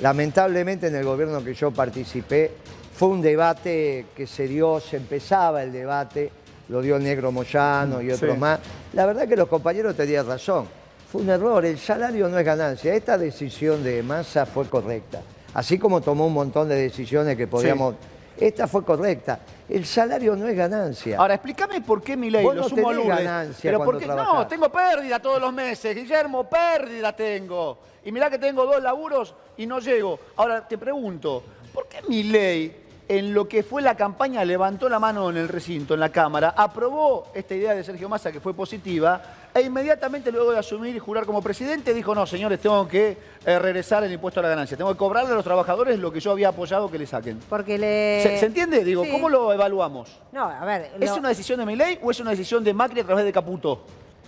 Lamentablemente, 0.00 0.88
en 0.88 0.94
el 0.96 1.04
gobierno 1.04 1.42
que 1.42 1.54
yo 1.54 1.70
participé, 1.70 2.50
fue 2.94 3.08
un 3.08 3.20
debate 3.22 4.06
que 4.14 4.26
se 4.26 4.46
dio, 4.46 4.78
se 4.80 4.96
empezaba 4.98 5.62
el 5.62 5.72
debate, 5.72 6.30
lo 6.68 6.80
dio 6.82 6.98
Negro 6.98 7.32
Moyano 7.32 8.00
y 8.02 8.10
otros 8.10 8.34
Sí. 8.34 8.38
más. 8.38 8.60
La 8.92 9.06
verdad 9.06 9.26
que 9.28 9.36
los 9.36 9.48
compañeros 9.48 9.96
tenían 9.96 10.26
razón. 10.26 10.66
Fue 11.10 11.22
un 11.22 11.30
error, 11.30 11.64
el 11.64 11.78
salario 11.78 12.28
no 12.28 12.38
es 12.38 12.44
ganancia. 12.44 12.94
Esta 12.94 13.16
decisión 13.16 13.82
de 13.84 14.02
Massa 14.02 14.44
fue 14.44 14.66
correcta. 14.68 15.20
Así 15.54 15.78
como 15.78 16.00
tomó 16.00 16.26
un 16.26 16.34
montón 16.34 16.68
de 16.68 16.74
decisiones 16.76 17.36
que 17.36 17.46
podíamos 17.46 17.94
Esta 18.38 18.66
fue 18.66 18.84
correcta. 18.84 19.40
El 19.68 19.84
salario 19.86 20.36
no 20.36 20.46
es 20.46 20.56
ganancia. 20.56 21.18
Ahora, 21.18 21.34
explícame 21.34 21.80
por 21.80 22.02
qué 22.02 22.16
mi 22.16 22.30
ley, 22.30 22.44
Vos 22.44 22.54
lo 22.54 22.62
no 22.62 22.68
sumo 22.68 22.88
a 22.88 22.92
Lourdes. 22.92 23.16
ganancia 23.18 23.70
Pero 23.70 23.84
por 23.84 23.98
qué, 23.98 24.04
trabajás. 24.04 24.34
no, 24.34 24.46
tengo 24.46 24.68
pérdida 24.70 25.18
todos 25.20 25.40
los 25.40 25.52
meses, 25.52 25.94
Guillermo, 25.94 26.48
pérdida 26.48 27.14
tengo. 27.14 27.78
Y 28.04 28.12
mirá 28.12 28.30
que 28.30 28.38
tengo 28.38 28.64
dos 28.64 28.82
laburos 28.82 29.34
y 29.56 29.66
no 29.66 29.80
llego. 29.80 30.18
Ahora 30.36 30.66
te 30.68 30.78
pregunto, 30.78 31.42
¿por 31.72 31.88
qué 31.88 32.02
mi 32.08 32.22
ley, 32.24 32.84
en 33.08 33.32
lo 33.32 33.48
que 33.48 33.62
fue 33.62 33.82
la 33.82 33.94
campaña, 33.96 34.44
levantó 34.44 34.88
la 34.88 34.98
mano 34.98 35.30
en 35.30 35.36
el 35.36 35.48
recinto, 35.48 35.94
en 35.94 36.00
la 36.00 36.08
Cámara, 36.08 36.54
aprobó 36.56 37.28
esta 37.34 37.54
idea 37.54 37.74
de 37.74 37.84
Sergio 37.84 38.08
Massa 38.08 38.32
que 38.32 38.40
fue 38.40 38.52
positiva, 38.54 39.22
e 39.54 39.60
inmediatamente 39.62 40.32
luego 40.32 40.50
de 40.52 40.58
asumir 40.58 40.94
y 40.94 40.98
jurar 40.98 41.24
como 41.24 41.40
presidente 41.40 41.94
dijo, 41.94 42.14
no, 42.14 42.26
señores, 42.26 42.60
tengo 42.60 42.86
que 42.88 43.16
eh, 43.44 43.58
regresar 43.58 44.02
el 44.04 44.12
impuesto 44.12 44.40
a 44.40 44.42
la 44.42 44.48
ganancia, 44.48 44.76
tengo 44.76 44.90
que 44.92 44.98
cobrarle 44.98 45.32
a 45.32 45.34
los 45.36 45.44
trabajadores 45.44 45.98
lo 45.98 46.12
que 46.12 46.20
yo 46.20 46.32
había 46.32 46.48
apoyado 46.48 46.90
que 46.90 46.98
le 46.98 47.06
saquen. 47.06 47.38
Porque 47.48 47.78
le... 47.78 48.20
¿Se, 48.22 48.38
se 48.38 48.46
entiende? 48.46 48.82
Digo, 48.84 49.04
Sí. 49.04 49.10
¿cómo 49.12 49.28
lo 49.28 49.52
evaluamos? 49.52 50.20
No, 50.32 50.44
a 50.44 50.64
ver... 50.64 50.90
¿Es 51.00 51.12
una 51.12 51.28
decisión 51.28 51.60
de 51.60 51.66
Milei 51.66 51.98
o 52.02 52.10
es 52.10 52.18
una 52.20 52.30
decisión 52.30 52.64
de 52.64 52.74
Macri 52.74 53.00
a 53.00 53.04
través 53.04 53.24
de 53.24 53.32
Caputo? 53.32 53.82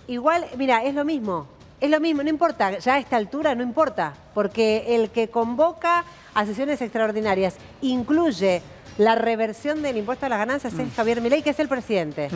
Igual, 0.07 0.45
mira, 0.57 0.83
es 0.83 0.95
lo 0.95 1.03
mismo. 1.05 1.47
Es 1.81 1.89
lo 1.89 1.99
mismo, 1.99 2.23
no 2.23 2.29
importa, 2.29 2.77
ya 2.79 2.95
a 2.95 2.99
esta 2.99 3.15
altura 3.15 3.55
no 3.55 3.63
importa, 3.63 4.13
porque 4.33 4.95
el 4.95 5.09
que 5.11 5.29
convoca 5.29 6.03
a 6.33 6.45
sesiones 6.45 6.81
extraordinarias 6.81 7.55
incluye 7.81 8.61
la 8.97 9.15
reversión 9.15 9.81
del 9.81 9.95
impuesto 9.95 10.25
a 10.25 10.29
las 10.29 10.39
ganancias 10.39 10.73
Mm. 10.73 10.81
es 10.81 10.93
Javier 10.93 11.21
Milei, 11.21 11.41
que 11.41 11.51
es 11.51 11.59
el 11.59 11.69
presidente. 11.69 12.27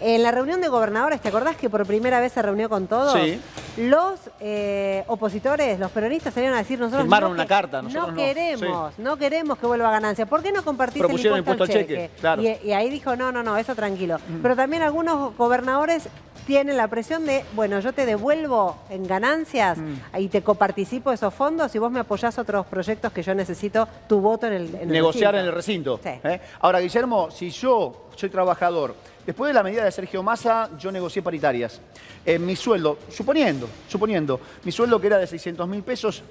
En 0.00 0.22
la 0.24 0.32
reunión 0.32 0.60
de 0.60 0.66
gobernadores, 0.66 1.20
¿te 1.20 1.28
acordás 1.28 1.54
que 1.54 1.70
por 1.70 1.86
primera 1.86 2.18
vez 2.18 2.32
se 2.32 2.42
reunió 2.42 2.68
con 2.68 2.88
todos? 2.88 3.12
Sí. 3.20 3.40
Los 3.76 4.18
eh, 4.40 5.04
opositores, 5.06 5.78
los 5.78 5.92
peronistas 5.92 6.34
salieron 6.34 6.56
a 6.56 6.62
decir 6.62 6.76
nosotros 6.80 7.02
Firmaron 7.02 7.30
no 7.30 7.34
una 7.34 7.44
que- 7.44 7.48
carta, 7.48 7.82
nosotros 7.82 8.06
no 8.08 8.10
no. 8.10 8.16
queremos, 8.16 8.98
no 8.98 9.16
queremos 9.16 9.58
que 9.58 9.66
vuelva 9.66 9.88
a 9.90 9.92
ganancia. 9.92 10.26
¿Por 10.26 10.42
qué 10.42 10.50
no 10.50 10.64
compartís 10.64 11.00
el 11.04 11.36
impuesto, 11.38 11.62
al 11.62 11.68
cheque? 11.70 11.86
cheque, 11.94 12.10
claro. 12.18 12.42
Y, 12.42 12.48
y 12.64 12.72
ahí 12.72 12.90
dijo, 12.90 13.14
no, 13.14 13.30
no, 13.30 13.44
no, 13.44 13.56
eso 13.56 13.76
tranquilo. 13.76 14.18
Pero 14.42 14.56
también 14.56 14.82
algunos 14.82 15.36
gobernadores 15.36 16.08
tienen 16.48 16.78
la 16.78 16.88
presión 16.88 17.26
de, 17.26 17.44
bueno, 17.52 17.78
yo 17.80 17.92
te 17.92 18.06
devuelvo 18.06 18.78
en 18.88 19.06
ganancias 19.06 19.76
y 20.16 20.28
te 20.28 20.40
coparticipo 20.40 21.12
esos 21.12 21.34
fondos 21.34 21.74
y 21.74 21.78
vos 21.78 21.92
me 21.92 22.00
apoyás 22.00 22.38
otros 22.38 22.64
proyectos 22.64 23.12
que 23.12 23.22
yo 23.22 23.34
necesito 23.34 23.86
tu 24.08 24.18
voto 24.20 24.46
en 24.46 24.54
el, 24.54 24.74
en 24.74 24.80
el 24.80 24.88
negociar 24.88 25.34
recinto. 25.34 25.38
en 25.38 25.46
el 25.46 25.54
recinto. 25.54 26.00
Sí. 26.02 26.08
¿eh? 26.24 26.40
Ahora, 26.60 26.80
Guillermo, 26.80 27.30
si 27.30 27.50
yo 27.50 28.08
soy 28.16 28.30
trabajador, 28.30 28.94
después 29.26 29.50
de 29.50 29.52
la 29.52 29.62
medida 29.62 29.84
de 29.84 29.92
Sergio 29.92 30.22
Massa, 30.22 30.70
yo 30.78 30.90
negocié 30.90 31.20
paritarias. 31.20 31.82
Eh, 32.24 32.38
mi 32.38 32.56
sueldo, 32.56 32.96
suponiendo, 33.10 33.68
suponiendo, 33.86 34.40
mi 34.64 34.72
sueldo 34.72 34.98
que 34.98 35.08
era 35.08 35.18
de 35.18 35.26
600 35.26 35.68
mil 35.68 35.82
pesos, 35.82 36.22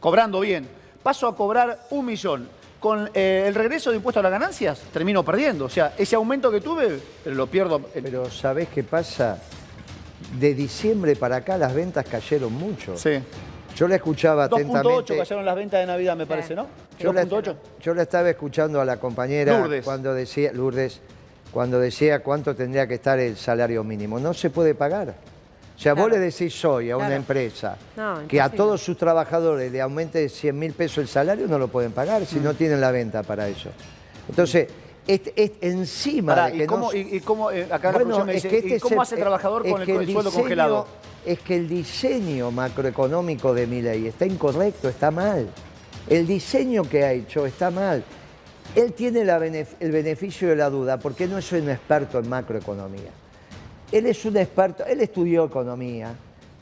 cobrando 0.00 0.40
bien, 0.40 0.66
paso 1.02 1.28
a 1.28 1.36
cobrar 1.36 1.80
un 1.90 2.06
millón. 2.06 2.48
Con 2.80 3.10
eh, 3.12 3.44
el 3.46 3.54
regreso 3.54 3.90
de 3.90 3.96
impuesto 3.96 4.20
a 4.20 4.22
las 4.22 4.32
ganancias, 4.32 4.80
termino 4.90 5.22
perdiendo. 5.22 5.66
O 5.66 5.68
sea, 5.68 5.92
ese 5.98 6.16
aumento 6.16 6.50
que 6.50 6.62
tuve, 6.62 6.98
pero 7.24 7.36
lo 7.36 7.46
pierdo. 7.46 7.80
Pero 7.92 8.30
¿sabés 8.30 8.68
qué 8.68 8.82
pasa? 8.82 9.38
De 10.40 10.54
diciembre 10.54 11.16
para 11.16 11.36
acá 11.36 11.56
las 11.56 11.74
ventas 11.74 12.04
cayeron 12.08 12.52
mucho. 12.52 12.96
sí. 12.96 13.20
Yo 13.76 13.86
la 13.86 13.96
escuchaba 13.96 14.48
2.8 14.48 14.54
atentamente. 14.78 15.16
cayeron 15.18 15.44
las 15.44 15.54
ventas 15.54 15.80
de 15.80 15.86
Navidad, 15.86 16.16
me 16.16 16.24
parece, 16.24 16.54
¿no? 16.54 16.66
Yo 16.98 17.12
la, 17.12 17.26
2.8. 17.26 17.54
yo 17.82 17.92
la 17.92 18.02
estaba 18.04 18.30
escuchando 18.30 18.80
a 18.80 18.86
la 18.86 18.96
compañera 18.98 19.58
Lourdes. 19.58 19.84
cuando 19.84 20.14
decía 20.14 20.50
Lourdes 20.54 21.00
cuando 21.52 21.78
decía 21.78 22.20
cuánto 22.22 22.54
tendría 22.56 22.86
que 22.86 22.94
estar 22.94 23.18
el 23.18 23.36
salario 23.36 23.84
mínimo. 23.84 24.18
No 24.18 24.32
se 24.32 24.48
puede 24.48 24.74
pagar. 24.74 25.14
O 25.76 25.78
sea, 25.78 25.92
vos 25.92 26.10
le 26.10 26.18
decís 26.18 26.64
hoy 26.64 26.90
a 26.90 26.96
una 26.96 27.06
Claro. 27.08 27.20
empresa 27.20 27.76
No, 27.98 28.26
que 28.26 28.40
a 28.40 28.48
todos 28.48 28.80
sus 28.82 28.96
trabajadores 28.96 29.70
le 29.70 29.80
aumente 29.82 30.26
100 30.30 30.58
mil 30.58 30.72
pesos 30.72 30.96
el 30.98 31.08
salario, 31.08 31.46
no 31.46 31.58
lo 31.58 31.68
pueden 31.68 31.92
pagar 31.92 32.24
si 32.24 32.36
Mm. 32.40 32.44
no 32.44 32.54
tienen 32.54 32.80
la 32.80 32.90
venta 32.90 33.22
para 33.24 33.46
eso. 33.46 33.68
Entonces, 34.26 34.68
este- 35.06 35.32
este- 35.36 35.68
encima 35.68 36.34
Pará, 36.34 36.46
de 36.50 36.58
que 36.58 36.64
¿y 36.64 36.66
cómo, 36.66 36.92
no... 36.92 36.96
y, 36.98 37.16
y 37.16 37.20
cómo, 37.20 37.50
eh, 37.50 37.64
acá 37.70 37.92
la 37.92 37.98
Bueno, 37.98 38.16
producción 38.16 38.26
me 38.26 38.34
es 38.36 38.42
dice, 38.42 38.48
que 38.48 38.56
este 38.58 38.68
¿y 38.68 38.72
es 38.74 38.82
cómo 38.82 38.94
el- 38.96 39.00
hace 39.00 39.14
el 39.14 39.20
trabajador 39.20 39.68
con 39.68 39.82
el, 39.82 39.88
el 39.90 40.12
sueldo 40.12 40.30
congelado? 40.32 40.86
Es 41.24 41.40
que 41.40 41.56
el 41.56 41.68
diseño 41.68 42.50
macroeconómico 42.50 43.52
de 43.54 43.66
mi 43.66 43.82
ley 43.82 44.06
está 44.06 44.26
incorrecto, 44.26 44.88
está 44.88 45.10
mal. 45.10 45.48
El 46.08 46.26
diseño 46.26 46.84
que 46.88 47.02
ha 47.04 47.12
hecho 47.12 47.46
está 47.46 47.70
mal. 47.70 48.04
Él 48.74 48.92
tiene 48.92 49.24
la 49.24 49.38
benef- 49.38 49.74
el 49.80 49.90
beneficio 49.90 50.48
de 50.48 50.56
la 50.56 50.70
duda 50.70 50.98
porque 50.98 51.26
no 51.26 51.38
es 51.38 51.50
un 51.52 51.68
experto 51.70 52.18
en 52.18 52.28
macroeconomía. 52.28 53.10
Él 53.90 54.06
es 54.06 54.24
un 54.24 54.36
experto, 54.36 54.84
él 54.84 55.00
estudió 55.00 55.44
economía, 55.44 56.14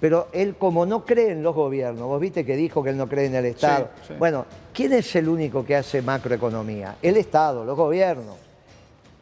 pero 0.04 0.28
él 0.32 0.56
como 0.58 0.84
no 0.84 1.06
cree 1.06 1.30
en 1.30 1.42
los 1.42 1.54
gobiernos, 1.54 2.06
vos 2.06 2.20
viste 2.20 2.44
que 2.44 2.56
dijo 2.56 2.84
que 2.84 2.90
él 2.90 2.96
no 2.98 3.08
cree 3.08 3.24
en 3.24 3.36
el 3.36 3.46
Estado. 3.46 3.88
sí. 4.06 4.12
Bueno, 4.18 4.44
¿quién 4.70 4.92
es 4.92 5.16
el 5.16 5.30
único 5.30 5.64
que 5.64 5.76
hace 5.76 6.02
macroeconomía? 6.02 6.96
El 7.00 7.16
Estado, 7.16 7.64
los 7.64 7.74
gobiernos 7.74 8.36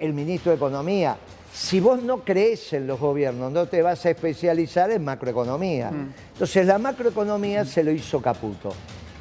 el 0.00 0.12
ministro 0.12 0.50
de 0.50 0.56
Economía. 0.56 1.16
Si 1.54 1.78
vos 1.78 2.02
no 2.02 2.24
crees 2.24 2.72
en 2.72 2.88
los 2.88 2.98
gobiernos, 2.98 3.52
no 3.52 3.66
te 3.66 3.80
vas 3.80 4.04
a 4.06 4.10
especializar 4.10 4.90
en 4.90 5.04
macroeconomía. 5.04 5.92
Mm. 5.92 6.14
Entonces 6.32 6.66
la 6.66 6.78
macroeconomía 6.78 7.64
se 7.64 7.84
lo 7.84 7.92
hizo 7.92 8.20
Caputo. 8.20 8.74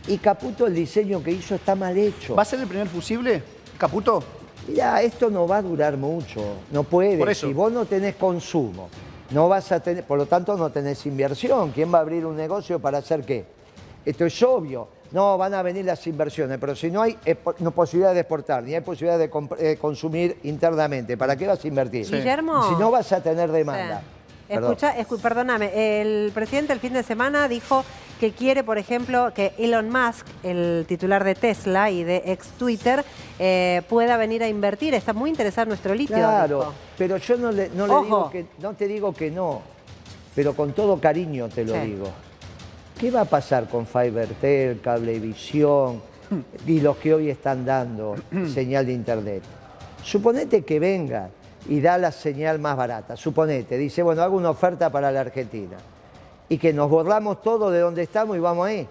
Y 0.08 0.18
Caputo 0.18 0.66
el 0.66 0.74
diseño 0.74 1.22
que 1.22 1.30
hizo 1.30 1.54
está 1.54 1.76
mal 1.76 1.96
hecho. 1.96 2.34
¿Va 2.34 2.42
a 2.42 2.46
ser 2.46 2.60
el 2.62 2.66
primer 2.66 2.88
fusible, 2.88 3.44
Caputo? 3.78 4.24
Mira, 4.68 5.00
esto 5.04 5.30
no 5.30 5.48
va 5.48 5.58
a 5.58 5.62
durar 5.62 5.96
mucho, 5.96 6.42
no 6.72 6.82
puede. 6.82 7.20
Por 7.20 7.30
eso. 7.30 7.46
Si 7.46 7.54
vos 7.54 7.72
no 7.72 7.86
tenés 7.86 8.16
consumo, 8.16 8.90
no 9.32 9.50
vas 9.50 9.72
a 9.72 9.80
tener, 9.80 10.04
por 10.04 10.18
lo 10.18 10.26
tanto 10.26 10.56
no 10.58 10.70
tenés 10.70 11.06
inversión. 11.06 11.72
¿Quién 11.72 11.94
va 11.94 12.00
a 12.00 12.02
abrir 12.02 12.26
un 12.26 12.36
negocio 12.36 12.80
para 12.80 13.00
hacer 13.00 13.24
qué? 13.24 13.46
Esto 14.06 14.26
es 14.26 14.44
obvio. 14.44 14.88
No, 15.12 15.38
van 15.38 15.54
a 15.54 15.62
venir 15.62 15.84
las 15.84 16.06
inversiones, 16.08 16.58
pero 16.58 16.74
si 16.74 16.90
no 16.90 17.02
hay 17.02 17.18
no 17.60 17.72
posibilidad 17.72 18.14
de 18.14 18.22
exportar, 18.22 18.64
ni 18.64 18.74
hay 18.74 18.82
posibilidad 18.82 19.20
de 19.20 19.30
eh, 19.60 19.78
consumir 19.80 20.40
internamente, 20.44 21.18
¿para 21.18 21.36
qué 21.36 21.48
vas 21.48 21.64
a 21.64 21.68
invertir? 21.68 22.10
Guillermo. 22.10 22.70
Si 22.70 22.76
no 22.76 22.92
vas 22.92 23.12
a 23.12 23.22
tener 23.22 23.52
demanda. 23.52 24.00
Sí. 24.00 24.21
Escucha, 24.60 24.98
escu- 24.98 25.20
perdóname, 25.20 26.02
el 26.02 26.32
presidente 26.34 26.74
el 26.74 26.80
fin 26.80 26.94
de 26.94 27.04
semana 27.04 27.48
dijo 27.48 27.84
que 28.20 28.32
quiere, 28.32 28.64
por 28.64 28.78
ejemplo, 28.78 29.32
que 29.34 29.54
Elon 29.58 29.90
Musk, 29.90 30.28
el 30.44 30.86
titular 30.88 31.24
de 31.24 31.34
Tesla 31.36 31.90
y 31.90 32.04
de 32.04 32.22
ex 32.28 32.48
Twitter, 32.58 33.04
eh, 33.40 33.82
pueda 33.90 34.16
venir 34.18 34.44
a 34.44 34.48
invertir. 34.48 34.94
Está 34.94 35.14
muy 35.14 35.30
interesado 35.32 35.64
en 35.64 35.70
nuestro 35.70 35.96
litio. 35.96 36.16
Claro, 36.18 36.60
dijo. 36.60 36.74
pero 36.98 37.18
yo 37.18 37.38
no, 37.38 37.52
le, 37.52 37.70
no, 37.70 37.88
le 37.88 37.94
Ojo. 37.94 38.04
digo 38.04 38.30
que, 38.30 38.46
no 38.62 38.74
te 38.74 38.88
digo 38.88 39.14
que 39.14 39.32
no, 39.32 39.62
pero 40.36 40.54
con 40.56 40.74
todo 40.74 41.00
cariño 41.00 41.50
te 41.50 41.66
lo 41.66 41.74
Sí. 41.74 41.80
digo. 41.82 42.08
¿Qué 43.00 43.10
va 43.10 43.22
a 43.22 43.26
pasar 43.26 43.68
con 43.68 43.88
Fibertel, 43.88 44.80
Cablevisión 44.82 46.04
y 46.68 46.80
los 46.82 46.98
que 46.98 47.14
hoy 47.16 47.30
están 47.32 47.66
dando 47.66 48.16
señal 48.54 48.86
de 48.86 48.94
internet? 48.94 49.42
Suponete 50.04 50.64
que 50.64 50.80
venga 50.80 51.30
y 51.70 51.80
da 51.82 51.98
la 51.98 52.12
señal 52.12 52.60
más 52.60 52.76
barata. 52.76 53.16
Suponete, 53.16 53.78
dice, 53.78 54.02
bueno, 54.04 54.22
hago 54.24 54.38
una 54.38 54.50
oferta 54.50 54.90
para 54.90 55.12
la 55.12 55.22
Argentina 55.22 55.78
y 56.50 56.58
que 56.58 56.74
nos 56.74 56.90
borramos 56.90 57.42
todo 57.42 57.70
de 57.72 57.80
donde 57.80 58.04
estamos 58.04 58.36
y 58.36 58.40
vamos 58.40 58.68
ahí. 58.68 58.88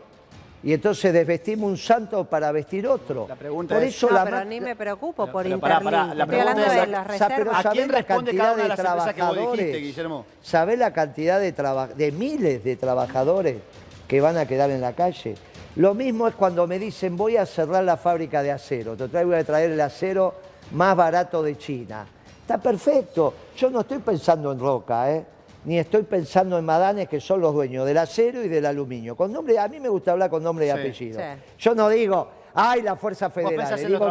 Y 0.63 0.75
entonces 0.75 1.11
desvestimos 1.15 1.71
un 1.71 1.79
santo 1.79 2.25
para 2.25 2.53
vestir 2.53 2.87
otro. 2.87 3.25
La 3.27 3.35
pregunta 3.35 3.75
Por 3.77 3.83
es- 3.85 3.97
eso 3.97 4.09
No, 4.09 4.15
la 4.15 4.25
pero 4.25 4.45
ni 4.45 4.61
me 4.61 4.77
preocupo 4.77 5.27
por 5.27 5.43
pero 5.43 5.57
la 5.57 5.57
Estoy 5.57 6.27
pregunta 6.27 6.51
hablando 6.51 6.63
es- 6.67 6.81
de 6.81 6.87
las 6.87 7.07
reservas. 7.07 7.59
¿A 7.59 7.63
¿sabés 7.63 7.79
quién 7.79 7.93
la 7.93 8.03
cantidad 8.03 8.43
cada 8.43 8.53
una 8.53 8.63
de 8.63 8.69
dijiste, 8.69 8.83
trabajadores? 8.83 9.77
Guillermo? 9.83 10.27
¿Sabés 10.43 10.79
la 10.79 10.93
cantidad 10.93 11.41
de, 11.41 11.53
traba- 11.53 11.87
de 11.89 12.13
miles 12.13 12.63
de 12.63 12.77
trabajadores 12.77 13.57
que 14.07 14.21
van 14.21 14.37
a 14.37 14.45
quedar 14.47 14.71
en 14.71 14.83
la 14.83 14.93
calle? 14.93 15.35
Lo 15.77 15.95
mismo 15.95 16.29
es 16.29 16.35
cuando 16.35 16.67
me 16.67 16.79
dicen 16.79 17.17
voy 17.17 17.39
a 17.39 17.47
cerrar 17.47 17.83
la 17.85 17.97
fábrica 17.97 18.43
de 18.43 18.53
acero, 18.53 18.97
te 18.97 19.09
traigo 19.09 19.35
a 19.35 19.43
traer 19.43 19.71
el 19.71 19.81
acero 19.81 20.35
más 20.73 20.95
barato 20.95 21.43
de 21.43 21.57
China. 21.57 22.07
Está 22.51 22.61
perfecto, 22.61 23.33
yo 23.57 23.71
no 23.71 23.83
estoy 23.83 23.99
pensando 23.99 24.51
en 24.51 24.59
Roca, 24.59 25.09
¿eh? 25.13 25.25
ni 25.67 25.79
estoy 25.79 26.03
pensando 26.03 26.59
en 26.59 26.65
Madanes, 26.65 27.09
que 27.09 27.21
son 27.21 27.41
los 27.41 27.55
dueños 27.55 27.87
del 27.87 27.97
acero 27.97 28.43
y 28.43 28.49
del 28.49 28.67
aluminio. 28.67 29.15
Con 29.15 29.33
nombre, 29.33 29.57
a 29.57 29.69
mí 29.69 29.79
me 29.79 29.89
gusta 29.89 30.11
hablar 30.11 30.31
con 30.31 30.43
nombre 30.43 30.67
y 30.67 30.69
Sí, 30.69 30.77
apellido. 30.77 31.21
sí. 31.21 31.43
Yo 31.61 31.77
no 31.77 31.89
digo, 31.89 32.27
ay, 32.53 32.83
la 32.83 32.97
Fuerza 32.97 33.31
Federal, 33.31 33.53
le 33.77 33.87
digo. 33.87 34.05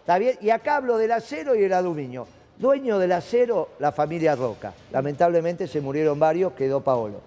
Está 0.00 0.18
bien, 0.18 0.36
y 0.40 0.50
acá 0.50 0.78
hablo 0.78 0.98
del 0.98 1.12
acero 1.12 1.54
y 1.54 1.62
el 1.62 1.72
aluminio. 1.72 2.26
Dueño 2.58 2.98
del 2.98 3.12
acero, 3.12 3.68
la 3.78 3.92
familia 3.92 4.34
Roca. 4.34 4.74
Lamentablemente 4.90 5.68
se 5.68 5.80
murieron 5.80 6.18
varios, 6.18 6.52
quedó 6.54 6.80
Paolo. 6.80 7.20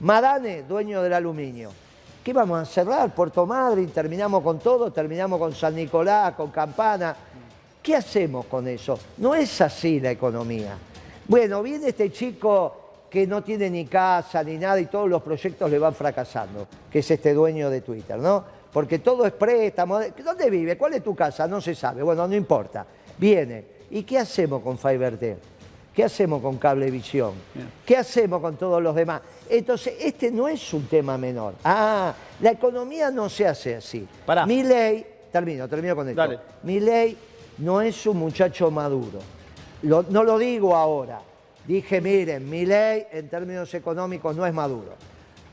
Madane, 0.00 0.62
dueño 0.62 1.02
del 1.02 1.12
aluminio. 1.12 1.72
¿Qué 2.24 2.32
vamos 2.32 2.58
a 2.58 2.64
cerrar? 2.64 3.14
Puerto 3.14 3.44
Madryn, 3.44 3.90
terminamos 3.90 4.42
con 4.42 4.60
todo, 4.60 4.90
terminamos 4.90 5.38
con 5.38 5.54
San 5.54 5.74
Nicolás, 5.74 6.32
con 6.32 6.50
Campana. 6.50 7.14
¿Qué 7.88 7.96
hacemos 7.96 8.44
con 8.44 8.68
eso? 8.68 8.98
No 9.16 9.34
es 9.34 9.62
así 9.62 9.98
la 9.98 10.10
economía. 10.10 10.76
Bueno, 11.26 11.62
viene 11.62 11.88
este 11.88 12.12
chico 12.12 13.06
que 13.08 13.26
no 13.26 13.42
tiene 13.42 13.70
ni 13.70 13.86
casa 13.86 14.44
ni 14.44 14.58
nada 14.58 14.78
y 14.78 14.84
todos 14.84 15.08
los 15.08 15.22
proyectos 15.22 15.70
le 15.70 15.78
van 15.78 15.94
fracasando, 15.94 16.68
que 16.92 16.98
es 16.98 17.10
este 17.10 17.32
dueño 17.32 17.70
de 17.70 17.80
Twitter, 17.80 18.18
¿no? 18.18 18.44
Porque 18.70 18.98
todo 18.98 19.24
es 19.24 19.32
préstamo. 19.32 20.00
¿Dónde 20.22 20.50
vive? 20.50 20.76
¿Cuál 20.76 20.92
es 20.92 21.02
tu 21.02 21.16
casa? 21.16 21.48
No 21.48 21.62
se 21.62 21.74
sabe. 21.74 22.02
Bueno, 22.02 22.28
no 22.28 22.34
importa. 22.34 22.84
Viene. 23.16 23.64
¿Y 23.90 24.02
qué 24.02 24.18
hacemos 24.18 24.62
con 24.62 24.76
Fibertel? 24.76 25.38
¿Qué 25.94 26.04
hacemos 26.04 26.42
con 26.42 26.58
Cablevisión? 26.58 27.32
¿Qué 27.86 27.96
hacemos 27.96 28.42
con 28.42 28.58
todos 28.58 28.82
los 28.82 28.94
demás? 28.94 29.22
Entonces, 29.48 29.94
este 29.98 30.30
no 30.30 30.46
es 30.46 30.74
un 30.74 30.86
tema 30.88 31.16
menor. 31.16 31.54
Ah, 31.64 32.12
la 32.42 32.50
economía 32.50 33.10
no 33.10 33.30
se 33.30 33.46
hace 33.46 33.76
así. 33.76 34.06
Pará. 34.26 34.44
Mi 34.44 34.62
ley, 34.62 35.06
termino, 35.32 35.66
termino 35.66 35.96
con 35.96 36.06
esto. 36.06 36.20
Dale. 36.20 36.38
Mi 36.64 36.80
ley 36.80 37.16
no 37.58 37.80
es 37.80 38.06
un 38.06 38.16
muchacho 38.18 38.70
maduro. 38.70 39.18
Lo- 39.82 40.04
no 40.08 40.24
lo 40.24 40.38
digo 40.38 40.74
ahora. 40.76 41.20
Dije, 41.66 42.00
miren, 42.00 42.48
mi 42.48 42.64
ley 42.64 43.06
en 43.12 43.28
términos 43.28 43.72
económicos 43.74 44.34
no 44.34 44.46
es 44.46 44.54
maduro. 44.54 44.94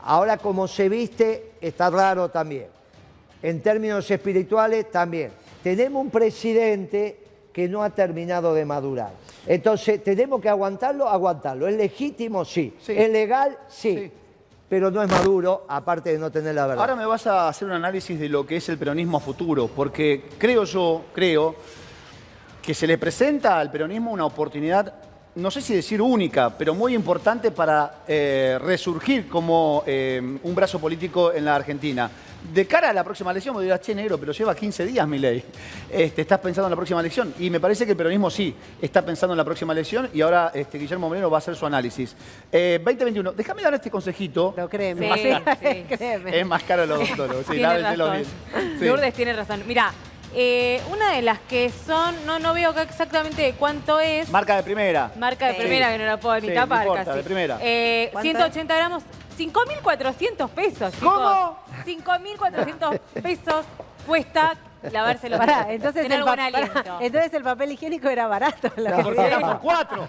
Ahora 0.02 0.38
como 0.38 0.66
se 0.68 0.88
viste, 0.88 1.52
está 1.60 1.90
raro 1.90 2.28
también. 2.30 2.68
En 3.42 3.60
términos 3.60 4.10
espirituales, 4.10 4.90
también. 4.90 5.30
Tenemos 5.62 6.02
un 6.02 6.10
presidente 6.10 7.18
que 7.52 7.68
no 7.68 7.82
ha 7.82 7.90
terminado 7.90 8.54
de 8.54 8.64
madurar. 8.64 9.10
Entonces, 9.46 10.02
tenemos 10.02 10.40
que 10.40 10.48
aguantarlo, 10.48 11.08
aguantarlo. 11.08 11.66
¿Es 11.68 11.76
legítimo? 11.76 12.44
Sí. 12.44 12.74
Sí. 12.80 12.92
¿Es 12.96 13.10
legal? 13.10 13.58
Sí. 13.68 13.94
Sí. 13.96 14.12
Pero 14.68 14.90
no 14.90 15.02
es 15.02 15.08
maduro, 15.10 15.64
aparte 15.68 16.12
de 16.12 16.18
no 16.18 16.30
tener 16.30 16.54
la 16.54 16.66
verdad. 16.66 16.80
Ahora 16.82 16.96
me 16.96 17.06
vas 17.06 17.26
a 17.26 17.48
hacer 17.48 17.68
un 17.68 17.74
análisis 17.74 18.18
de 18.18 18.28
lo 18.28 18.44
que 18.44 18.56
es 18.56 18.68
el 18.68 18.76
peronismo 18.78 19.18
a 19.18 19.20
futuro, 19.20 19.68
porque 19.68 20.24
creo 20.38 20.64
yo, 20.64 21.04
creo, 21.14 21.54
que 22.66 22.74
se 22.74 22.88
le 22.88 22.98
presenta 22.98 23.60
al 23.60 23.70
peronismo 23.70 24.10
una 24.10 24.24
oportunidad, 24.24 24.92
no 25.36 25.52
sé 25.52 25.60
si 25.60 25.72
decir 25.72 26.02
única, 26.02 26.50
pero 26.50 26.74
muy 26.74 26.96
importante 26.96 27.52
para 27.52 28.02
eh, 28.08 28.58
resurgir 28.60 29.28
como 29.28 29.84
eh, 29.86 30.20
un 30.42 30.54
brazo 30.54 30.80
político 30.80 31.32
en 31.32 31.44
la 31.44 31.54
Argentina. 31.54 32.10
De 32.52 32.66
cara 32.66 32.90
a 32.90 32.92
la 32.92 33.04
próxima 33.04 33.30
elección, 33.30 33.54
me 33.56 33.62
dirás, 33.62 33.80
che, 33.80 33.94
negro, 33.94 34.18
pero 34.18 34.32
lleva 34.32 34.52
15 34.52 34.84
días 34.84 35.06
mi 35.06 35.18
ley. 35.18 35.44
Este, 35.88 36.22
estás 36.22 36.40
pensando 36.40 36.66
en 36.66 36.70
la 36.70 36.76
próxima 36.76 36.98
elección. 36.98 37.32
Y 37.38 37.50
me 37.50 37.60
parece 37.60 37.84
que 37.84 37.92
el 37.92 37.96
peronismo 37.96 38.30
sí 38.30 38.52
está 38.82 39.04
pensando 39.04 39.34
en 39.34 39.38
la 39.38 39.44
próxima 39.44 39.72
elección 39.72 40.10
y 40.12 40.20
ahora 40.20 40.50
este, 40.52 40.76
Guillermo 40.76 41.08
Moreno 41.08 41.30
va 41.30 41.36
a 41.36 41.38
hacer 41.38 41.54
su 41.54 41.66
análisis. 41.66 42.16
Eh, 42.50 42.80
2021, 42.84 43.32
déjame 43.32 43.62
dar 43.62 43.74
este 43.74 43.92
consejito. 43.92 44.52
Pero 44.56 44.68
créeme. 44.68 45.12
Sí, 45.14 45.30
sí. 45.60 45.84
créeme. 45.96 46.40
Es 46.40 46.46
más 46.46 46.64
caro 46.64 46.84
razón. 46.84 47.30
bien. 48.12 48.24
Sí. 48.80 48.86
Lourdes 48.86 49.14
tiene 49.14 49.32
razón. 49.34 49.62
Mira, 49.66 49.92
eh, 50.38 50.82
una 50.92 51.12
de 51.12 51.22
las 51.22 51.38
que 51.40 51.70
son, 51.86 52.26
no, 52.26 52.38
no 52.38 52.52
veo 52.52 52.70
acá 52.70 52.82
exactamente 52.82 53.54
cuánto 53.58 53.98
es. 54.00 54.28
Marca 54.28 54.56
de 54.56 54.62
primera. 54.62 55.10
Marca 55.16 55.46
de 55.46 55.54
Sí. 55.54 55.60
primera 55.60 55.90
que 55.90 55.98
no 55.98 56.04
la 56.04 56.18
puedo 56.20 56.38
ni 56.40 56.48
Sí, 56.48 56.54
tapar 56.54 56.78
no 56.78 56.82
importa, 56.84 57.04
casi. 57.06 57.16
de 57.18 57.24
primera. 57.24 57.58
Eh, 57.62 58.10
¿Cuánto 58.12 58.28
180 58.30 58.76
gramos, 58.76 59.02
5.400 59.38 60.48
pesos. 60.50 60.92
chicos. 60.94 61.12
¿Cómo? 61.12 61.58
5.400 61.86 62.98
pesos 63.22 63.64
cuesta 64.06 64.54
lavarse 64.92 65.28
los 65.28 65.38
Pará, 65.38 65.66
entonces 65.70 66.04
el, 66.04 66.22
buen 66.22 66.24
pa- 66.24 66.26
pará, 66.36 66.46
aliento. 66.46 66.98
entonces 67.00 67.32
el 67.34 67.42
papel 67.42 67.72
higiénico 67.72 68.08
era 68.08 68.26
barato. 68.26 68.70
lo 68.76 68.96
que 68.96 69.02
Porque 69.02 69.36
por 69.40 69.60
cuatro. 69.60 70.08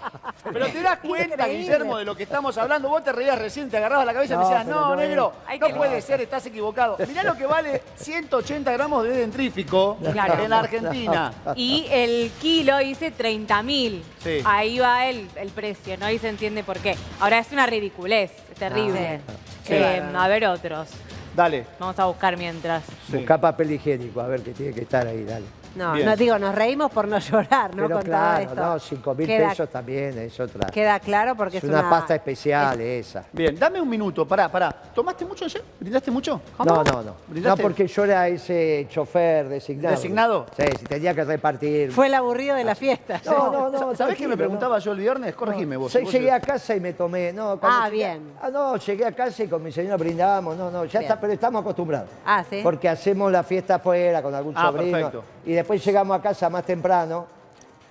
Pero 0.52 0.66
te 0.68 0.82
das 0.82 0.98
cuenta. 0.98 1.46
Guillermo, 1.46 1.98
de 1.98 2.04
lo 2.04 2.16
que 2.16 2.22
estamos 2.24 2.56
hablando. 2.58 2.88
Vos 2.88 3.04
te 3.04 3.12
reías 3.12 3.38
recién, 3.38 3.68
te 3.70 3.76
agarrabas 3.76 4.06
la 4.06 4.12
cabeza 4.14 4.34
y 4.34 4.36
me 4.36 4.42
No, 4.42 4.48
decías, 4.48 4.66
no, 4.66 4.88
no 4.90 4.96
negro, 4.96 5.32
Hay 5.46 5.58
no 5.58 5.66
que- 5.68 5.74
puede 5.74 6.00
ser, 6.00 6.20
estás 6.20 6.44
equivocado. 6.46 6.96
Mirá 7.06 7.22
lo 7.22 7.36
que 7.36 7.46
vale 7.46 7.82
180 7.96 8.72
gramos 8.72 9.04
de 9.04 9.10
dentrífico 9.10 9.98
Claro. 10.12 10.42
en 10.44 10.50
la 10.50 10.58
Argentina. 10.60 11.32
Y 11.54 11.86
el 11.90 12.30
kilo 12.40 12.78
dice 12.78 13.12
30.000. 13.12 14.02
Sí. 14.22 14.40
Ahí 14.44 14.78
va 14.78 15.06
el, 15.06 15.28
el 15.36 15.48
precio, 15.50 15.96
¿no? 15.98 16.06
Ahí 16.06 16.18
se 16.18 16.28
entiende 16.28 16.62
por 16.64 16.78
qué. 16.78 16.96
Ahora 17.20 17.38
es 17.38 17.50
una 17.52 17.66
ridiculez, 17.66 18.32
terrible. 18.58 19.20
Sí. 19.64 19.74
Eh, 19.74 20.02
Sí. 20.10 20.16
a 20.16 20.28
ver 20.28 20.46
otros. 20.46 20.88
Dale. 21.34 21.66
Vamos 21.78 21.98
a 21.98 22.06
buscar 22.06 22.36
mientras. 22.36 22.84
Busca 23.08 23.38
papel 23.40 23.72
higiénico, 23.72 24.20
a 24.20 24.26
ver 24.26 24.42
que 24.42 24.52
tiene 24.52 24.72
que 24.72 24.82
estar 24.82 25.06
ahí, 25.06 25.24
dale. 25.24 25.46
No, 25.78 25.92
Bien. 25.92 26.06
no 26.06 26.16
digo, 26.16 26.38
nos 26.38 26.54
reímos 26.54 26.90
por 26.90 27.06
no 27.06 27.18
llorar, 27.20 27.74
¿no? 27.76 27.84
Pero 27.84 27.96
Con 27.96 28.04
claro, 28.04 28.44
todo 28.44 28.52
esto. 28.54 28.66
no, 28.66 28.78
5 28.80 29.14
mil 29.14 29.26
Queda- 29.28 29.48
pesos 29.50 29.68
también 29.70 30.18
es 30.18 30.40
otra. 30.40 30.68
Queda 30.70 30.98
claro 30.98 31.36
porque 31.36 31.58
es 31.58 31.64
es, 31.64 31.70
una, 31.70 31.88
pasta 31.88 32.14
especial 32.16 32.80
esa. 32.80 33.24
Bien, 33.32 33.56
dame 33.58 33.80
un 33.80 33.88
minuto, 33.88 34.26
pará, 34.26 34.50
pará. 34.50 34.70
¿Tomaste 34.94 35.24
mucho 35.24 35.44
ayer? 35.44 35.62
¿Brindaste 35.78 36.10
mucho? 36.10 36.40
No, 36.58 36.64
no, 36.64 36.82
no. 36.84 37.02
No, 37.02 37.14
¿Brindaste? 37.28 37.62
porque 37.62 37.86
yo 37.86 38.04
era 38.04 38.26
ese 38.28 38.86
chofer 38.90 39.48
designado. 39.48 39.94
¿Designado? 39.94 40.46
Sí, 40.56 40.64
si 40.80 40.84
tenía 40.86 41.14
que 41.14 41.24
repartir. 41.24 41.92
Fue 41.92 42.08
el 42.08 42.14
aburrido 42.14 42.56
de 42.56 42.64
la 42.64 42.74
fiesta. 42.74 43.20
No, 43.24 43.50
no, 43.52 43.70
no. 43.70 43.94
¿Sabés 43.94 44.16
qué 44.16 44.26
me 44.26 44.36
preguntaba 44.36 44.78
yo 44.80 44.92
el 44.92 44.98
viernes? 44.98 45.32
no. 45.32 45.38
Corregime 45.38 45.76
vos. 45.76 45.92
Sí, 45.92 46.00
vos- 46.02 46.12
llegué 46.12 46.32
a 46.32 46.40
casa 46.40 46.74
y 46.74 46.80
me 46.80 46.92
tomé. 46.92 47.32
No, 47.32 47.58
Ah, 47.62 47.84
llegué- 47.88 47.90
bien. 47.92 48.32
Ah, 48.42 48.50
no, 48.50 48.76
llegué 48.76 49.06
a 49.06 49.12
casa 49.12 49.44
y 49.44 49.48
con 49.48 49.62
mi 49.62 49.70
señora 49.70 49.96
brindábamos. 49.96 50.56
No, 50.56 50.70
no, 50.70 50.84
ya 50.86 50.98
Bien. 50.98 51.02
está, 51.10 51.20
pero 51.20 51.32
estamos 51.32 51.60
acostumbrados. 51.60 52.08
Ah, 52.26 52.44
¿sí? 52.48 52.60
Porque 52.62 52.88
hacemos 52.88 53.30
la 53.30 53.42
fiesta 53.44 53.76
afuera 53.76 54.20
con 54.22 54.34
algún 54.34 54.54
Ah, 54.56 54.66
sobrino. 54.72 54.92
perfecto. 54.92 55.24
Y 55.48 55.54
después 55.54 55.84
llegamos 55.84 56.18
a 56.18 56.22
casa 56.22 56.48
más 56.50 56.64
temprano. 56.64 57.26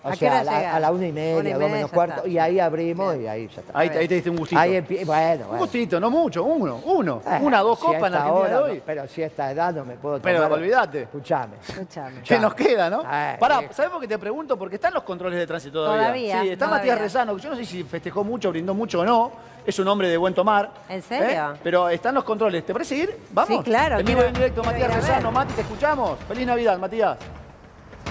O 0.04 0.10
¿A 0.10 0.12
qué 0.12 0.18
sea, 0.20 0.30
hora 0.30 0.40
a 0.40 0.44
la, 0.44 0.58
llegás? 0.60 0.76
a 0.76 0.80
la 0.80 0.92
una 0.92 1.08
y 1.08 1.12
media, 1.12 1.38
Una 1.40 1.50
y 1.50 1.54
dos 1.54 1.72
menos 1.72 1.92
cuarto. 1.92 2.16
está. 2.18 2.28
Y 2.30 2.38
ahí 2.38 2.60
abrimos 2.60 3.16
y 3.18 3.28
ahí 3.28 3.48
ya 3.54 3.62
está. 3.62 3.78
Ahí, 3.78 3.90
ahí 3.90 4.08
te 4.08 4.14
diste 4.14 4.30
un 4.30 4.38
gustito. 4.38 4.62
Ahí 4.62 4.74
empie- 4.74 5.04
bueno, 5.06 5.42
Un 5.42 5.48
bueno. 5.48 5.58
gustito, 5.58 6.00
no 6.00 6.10
mucho, 6.12 6.44
uno, 6.44 6.80
uno. 6.86 7.22
Eh, 7.28 7.40
Una, 7.42 7.60
dos 7.62 7.80
si 7.80 7.86
copas 7.88 8.04
en 8.04 8.12
la 8.12 8.32
hora 8.32 8.48
de 8.48 8.56
no, 8.56 8.62
hoy. 8.62 8.84
pero 8.86 9.08
si 9.08 9.24
a 9.24 9.26
esta 9.26 9.52
edad 9.52 9.74
no 9.74 9.84
me 9.84 9.96
puedo 9.96 10.20
tomar. 10.22 10.36
Pero 10.40 10.54
olvídate. 10.54 11.02
Escuchame. 11.02 11.56
Escuchame. 11.68 12.22
¿Qué 12.22 12.38
nos 12.40 12.54
queda, 12.54 12.92
no? 12.92 13.02
Eh, 13.12 13.38
Pará, 13.40 13.58
viejo. 13.60 13.74
¿sabes 13.74 13.92
por 13.92 14.00
qué 14.00 14.08
te 14.08 14.20
pregunto? 14.20 14.56
Porque 14.58 14.76
están 14.76 14.94
los 14.94 15.02
controles 15.04 15.40
de 15.40 15.48
tránsito 15.48 15.84
todavía. 15.84 16.04
Todavía, 16.04 16.42
Sí, 16.44 16.50
está 16.50 16.66
todavía. 16.68 16.92
Matías 16.94 17.00
Rezano, 17.02 17.36
que 17.36 17.42
yo 17.42 17.50
no 17.50 17.56
sé 17.56 17.66
si 17.66 17.84
festejó 17.84 18.24
mucho, 18.24 18.52
brindó 18.52 18.76
mucho 18.76 19.00
o 19.02 19.04
no. 19.04 19.32
Es 19.66 19.78
un 19.80 19.88
hombre 19.90 20.08
de 20.10 20.16
buen 20.16 20.34
tomar. 20.34 20.70
¿En 20.88 21.02
serio? 21.02 21.54
¿Eh? 21.56 21.60
Pero 21.64 21.90
están 21.90 22.14
los 22.16 22.24
controles. 22.24 22.64
¿Te 22.66 22.72
parece 22.72 22.96
ir? 22.96 23.18
Vamos. 23.32 23.50
Sí, 23.50 23.64
claro, 23.64 24.00
En 24.00 24.06
vivo 24.06 24.22
en 24.22 24.34
directo, 24.34 24.64
Matías. 24.64 24.94
Rezano. 24.94 25.32
Mati, 25.32 25.54
te 25.54 25.62
escuchamos. 25.62 26.18
Feliz 26.28 26.46
Navidad, 26.48 26.78
Matías. 26.78 27.18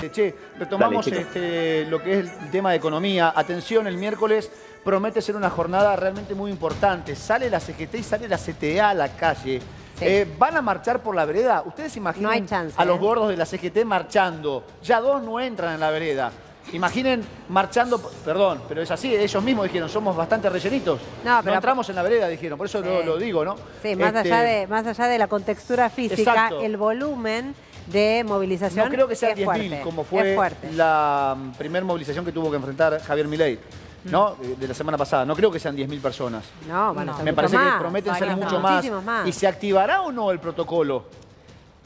Eh, 0.02 0.10
Che, 0.10 0.34
retomamos 0.58 1.06
Dale, 1.06 1.22
este, 1.22 1.84
lo 1.86 2.02
que 2.02 2.20
es 2.20 2.30
el 2.42 2.50
tema 2.50 2.70
de 2.70 2.76
economía. 2.76 3.32
Atención, 3.34 3.86
el 3.86 3.96
miércoles 3.96 4.50
promete 4.84 5.22
ser 5.22 5.36
una 5.36 5.50
jornada 5.50 5.96
realmente 5.96 6.34
muy 6.34 6.50
importante. 6.50 7.16
Sale 7.16 7.48
la 7.50 7.60
CGT 7.60 7.94
y 7.96 8.02
sale 8.02 8.28
la 8.28 8.38
CTA 8.38 8.90
a 8.90 8.94
la 8.94 9.08
calle. 9.16 9.60
Sí. 9.98 10.04
Eh, 10.04 10.26
¿Van 10.38 10.56
a 10.56 10.62
marchar 10.62 11.00
por 11.00 11.14
la 11.14 11.24
vereda? 11.24 11.62
¿Ustedes 11.64 11.96
imaginan 11.96 12.40
No 12.42 12.46
chance, 12.46 12.74
a 12.76 12.84
los 12.84 12.96
¿eh? 12.96 13.00
gordos 13.00 13.28
de 13.30 13.36
la 13.36 13.46
CGT 13.46 13.84
marchando? 13.84 14.64
Ya 14.82 15.00
dos 15.00 15.22
no 15.22 15.40
entran 15.40 15.74
en 15.74 15.80
la 15.80 15.90
vereda. 15.90 16.30
Imaginen 16.72 17.24
marchando, 17.48 17.98
perdón, 18.24 18.60
pero 18.68 18.82
es 18.82 18.90
así, 18.90 19.14
ellos 19.14 19.42
mismos 19.42 19.66
dijeron, 19.66 19.88
somos 19.88 20.16
bastante 20.16 20.50
rellenitos. 20.50 21.00
No, 21.24 21.40
pero- 21.42 21.54
entramos 21.54 21.88
en 21.88 21.94
la 21.94 22.02
vereda, 22.02 22.26
dijeron, 22.26 22.58
por 22.58 22.66
eso 22.66 22.80
lo, 22.80 23.16
digo, 23.16 23.44
¿no? 23.44 23.54
Sí, 23.82 23.94
más, 23.94 24.08
Este, 24.14 24.32
allá 24.32 24.40
de, 24.42 24.66
más 24.66 24.84
allá 24.84 25.06
de 25.06 25.16
la 25.16 25.28
contextura 25.28 25.88
física, 25.88 26.32
Exacto. 26.32 26.60
el 26.60 26.76
volumen 26.76 27.54
de 27.86 28.24
movilización 28.26 28.84
No 28.86 28.90
creo 28.90 29.06
que 29.08 29.14
sea 29.14 29.30
es 29.30 29.38
10.000, 29.38 29.44
fuerte, 29.44 29.80
como 29.82 30.04
fue 30.04 30.36
la 30.74 31.36
primera 31.56 31.84
movilización 31.84 32.24
que 32.24 32.32
tuvo 32.32 32.50
que 32.50 32.56
enfrentar 32.56 33.00
Javier 33.00 33.28
Milei, 33.28 33.58
¿no? 34.04 34.34
De- 34.58 34.66
la 34.68 34.74
semana 34.74 34.98
pasada. 34.98 35.24
No 35.24 35.34
creo 35.36 35.50
que 35.50 35.58
sean 35.60 35.76
10.000 35.76 36.00
personas. 36.00 36.44
No, 36.68 36.92
van 36.94 37.08
a 37.08 37.14
ser 37.16 37.24
Me 37.24 37.30
mucho 37.32 37.36
parece 37.36 37.56
más, 37.56 37.72
que 37.74 37.78
prometen 37.80 38.14
ser 38.16 38.36
mucho 38.36 38.60
más. 38.60 39.26
¿Y 39.26 39.32
se 39.32 39.46
activará 39.46 40.02
o 40.02 40.12
no 40.12 40.30
el 40.30 40.38
protocolo? 40.40 41.04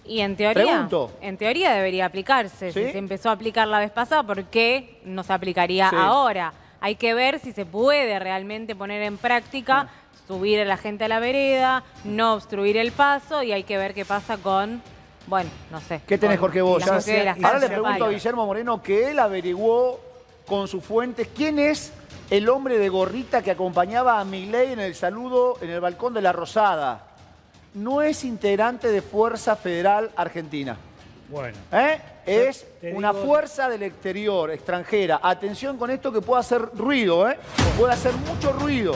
Y 0.04 0.20
en 0.20 0.34
teoría, 0.36 0.64
Pregunto. 0.64 1.12
en 1.20 1.36
teoría 1.36 1.72
debería 1.72 2.06
aplicarse. 2.06 2.72
¿Sí? 2.72 2.84
Si 2.86 2.92
se 2.92 2.98
empezó 2.98 3.28
a 3.28 3.32
aplicar 3.32 3.68
la 3.68 3.78
vez 3.78 3.90
pasada, 3.90 4.22
¿por 4.22 4.44
qué 4.44 5.00
no 5.04 5.22
se 5.22 5.32
aplicaría 5.32 5.90
Sí. 5.90 5.96
ahora? 5.98 6.52
Hay 6.80 6.96
que 6.96 7.12
ver 7.14 7.38
si 7.38 7.52
se 7.52 7.66
puede 7.66 8.18
realmente 8.18 8.74
poner 8.74 9.02
en 9.02 9.18
práctica, 9.18 9.88
subir 10.26 10.58
a 10.60 10.64
la 10.64 10.76
gente 10.78 11.04
a 11.04 11.08
la 11.08 11.20
vereda, 11.20 11.84
no 12.04 12.32
obstruir 12.34 12.76
el 12.78 12.90
paso 12.90 13.42
y 13.42 13.52
hay 13.52 13.62
que 13.64 13.76
ver 13.76 13.92
qué 13.94 14.04
pasa 14.04 14.38
con, 14.38 14.82
bueno, 15.26 15.50
no 15.70 15.80
sé. 15.80 16.00
¿Qué 16.06 16.18
tenés, 16.18 16.38
Jorge, 16.38 16.62
vos? 16.62 16.82
Ahora 16.86 17.58
le 17.58 17.68
pregunto 17.68 18.04
a. 18.04 18.08
Guillermo 18.08 18.46
Moreno 18.46 18.82
que 18.82 19.10
él 19.10 19.18
averiguó 19.18 20.00
con 20.46 20.66
sus 20.66 20.84
fuentes 20.84 21.28
quién 21.34 21.58
es 21.58 21.92
el 22.30 22.48
hombre 22.48 22.78
de 22.78 22.88
gorrita 22.88 23.42
que 23.42 23.50
acompañaba 23.50 24.20
a 24.20 24.24
Milei 24.24 24.72
en 24.72 24.80
el 24.80 24.94
saludo 24.94 25.56
en 25.60 25.70
el 25.70 25.80
balcón 25.80 26.14
de 26.14 26.22
la 26.22 26.32
Rosada. 26.32 27.06
No 27.74 28.02
es 28.02 28.24
integrante 28.24 28.88
de 28.88 29.00
Fuerza 29.02 29.54
Federal 29.56 30.10
Argentina. 30.16 30.76
Bueno. 31.28 31.56
¿eh? 31.72 32.00
Es 32.26 32.66
una 32.92 33.12
digo- 33.12 33.24
fuerza 33.24 33.68
del 33.68 33.84
exterior, 33.84 34.50
extranjera. 34.50 35.20
Atención 35.22 35.76
con 35.78 35.90
esto 35.90 36.12
que 36.12 36.20
puede 36.20 36.40
hacer 36.40 36.60
ruido, 36.74 37.28
¿eh? 37.30 37.38
Puede 37.78 37.92
hacer 37.92 38.12
mucho 38.14 38.52
ruido. 38.52 38.94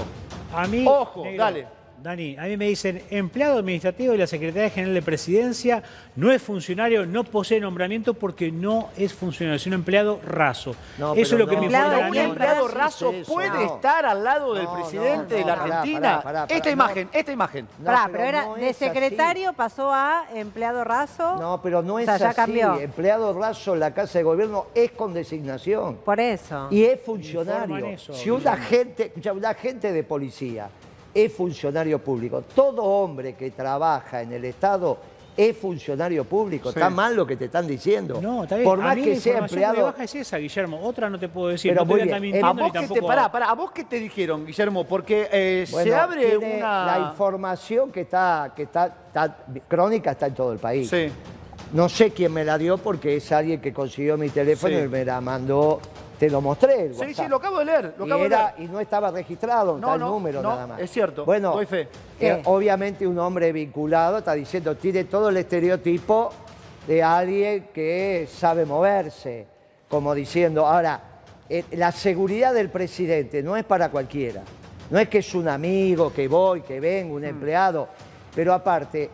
A 0.52 0.66
mí, 0.66 0.84
Ojo, 0.86 1.24
dale. 1.36 1.66
Dani, 2.04 2.36
a 2.38 2.42
mí 2.42 2.58
me 2.58 2.66
dicen, 2.66 3.02
empleado 3.08 3.58
administrativo 3.60 4.12
de 4.12 4.18
la 4.18 4.26
Secretaría 4.26 4.68
General 4.68 4.92
de 4.92 5.00
Presidencia, 5.00 5.82
no 6.16 6.30
es 6.30 6.42
funcionario, 6.42 7.06
no 7.06 7.24
posee 7.24 7.58
nombramiento 7.58 8.12
porque 8.12 8.52
no 8.52 8.90
es 8.98 9.14
funcionario, 9.14 9.56
es 9.56 9.66
un 9.66 9.72
empleado 9.72 10.20
raso. 10.22 10.76
No, 10.98 11.14
Eso 11.14 11.34
es 11.34 11.38
lo 11.40 11.46
que 11.46 11.54
no. 11.56 11.62
me 11.62 11.66
informa 11.68 12.08
Un 12.10 12.16
empleado 12.18 12.68
raso 12.68 13.10
puede 13.26 13.48
no. 13.48 13.76
estar 13.76 14.04
al 14.04 14.22
lado 14.22 14.52
del 14.52 14.64
No, 14.64 14.74
presidente 14.74 15.32
no, 15.32 15.38
de 15.38 15.44
la 15.46 15.54
pará, 15.56 15.64
Argentina. 15.78 16.20
pará, 16.22 16.40
pará, 16.46 16.54
esta 16.54 16.70
imagen, 16.70 17.08
esta 17.10 17.32
imagen. 17.32 17.68
No, 17.78 17.84
Pará, 17.86 18.00
pero 18.12 18.18
pero 18.18 18.24
era 18.28 18.54
de 18.54 18.68
así. 18.68 18.84
secretario 18.84 19.52
pasó 19.54 19.90
a 19.90 20.26
empleado 20.34 20.84
raso. 20.84 21.36
No, 21.40 21.62
pero 21.62 21.80
no 21.82 21.94
O 21.94 21.98
es 22.00 22.04
sea, 22.04 22.18
ya 22.18 22.28
así. 22.28 22.36
cambió. 22.36 22.80
Empleado 22.80 23.32
raso 23.32 23.72
en 23.72 23.80
la 23.80 23.94
Casa 23.94 24.18
de 24.18 24.24
Gobierno 24.24 24.66
es 24.74 24.90
con 24.90 25.14
designación. 25.14 25.96
Por 26.04 26.20
eso. 26.20 26.68
Y 26.70 26.84
es 26.84 27.00
funcionario. 27.00 27.86
Eso, 27.86 28.12
si 28.12 28.28
un 28.28 28.46
agente, 28.46 29.04
escucha, 29.06 29.32
un 29.32 29.46
agente 29.46 29.90
de 29.90 30.02
policía 30.04 30.68
es 31.14 31.32
funcionario 31.32 31.98
público, 32.00 32.42
todo 32.54 32.82
hombre 32.82 33.34
que 33.34 33.50
trabaja 33.52 34.22
en 34.22 34.32
el 34.32 34.44
Estado 34.44 34.98
es 35.36 35.56
funcionario 35.56 36.22
público. 36.24 36.70
Sí. 36.70 36.78
Está 36.78 36.90
mal 36.90 37.16
lo 37.16 37.26
que 37.26 37.36
te 37.36 37.46
están 37.46 37.66
diciendo. 37.66 38.20
No, 38.22 38.44
está 38.44 38.54
bien. 38.54 38.68
Por 38.68 38.78
a 38.80 38.82
más 38.84 38.96
mí 38.96 39.02
que 39.02 39.14
la 39.14 39.20
sea 39.20 39.32
información 39.32 39.48
que 39.48 39.56
me 39.56 39.66
empleado. 39.70 39.86
baja 39.92 40.04
es 40.04 40.14
esa, 40.14 40.38
Guillermo. 40.38 40.80
Otra 40.80 41.10
no 41.10 41.18
te 41.18 41.28
puedo 41.28 41.48
decir. 41.48 41.72
Pero 41.72 41.80
no 41.80 41.86
muy 41.86 41.94
voy 41.94 42.00
a 42.00 42.04
andar 42.04 42.20
bien. 42.20 42.44
¿A 42.44 42.52
vos, 42.52 42.72
qué 42.72 42.86
te, 42.86 43.02
pará, 43.02 43.32
pará, 43.32 43.50
¿A 43.50 43.54
vos 43.54 43.72
qué 43.72 43.82
te 43.84 43.98
dijeron, 43.98 44.46
Guillermo? 44.46 44.84
Porque 44.84 45.28
eh, 45.32 45.64
se 45.66 45.92
abre 45.92 46.36
una... 46.38 46.86
La 46.86 47.08
información 47.10 47.90
que 47.90 48.02
está, 48.02 48.52
que 48.54 48.62
está, 48.62 48.86
está- 49.08 49.36
crónica 49.66 50.12
está 50.12 50.26
en 50.28 50.34
todo 50.34 50.52
el 50.52 50.58
país. 50.60 50.88
Sí. 50.88 51.08
No 51.72 51.88
sé 51.88 52.12
quién 52.12 52.32
me 52.32 52.44
la 52.44 52.56
dio 52.56 52.78
porque 52.78 53.16
es 53.16 53.32
alguien 53.32 53.60
que 53.60 53.72
consiguió 53.72 54.16
mi 54.16 54.28
teléfono 54.28 54.76
Sí. 54.78 54.84
y 54.84 54.88
me 54.88 55.04
la 55.04 55.20
mandó. 55.20 55.80
Te 56.18 56.30
lo 56.30 56.40
mostré. 56.40 56.86
el 56.86 56.94
Sí, 56.94 57.12
sí, 57.14 57.26
lo 57.28 57.36
acabo 57.36 57.58
de 57.58 57.64
leer, 57.64 57.94
lo 57.98 58.04
y, 58.06 58.08
acabo 58.08 58.20
de 58.22 58.26
era- 58.26 58.54
leer. 58.56 58.68
y 58.68 58.72
no 58.72 58.80
estaba 58.80 59.10
registrado 59.10 59.74
en 59.74 59.80
No, 59.80 59.88
tal 59.88 60.00
no, 60.00 60.08
número 60.10 60.42
no, 60.42 60.50
nada 60.50 60.66
más. 60.68 60.80
es 60.80 60.90
cierto, 60.90 61.24
Bueno, 61.24 61.52
doy 61.52 61.66
fe. 61.66 61.88
eh, 62.20 62.40
obviamente 62.44 63.06
un 63.06 63.18
hombre 63.18 63.52
vinculado 63.52 64.18
está 64.18 64.32
diciendo, 64.34 64.76
tiene 64.76 65.04
todo 65.04 65.28
el 65.30 65.36
estereotipo 65.36 66.30
de 66.86 67.02
alguien 67.02 67.68
que 67.74 68.28
sabe 68.32 68.64
moverse, 68.64 69.46
como 69.88 70.14
diciendo, 70.14 70.66
ahora, 70.66 71.00
eh, 71.48 71.64
la 71.72 71.90
seguridad 71.92 72.54
del 72.54 72.70
presidente 72.70 73.42
no 73.42 73.56
es 73.56 73.64
para 73.64 73.90
cualquiera. 73.90 74.42
No 74.90 74.98
es 74.98 75.08
que 75.08 75.18
es 75.18 75.34
un 75.34 75.48
amigo, 75.48 76.12
que 76.12 76.28
voy, 76.28 76.60
que 76.62 76.78
vengo, 76.78 77.16
un 77.16 77.22
Mm. 77.22 77.26
empleado, 77.26 77.88
pero 78.34 78.52
aparte, 78.54 79.10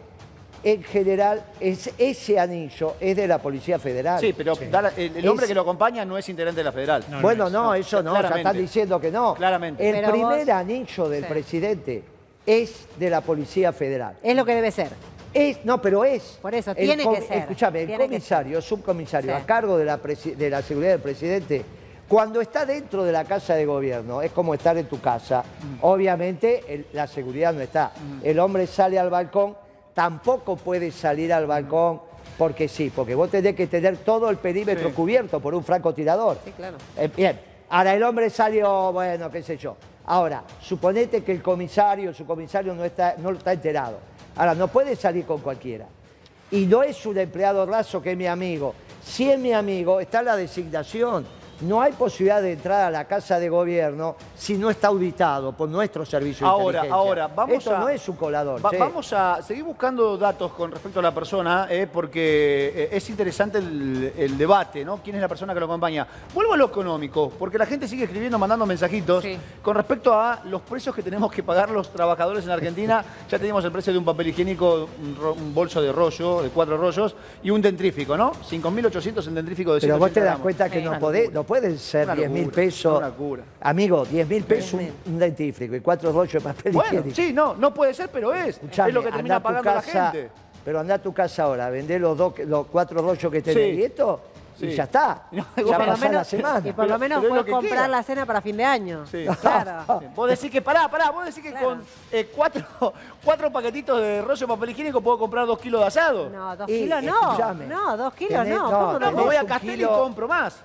en 0.62 0.82
general, 0.82 1.42
es, 1.58 1.90
ese 1.96 2.38
anillo 2.38 2.94
es 3.00 3.16
de 3.16 3.26
la 3.26 3.38
Policía 3.38 3.78
Federal. 3.78 4.20
Sí, 4.20 4.34
pero 4.36 4.54
da 4.70 4.92
el, 4.96 5.16
el 5.16 5.28
hombre 5.28 5.44
Es- 5.44 5.48
que 5.48 5.54
lo 5.54 5.62
acompaña 5.62 6.04
no 6.04 6.18
es 6.18 6.28
integrante 6.28 6.60
de 6.60 6.64
la 6.64 6.72
federal. 6.72 7.04
No, 7.08 7.20
bueno, 7.22 7.48
no, 7.48 7.62
no, 7.64 7.74
eso 7.74 8.02
no, 8.02 8.12
ya 8.12 8.18
claramente. 8.20 8.48
están 8.48 8.62
diciendo 8.62 9.00
que 9.00 9.10
no. 9.10 9.34
Claramente. 9.34 9.88
El 9.88 9.96
Pero 9.96 10.10
primer 10.10 10.40
vos- 10.46 10.48
anillo 10.54 11.08
del 11.08 11.24
Sí. 11.24 11.28
presidente 11.30 12.02
es 12.46 12.86
de 12.98 13.10
la 13.10 13.20
Policía 13.22 13.72
Federal. 13.72 14.16
Es 14.22 14.36
lo 14.36 14.44
que 14.44 14.54
debe 14.54 14.70
ser. 14.70 14.88
Es, 15.32 15.64
no, 15.64 15.80
pero 15.80 16.04
es. 16.04 16.38
Por 16.42 16.54
eso, 16.54 16.72
El 16.72 16.76
tiene 16.88 17.04
com- 17.04 17.14
que 17.14 17.22
ser, 17.22 17.38
Escúchame, 17.38 17.82
el 17.84 17.96
comisario, 17.98 18.60
subcomisario, 18.60 19.34
Sí. 19.36 19.42
a 19.42 19.46
cargo 19.46 19.78
de 19.78 19.84
la, 19.84 20.02
presi- 20.02 20.34
de 20.34 20.50
la 20.50 20.60
seguridad 20.60 20.90
del 20.92 21.00
presidente, 21.00 21.64
cuando 22.08 22.40
está 22.40 22.66
dentro 22.66 23.04
de 23.04 23.12
la 23.12 23.24
casa 23.24 23.54
de 23.54 23.64
gobierno, 23.64 24.20
es 24.22 24.32
como 24.32 24.52
estar 24.54 24.76
en 24.76 24.86
tu 24.86 25.00
casa. 25.00 25.42
Mm. 25.62 25.76
Obviamente 25.84 26.64
el- 26.68 26.86
la 26.92 27.06
seguridad 27.06 27.52
no 27.54 27.60
está. 27.60 27.92
El 28.24 28.40
hombre 28.40 28.66
sale 28.66 28.98
al 28.98 29.08
balcón, 29.10 29.54
tampoco 29.94 30.56
puede 30.56 30.90
salir 30.90 31.32
al 31.32 31.46
balcón 31.46 32.00
porque 32.38 32.68
sí, 32.68 32.90
porque 32.94 33.14
vos 33.14 33.30
tenés 33.30 33.54
que 33.54 33.66
tener 33.66 33.98
todo 33.98 34.30
el 34.30 34.36
perímetro 34.38 34.88
Sí. 34.88 34.94
cubierto 34.94 35.40
por 35.40 35.54
un 35.54 35.62
francotirador. 35.64 36.38
Sí, 36.44 36.52
claro. 36.52 36.76
Eh, 36.96 37.10
bien, 37.14 37.38
ahora 37.68 37.94
el 37.94 38.02
hombre 38.02 38.30
salió, 38.30 38.92
bueno, 38.92 39.30
qué 39.30 39.42
sé 39.42 39.56
yo. 39.58 39.76
Ahora, 40.06 40.42
suponete 40.60 41.22
que 41.22 41.32
el 41.32 41.42
comisario, 41.42 42.08
el 42.10 42.14
subcomisario 42.14 42.74
no 42.74 42.84
está, 42.84 43.14
no 43.18 43.30
está 43.30 43.52
enterado. 43.52 43.98
Ahora, 44.36 44.54
no 44.54 44.68
puede 44.68 44.96
salir 44.96 45.24
con 45.26 45.38
cualquiera. 45.40 45.86
Y 46.50 46.66
no 46.66 46.82
es 46.82 47.04
un 47.06 47.18
empleado 47.18 47.64
raso 47.66 48.00
que 48.02 48.12
es 48.12 48.16
mi 48.16 48.26
amigo. 48.26 48.74
Si 49.04 49.30
es 49.30 49.38
mi 49.38 49.52
amigo, 49.52 50.00
está 50.00 50.22
la 50.22 50.34
designación. 50.36 51.26
No 51.62 51.82
hay 51.82 51.92
posibilidad 51.92 52.40
de 52.40 52.52
entrar 52.52 52.84
a 52.86 52.90
la 52.90 53.04
casa 53.04 53.38
de 53.38 53.48
gobierno 53.50 54.16
si 54.36 54.56
no 54.56 54.70
está 54.70 54.88
auditado 54.88 55.52
por 55.52 55.68
nuestro 55.68 56.06
servicio 56.06 56.46
de 56.46 56.50
Ahora, 56.50 56.64
inteligencia. 56.78 56.94
ahora, 56.94 57.26
vamos 57.28 57.56
Esto 57.58 57.76
a... 57.76 57.80
no 57.80 57.88
es 57.90 58.08
un 58.08 58.16
colador. 58.16 58.64
Va- 58.64 58.70
vamos 58.78 59.12
a 59.12 59.42
seguir 59.42 59.64
buscando 59.64 60.16
datos 60.16 60.52
con 60.52 60.70
respecto 60.72 61.00
a 61.00 61.02
la 61.02 61.12
persona, 61.12 61.66
eh, 61.70 61.86
porque 61.92 62.72
eh, 62.74 62.88
es 62.92 63.10
interesante 63.10 63.58
el, 63.58 64.12
el 64.16 64.38
debate, 64.38 64.84
¿no? 64.84 64.98
¿Quién 65.02 65.16
es 65.16 65.22
la 65.22 65.28
persona 65.28 65.52
que 65.52 65.60
lo 65.60 65.66
acompaña? 65.66 66.06
Vuelvo 66.32 66.54
a 66.54 66.56
lo 66.56 66.66
económico, 66.66 67.30
porque 67.38 67.58
la 67.58 67.66
gente 67.66 67.86
sigue 67.86 68.04
escribiendo, 68.04 68.38
mandando 68.38 68.64
mensajitos 68.64 69.22
Sí. 69.22 69.36
con 69.62 69.76
respecto 69.76 70.14
a 70.14 70.40
los 70.44 70.62
precios 70.62 70.94
que 70.94 71.02
tenemos 71.02 71.30
que 71.30 71.42
pagar 71.42 71.70
los 71.70 71.92
trabajadores 71.92 72.44
en 72.44 72.52
Argentina. 72.52 73.04
ya 73.30 73.38
tenemos 73.38 73.62
el 73.66 73.72
precio 73.72 73.92
de 73.92 73.98
un 73.98 74.04
papel 74.06 74.28
higiénico, 74.28 74.88
un, 75.02 75.14
ro- 75.16 75.34
un 75.34 75.54
bolso 75.54 75.82
de 75.82 75.92
rollo, 75.92 76.40
de 76.42 76.48
cuatro 76.48 76.78
rollos, 76.78 77.14
y 77.42 77.50
un 77.50 77.60
dentrífico, 77.60 78.16
¿no? 78.16 78.32
5.800 78.32 79.26
en 79.28 79.34
dentrífico 79.34 79.74
de 79.74 79.80
Pero 79.80 79.98
vos 79.98 80.10
180 80.10 80.14
te 80.14 80.20
das 80.20 80.24
gramos. 80.24 80.42
cuenta 80.42 80.70
que 80.70 80.78
Sí. 80.78 80.84
no, 80.84 80.92
podés- 80.98 81.30
no 81.30 81.44
pueden 81.50 81.76
ser 81.80 82.04
Una 82.04 82.14
10 82.14 82.30
mil 82.30 82.48
pesos. 82.48 82.96
una 82.98 83.08
locura. 83.08 83.42
Amigo, 83.60 84.04
10 84.04 84.28
mil 84.28 84.44
pesos 84.44 84.74
un, 84.74 84.88
un 85.06 85.18
dentífrico 85.18 85.74
y 85.74 85.80
cuatro 85.80 86.12
rollos 86.12 86.32
de 86.34 86.40
papel 86.40 86.72
Bueno, 86.72 86.88
higiénico. 87.00 87.16
sí, 87.16 87.32
no, 87.32 87.54
no 87.56 87.74
puede 87.74 87.92
ser, 87.92 88.08
pero 88.08 88.32
es. 88.32 88.50
Escuchame, 88.50 88.90
es 88.90 88.94
lo 88.94 89.02
que 89.02 89.10
termina 89.10 89.42
pagando 89.42 89.74
la 89.74 89.82
gente. 89.82 90.30
Pero 90.64 90.78
anda 90.78 90.94
a 90.94 90.98
tu 91.02 91.12
casa 91.12 91.42
ahora, 91.42 91.68
vendé 91.68 91.98
los, 91.98 92.16
dos, 92.16 92.34
los 92.46 92.68
cuatro 92.68 93.02
rollos 93.02 93.32
que 93.32 93.42
tenés 93.42 93.64
Sí. 93.74 93.80
y 93.80 93.82
esto, 93.82 94.20
y 94.60 94.68
ya 94.76 94.84
está. 94.84 95.24
No, 95.32 95.44
ya 95.56 95.62
y 95.62 95.64
por 95.64 95.72
lo 95.72 95.78
pasá 95.86 96.04
la 96.04 96.10
menos- 96.10 96.26
semana. 96.28 96.68
Y 96.68 96.72
por 96.72 96.86
lo 96.86 96.98
menos 97.00 97.24
puedes 97.24 97.46
comprar 97.46 97.90
la 97.90 98.02
cena 98.04 98.24
para 98.26 98.40
fin 98.40 98.56
de 98.56 98.64
año. 98.64 99.04
Sí. 99.10 99.26
Claro. 99.40 99.98
Sí. 99.98 100.06
Vos 100.14 100.30
decís 100.30 100.52
que, 100.52 100.62
pará, 100.62 100.88
pará, 100.88 101.10
vos 101.10 101.24
decís 101.24 101.42
que 101.42 101.50
Claro. 101.50 101.66
con 101.70 101.82
eh, 102.12 102.30
cuatro, 102.32 102.64
cuatro 103.24 103.50
paquetitos 103.50 104.00
de 104.00 104.22
rollo 104.22 104.46
de 104.46 104.54
papel 104.54 104.70
higiénico 104.70 105.00
puedo 105.00 105.18
comprar 105.18 105.46
dos 105.46 105.58
kilos 105.58 105.80
de 105.80 105.86
asado. 105.88 106.30
No, 106.30 106.54
dos 106.56 106.68
Y, 106.70 106.82
kilos 106.82 107.02
no. 107.02 107.20
escuchame, 107.32 107.66
No, 107.66 107.96
dos 107.96 108.14
kilos 108.14 108.34
tenés- 108.46 108.48
no. 108.56 108.70
no, 108.70 108.78
¿Cómo 108.78 108.92
No, 108.92 108.98
tenés 109.00 109.14
me 109.16 109.22
voy 109.24 109.34
a 109.36 109.58
kilo- 109.58 109.74
y 109.96 109.98
compro 109.98 110.28
más. 110.28 110.56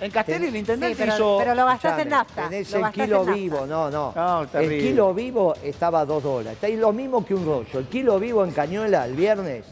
En 0.00 0.10
Castelli 0.10 0.46
el 0.46 0.52
Sí, 0.52 0.58
intendente 0.58 0.96
pero, 0.98 1.14
hizo... 1.14 1.36
pero 1.38 1.54
lo 1.54 1.66
gastás 1.66 1.98
en 2.00 2.08
nafta. 2.08 2.48
Tenés 2.48 2.70
lo 2.72 2.86
el 2.86 2.92
kilo 2.92 3.22
en 3.28 3.34
vivo, 3.34 3.66
no, 3.66 3.90
no. 3.90 4.12
No, 4.16 4.46
el 4.58 4.68
kilo 4.80 5.12
vivo 5.14 5.54
estaba 5.62 6.00
a 6.00 6.04
dos 6.06 6.22
dólares. 6.22 6.54
Está 6.54 6.66
ahí 6.68 6.76
lo 6.76 6.92
mismo 6.92 7.24
que 7.24 7.34
un 7.34 7.44
rollo. 7.44 7.78
El 7.78 7.86
kilo 7.86 8.18
vivo 8.18 8.44
en 8.44 8.52
Cañuela 8.52 9.04
el 9.04 9.14
viernes 9.14 9.64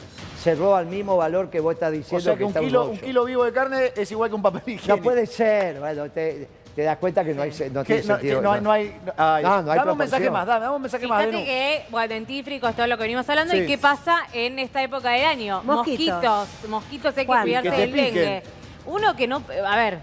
cerró 0.42 0.76
al 0.76 0.86
mismo 0.86 1.16
valor 1.16 1.50
que 1.50 1.60
vos 1.60 1.74
estás 1.74 1.88
O 1.88 1.92
diciendo 1.92 2.24
sea 2.24 2.36
que 2.36 2.44
un 2.44 2.48
está 2.48 2.60
kilo, 2.60 2.80
rollo. 2.80 2.90
un 2.92 2.98
kilo 2.98 3.24
vivo 3.24 3.44
de 3.44 3.52
carne 3.52 3.92
es 3.96 4.10
igual 4.12 4.28
que 4.30 4.36
un 4.36 4.42
papel 4.42 4.62
higiénico. 4.66 4.96
No 4.96 5.02
puede 5.02 5.26
ser. 5.26 5.80
Bueno, 5.80 6.10
te, 6.10 6.46
te 6.76 6.82
das 6.82 6.96
cuenta 6.98 7.24
que 7.24 7.34
no, 7.34 7.42
hay, 7.42 7.50
no 7.72 7.82
Que 7.82 7.94
tiene 7.94 8.02
no, 8.02 8.14
sentido. 8.14 8.36
que 8.38 8.42
no 8.44 8.52
hay, 8.52 8.60
no 8.60 8.70
hay, 8.72 8.96
ay, 9.16 9.42
No, 9.42 9.62
no 9.62 9.72
hay 9.72 9.78
dame 9.78 9.92
un 9.92 9.98
mensaje 9.98 10.30
más, 10.30 10.46
dame, 10.46 10.60
dame 10.66 10.76
un 10.76 10.82
mensaje 10.82 11.06
más. 11.08 11.24
Fíjate 11.24 11.44
que, 11.44 11.82
bueno, 11.90 12.08
dentífricos, 12.14 12.74
todo 12.76 12.86
lo 12.86 12.96
que 12.96 13.02
venimos 13.02 13.28
hablando, 13.28 13.52
Sí. 13.54 13.60
y 13.60 13.66
qué 13.66 13.78
pasa 13.78 14.18
en 14.32 14.58
esta 14.58 14.82
época 14.82 15.10
del 15.10 15.24
año. 15.24 15.62
Mosquitos. 15.64 16.22
Mosquitos, 16.22 16.68
mosquitos, 16.70 17.16
hay 17.16 17.26
que 17.26 17.32
cuidarse 17.32 17.70
del 17.70 17.92
dengue. 17.92 18.42
Uno 18.86 19.14
que 19.16 19.26
no, 19.26 19.42
a 19.66 19.76
ver, 19.76 19.98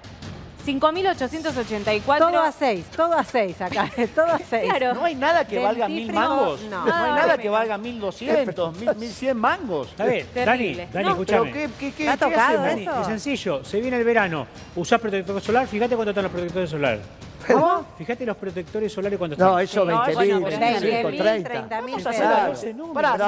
5.884. 0.66 2.18
Todo 2.18 2.40
a 2.40 2.52
seis, 2.52 2.86
todo 2.96 3.14
a 3.14 3.24
seis 3.24 3.62
acá. 3.62 3.90
Todo 4.16 4.26
a 4.28 4.40
seis. 4.40 4.70
Claro. 4.70 4.94
No 4.96 5.06
hay 5.06 5.16
nada 5.16 5.46
que 5.46 5.60
valga 5.60 5.88
mil 5.88 6.12
mangos. 6.12 6.62
no. 6.64 6.86
No, 6.86 6.94
hay 6.94 7.10
No, 7.12 7.16
nada 7.16 7.36
no, 7.38 7.42
que 7.42 7.50
valga 7.50 7.78
mil 7.78 8.00
doscientos, 8.00 8.78
mil, 8.78 8.96
mil 8.96 9.10
cien 9.12 9.38
mangos. 9.38 9.90
Está 9.90 10.06
bien, 10.06 10.28
Dani, 10.34 10.46
Terrible. 10.46 10.88
Dani, 10.92 11.06
No, 11.10 11.16
Pero 11.26 11.44
escúchame. 11.46 11.52
¿qué, 11.52 11.70
qué, 11.80 11.92
qué, 11.94 12.08
¿Está 12.12 12.28
qué 12.30 12.36
hacemos? 12.36 12.66
Dani, 12.66 12.82
eso? 12.84 13.02
es 13.02 13.08
sencillo. 13.08 13.64
Se 13.64 13.80
viene 13.82 13.98
el 13.98 14.04
verano. 14.04 14.48
Usás 14.76 15.00
protector 15.00 15.42
solar. 15.42 15.68
Fíjate 15.68 15.96
cuánto 15.96 16.10
están 16.12 16.24
los 16.24 16.32
protectores 16.32 16.70
solares. 16.70 17.02
¿Cómo? 17.48 17.86
Fíjate 17.98 18.26
los 18.26 18.38
protectores 18.38 18.92
solares 18.92 19.20
cuando 19.20 19.36
están. 19.36 19.48
No, 19.50 19.60
eso 19.60 19.82
Sí, 19.84 19.88
no, 19.88 20.04
20 20.06 20.14
bueno, 20.16 20.40
mil, 20.40 20.46
pero 20.50 20.60
25, 20.60 21.10
20.000, 21.10 21.18
30. 21.22 21.50
30.000 21.52 21.70
Vamos 21.70 22.06
a 22.06 22.10
hacer 22.10 22.26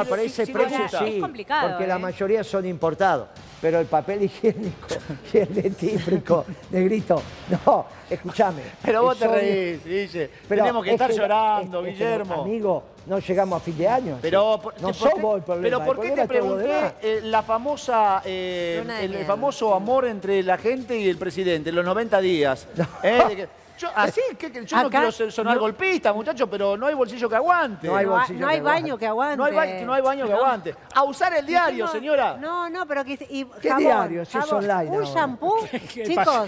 si- 0.04 0.10
por 0.10 0.20
si- 0.20 0.26
ese 0.26 0.48
precio 0.48 0.90
sí, 0.90 1.06
Es 1.16 1.22
complicado, 1.22 1.70
porque 1.70 1.84
¿eh? 1.84 1.88
la 1.88 2.00
mayoría 2.00 2.44
son 2.44 2.66
importados. 2.66 3.28
Pero 3.62 3.80
el 3.80 3.88
papel 3.88 4.24
higiénico 4.24 4.88
y 5.34 5.38
el 5.38 5.54
dentífrico, 5.54 6.46
negrito, 6.72 7.22
no, 7.66 7.86
escúchame. 8.10 8.62
Pero 8.84 9.04
vos 9.04 9.18
te 9.18 9.26
es 9.26 9.32
reís, 9.32 9.86
Guille. 9.86 10.30
Pero 10.48 10.62
Tenemos 10.64 10.84
que 10.84 10.90
es 10.90 10.94
estar 10.94 11.10
que- 11.12 11.18
llorando, 11.18 11.82
es- 11.82 11.88
es 11.94 11.98
que, 11.98 12.04
Guillermo. 12.06 12.42
amigo, 12.44 12.84
no 13.06 13.20
llegamos 13.20 13.62
a 13.62 13.64
fin 13.64 13.78
de 13.78 13.88
año. 13.88 14.20
Pero, 14.22 14.56
sí. 14.56 14.60
por- 14.64 14.74
no 14.82 14.88
por 14.88 14.96
somos 14.96 15.38
el 15.38 15.44
problema. 15.44 15.64
pero 15.64 15.78
el 15.80 15.86
¿por 15.86 16.00
qué 16.06 16.12
te 16.12 16.22
es 16.22 16.28
pregunté 16.28 16.94
eh, 17.02 17.20
la 17.24 17.42
famosa, 17.44 18.22
eh, 18.26 18.84
el 19.02 19.10
miel. 19.12 19.26
famoso 19.26 19.74
amor 19.74 20.06
entre 20.06 20.44
la 20.44 20.58
gente 20.58 20.98
y 20.98 21.08
el 21.10 21.18
presidente, 21.18 21.72
los 21.72 21.86
90 21.86 22.20
días? 22.20 22.68
Eh, 23.04 23.24
de 23.30 23.36
que- 23.36 23.48
yo, 23.78 23.90
así 23.96 24.22
que, 24.40 24.52
que 24.52 24.66
yo 24.66 24.76
no 24.76 24.88
Acá 24.88 24.98
quiero 25.00 25.12
ser- 25.12 25.32
sonar 25.32 25.54
no- 25.56 25.62
golpista, 25.62 26.12
muchachos, 26.12 26.48
pero 26.52 26.76
no 26.76 26.88
hay 26.88 26.96
bolsillo 26.96 27.30
que 27.30 27.36
aguante. 27.36 27.88
No 27.88 27.96
hay 27.96 28.06
No, 28.06 28.16
ha- 28.16 28.18
bolsillo 28.20 28.40
no 28.40 28.48
hay 28.48 28.58
que 28.58 28.62
baño 28.64 28.98
que 28.98 29.08
aguante. 29.08 29.38
No 29.38 29.44
hay, 29.46 29.54
ba- 29.54 29.66
no 29.86 29.94
hay 29.94 30.02
baño 30.02 30.26
que 30.28 30.34
aguante. 30.34 30.76
A 30.96 31.04
usar 31.04 31.34
el 31.36 31.46
diario, 31.46 31.88
señora. 31.88 32.38
No, 32.40 32.70
no, 32.70 32.86
pero 32.88 33.06
que... 33.06 33.14
Y 33.30 33.46
¿Qué 33.62 33.70
jabón, 33.70 33.84
diario? 33.84 34.26
Si 34.26 34.38
es 34.38 34.44
jabón. 34.46 34.64
online 34.70 34.90
Un 34.90 35.04
ahora. 35.04 35.08
shampoo, 35.14 35.58
¿Qué 35.72 36.04
chicos, 36.04 36.26
pasa? 36.26 36.48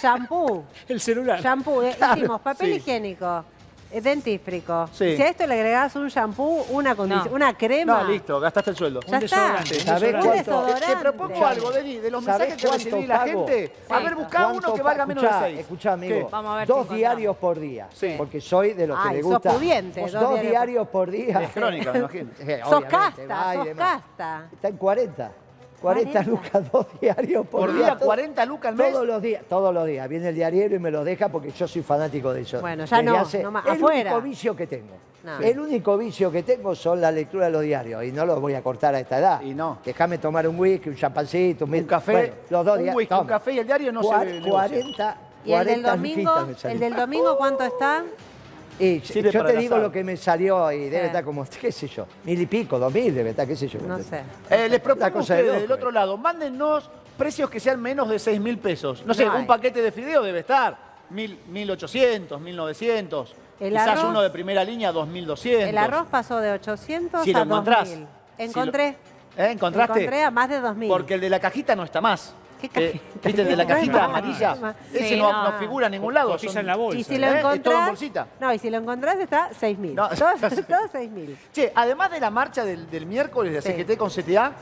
Shampoo, 0.00 0.64
El 0.88 1.00
celular. 1.00 1.40
shampoo. 1.40 1.82
eh, 1.82 1.96
Hicimos 2.16 2.40
papel 2.40 2.68
Sí. 2.68 2.76
higiénico, 2.76 3.44
eh, 3.92 4.00
dentífrico. 4.00 4.88
Sí. 4.92 5.16
Si 5.16 5.22
a 5.22 5.28
esto 5.30 5.46
le 5.48 5.54
agregás 5.54 5.96
un 5.96 6.06
shampoo, 6.08 6.64
una, 6.70 6.94
No. 6.94 7.24
una 7.32 7.56
crema... 7.56 8.02
No, 8.04 8.08
listo, 8.08 8.38
gastaste 8.38 8.70
el 8.70 8.76
sueldo. 8.76 9.00
Ya 9.00 9.18
Un 9.18 9.24
está. 9.24 9.36
desodorante, 9.64 9.74
un 9.78 9.80
¿Sabés 9.84 10.00
desodorante. 10.02 10.50
Un 10.50 10.64
cuánto? 10.64 10.86
Te, 10.86 10.96
propongo 10.96 11.46
algo, 11.46 11.70
Denis, 11.72 12.02
de 12.02 12.10
los 12.12 12.24
¿Sabés 12.24 12.48
mensajes 12.50 12.70
que 12.70 12.76
recibí 12.84 13.06
la 13.08 13.18
pago? 13.24 13.46
gente. 13.48 13.72
A 13.88 13.98
ver, 13.98 14.14
buscá 14.14 14.38
uno 14.46 14.52
¿Cuánto 14.60 14.74
que 14.74 14.82
valga 14.82 15.06
menos 15.06 15.22
de 15.22 15.28
escuchá, 15.28 15.44
6. 15.46 15.58
Escuchá, 15.60 15.92
amigo. 15.94 16.28
Vamos 16.30 16.52
a 16.52 16.56
ver 16.58 16.66
si 16.68 16.72
dos 16.72 16.88
diarios 16.90 17.36
por 17.36 17.58
día. 17.58 17.88
Sí. 17.92 18.14
Porque 18.16 18.40
soy 18.40 18.74
de 18.74 18.86
los 18.86 18.96
que 19.02 19.08
Ay, 19.08 19.16
le 19.16 19.22
sos 19.22 19.30
gusta. 19.32 19.50
pudiente, 19.52 20.00
Dos, 20.02 20.12
dos 20.12 20.40
diarios 20.40 20.88
por- 20.88 21.10
día. 21.10 21.42
Es 21.42 21.50
crónica, 21.50 21.92
me 21.92 21.98
imagino. 21.98 22.30
Eh, 22.40 22.60
Sos 22.68 22.84
casta, 22.84 23.54
sos 23.54 23.68
casta. 23.76 24.48
Está 24.52 24.68
en 24.68 24.76
40. 24.76 25.32
40 25.80 26.10
40. 26.24 26.30
lucas, 26.30 26.72
dos 26.72 26.86
diarios 27.00 27.46
por, 27.46 27.60
Por 27.66 27.74
día, 27.74 27.94
todo- 27.96 28.06
40 28.06 28.44
lucas 28.46 28.68
al 28.70 28.76
mes. 28.76 28.92
Todos 28.92 29.06
los 29.06 29.22
días, 29.22 29.42
todos 29.48 29.72
los 29.74 29.86
días. 29.86 30.08
Viene 30.08 30.28
el 30.28 30.34
diario 30.34 30.66
y 30.66 30.78
me 30.78 30.90
lo 30.90 31.02
deja 31.04 31.28
porque 31.28 31.50
yo 31.50 31.66
soy 31.66 31.82
fanático 31.82 32.32
de 32.32 32.42
eso. 32.42 32.60
Bueno, 32.60 32.84
ya 32.84 32.96
Desde 32.98 33.10
no, 33.10 33.18
hace- 33.18 33.42
no 33.42 33.50
más, 33.50 33.64
el 33.66 33.72
afuera. 33.72 34.10
único 34.12 34.20
vicio 34.22 34.56
que 34.56 34.66
tengo. 34.66 34.94
No. 35.22 35.38
El 35.38 35.60
único 35.60 35.98
vicio 35.98 36.32
que 36.32 36.42
tengo 36.42 36.74
son 36.74 36.98
la 37.00 37.10
lectura 37.12 37.44
de 37.46 37.50
los 37.52 37.60
diarios 37.62 38.02
y 38.04 38.10
no 38.12 38.24
los 38.24 38.40
voy 38.40 38.54
a 38.54 38.62
cortar 38.62 38.94
a 38.94 39.00
esta 39.00 39.18
edad. 39.18 39.42
Y 39.42 39.52
no. 39.54 39.78
Déjame 39.84 40.16
tomar 40.16 40.48
un 40.48 40.58
whisky, 40.58 40.88
un 40.88 40.96
champancito, 40.96 41.66
Un 41.66 41.84
café, 41.84 42.32
los 42.48 42.64
dos 42.64 42.78
un 42.78 42.82
días. 42.84 42.96
whisky, 42.96 43.14
un 43.14 43.26
café 43.26 43.52
y 43.52 43.58
el 43.58 43.66
diario 43.66 43.92
no 43.92 44.02
se 44.02 44.08
Cua- 44.08 44.24
negocia. 44.24 44.50
40, 44.50 45.16
¿Y 45.44 45.52
el 45.52 45.58
del 45.66 45.82
40 45.82 45.90
domingo? 45.90 46.32
¿El 46.64 46.80
del 46.80 46.94
domingo 46.96 47.36
cuánto 47.36 47.64
está? 47.64 48.04
Y 48.80 49.00
Sirve 49.00 49.30
yo 49.30 49.40
para 49.40 49.50
te 49.50 49.56
el 49.56 49.60
digo 49.62 49.74
asado. 49.74 49.88
lo 49.88 49.92
que 49.92 50.02
me 50.02 50.16
salió 50.16 50.72
y 50.72 50.84
debe 50.84 51.00
Sí. 51.00 51.06
estar 51.08 51.22
como, 51.24 51.44
qué 51.60 51.70
sé 51.70 51.86
yo, 51.86 52.06
mil 52.24 52.40
y 52.40 52.46
pico, 52.46 52.78
dos 52.78 52.92
mil 52.92 53.14
debe 53.14 53.30
estar, 53.30 53.46
qué 53.46 53.54
sé 53.54 53.68
yo. 53.68 53.78
No 53.80 53.98
sé. 54.02 54.22
Eh, 54.48 54.68
les 54.70 54.80
propongo 54.80 55.12
cosa 55.12 55.34
de 55.34 55.42
ustedes 55.42 55.54
loco, 55.62 55.62
del 55.62 55.72
otro 55.72 55.90
eh. 55.90 55.92
lado, 55.92 56.16
mándennos 56.16 56.90
precios 57.18 57.50
que 57.50 57.60
sean 57.60 57.80
menos 57.80 58.08
de 58.08 58.18
6 58.18 58.40
mil 58.40 58.58
pesos. 58.58 59.04
No 59.04 59.12
sé, 59.12 59.26
No 59.26 59.32
hay. 59.32 59.40
un 59.42 59.46
paquete 59.46 59.82
de 59.82 59.92
fideo 59.92 60.22
debe 60.22 60.40
estar 60.40 60.78
mil, 61.10 61.38
1800, 61.50 62.40
1900. 62.40 63.34
El 63.60 63.72
Quizás 63.72 63.88
arroz- 63.98 64.08
uno 64.08 64.22
de 64.22 64.30
primera 64.30 64.64
línea, 64.64 64.90
2200. 64.90 65.68
El 65.68 65.76
arroz 65.76 66.06
pasó 66.10 66.38
de 66.40 66.50
800 66.52 67.22
Si 67.24 67.32
lo 67.34 67.40
a 67.40 67.42
encontrás. 67.42 67.88
2000. 67.90 68.06
Si 68.38 68.42
Encontré. 68.44 68.88
¿Eh? 69.36 69.50
¿Encontraste? 69.52 69.98
Encontré 70.00 70.22
a 70.24 70.30
más 70.30 70.48
de 70.48 70.60
2.000. 70.62 70.88
Porque 70.88 71.14
el 71.14 71.20
de 71.20 71.28
la 71.28 71.38
cajita 71.38 71.76
no 71.76 71.84
está 71.84 72.00
más. 72.00 72.34
¿Qué 72.60 72.66
Eh, 72.66 72.70
cajita? 72.92 73.28
¿Viste 73.28 73.42
el 73.42 73.48
de 73.48 73.56
la 73.56 73.66
cajita 73.66 74.04
amarilla? 74.04 74.74
Ese 74.92 75.16
no, 75.16 75.32
no. 75.32 75.50
no 75.52 75.58
figura 75.58 75.86
en 75.86 75.92
ningún 75.92 76.14
lado. 76.14 76.38
Son- 76.38 76.58
en 76.58 76.66
la 76.66 76.76
bolsa. 76.76 76.98
Y 77.00 77.04
si 77.04 77.14
¿Eh? 77.14 77.18
lo 77.18 77.26
Es 77.26 77.40
todo 77.42 77.52
en 77.52 77.56
encontrás... 77.60 77.88
bolsita. 77.88 78.26
No, 78.40 78.52
y 78.52 78.58
si 78.58 78.70
lo 78.70 78.76
encontrás 78.78 79.16
está 79.18 79.50
6.000. 79.50 79.94
No. 79.94 80.08
Todo, 80.08 80.30
todo 80.68 80.88
6.000. 80.92 81.36
Che, 81.52 81.72
además 81.74 82.10
de 82.10 82.20
la 82.20 82.30
marcha 82.30 82.64
del, 82.64 82.90
del 82.90 83.06
miércoles 83.06 83.52
de. 83.52 83.62
CGT 83.62 83.96
con 83.96 84.10
CTA, 84.10 84.52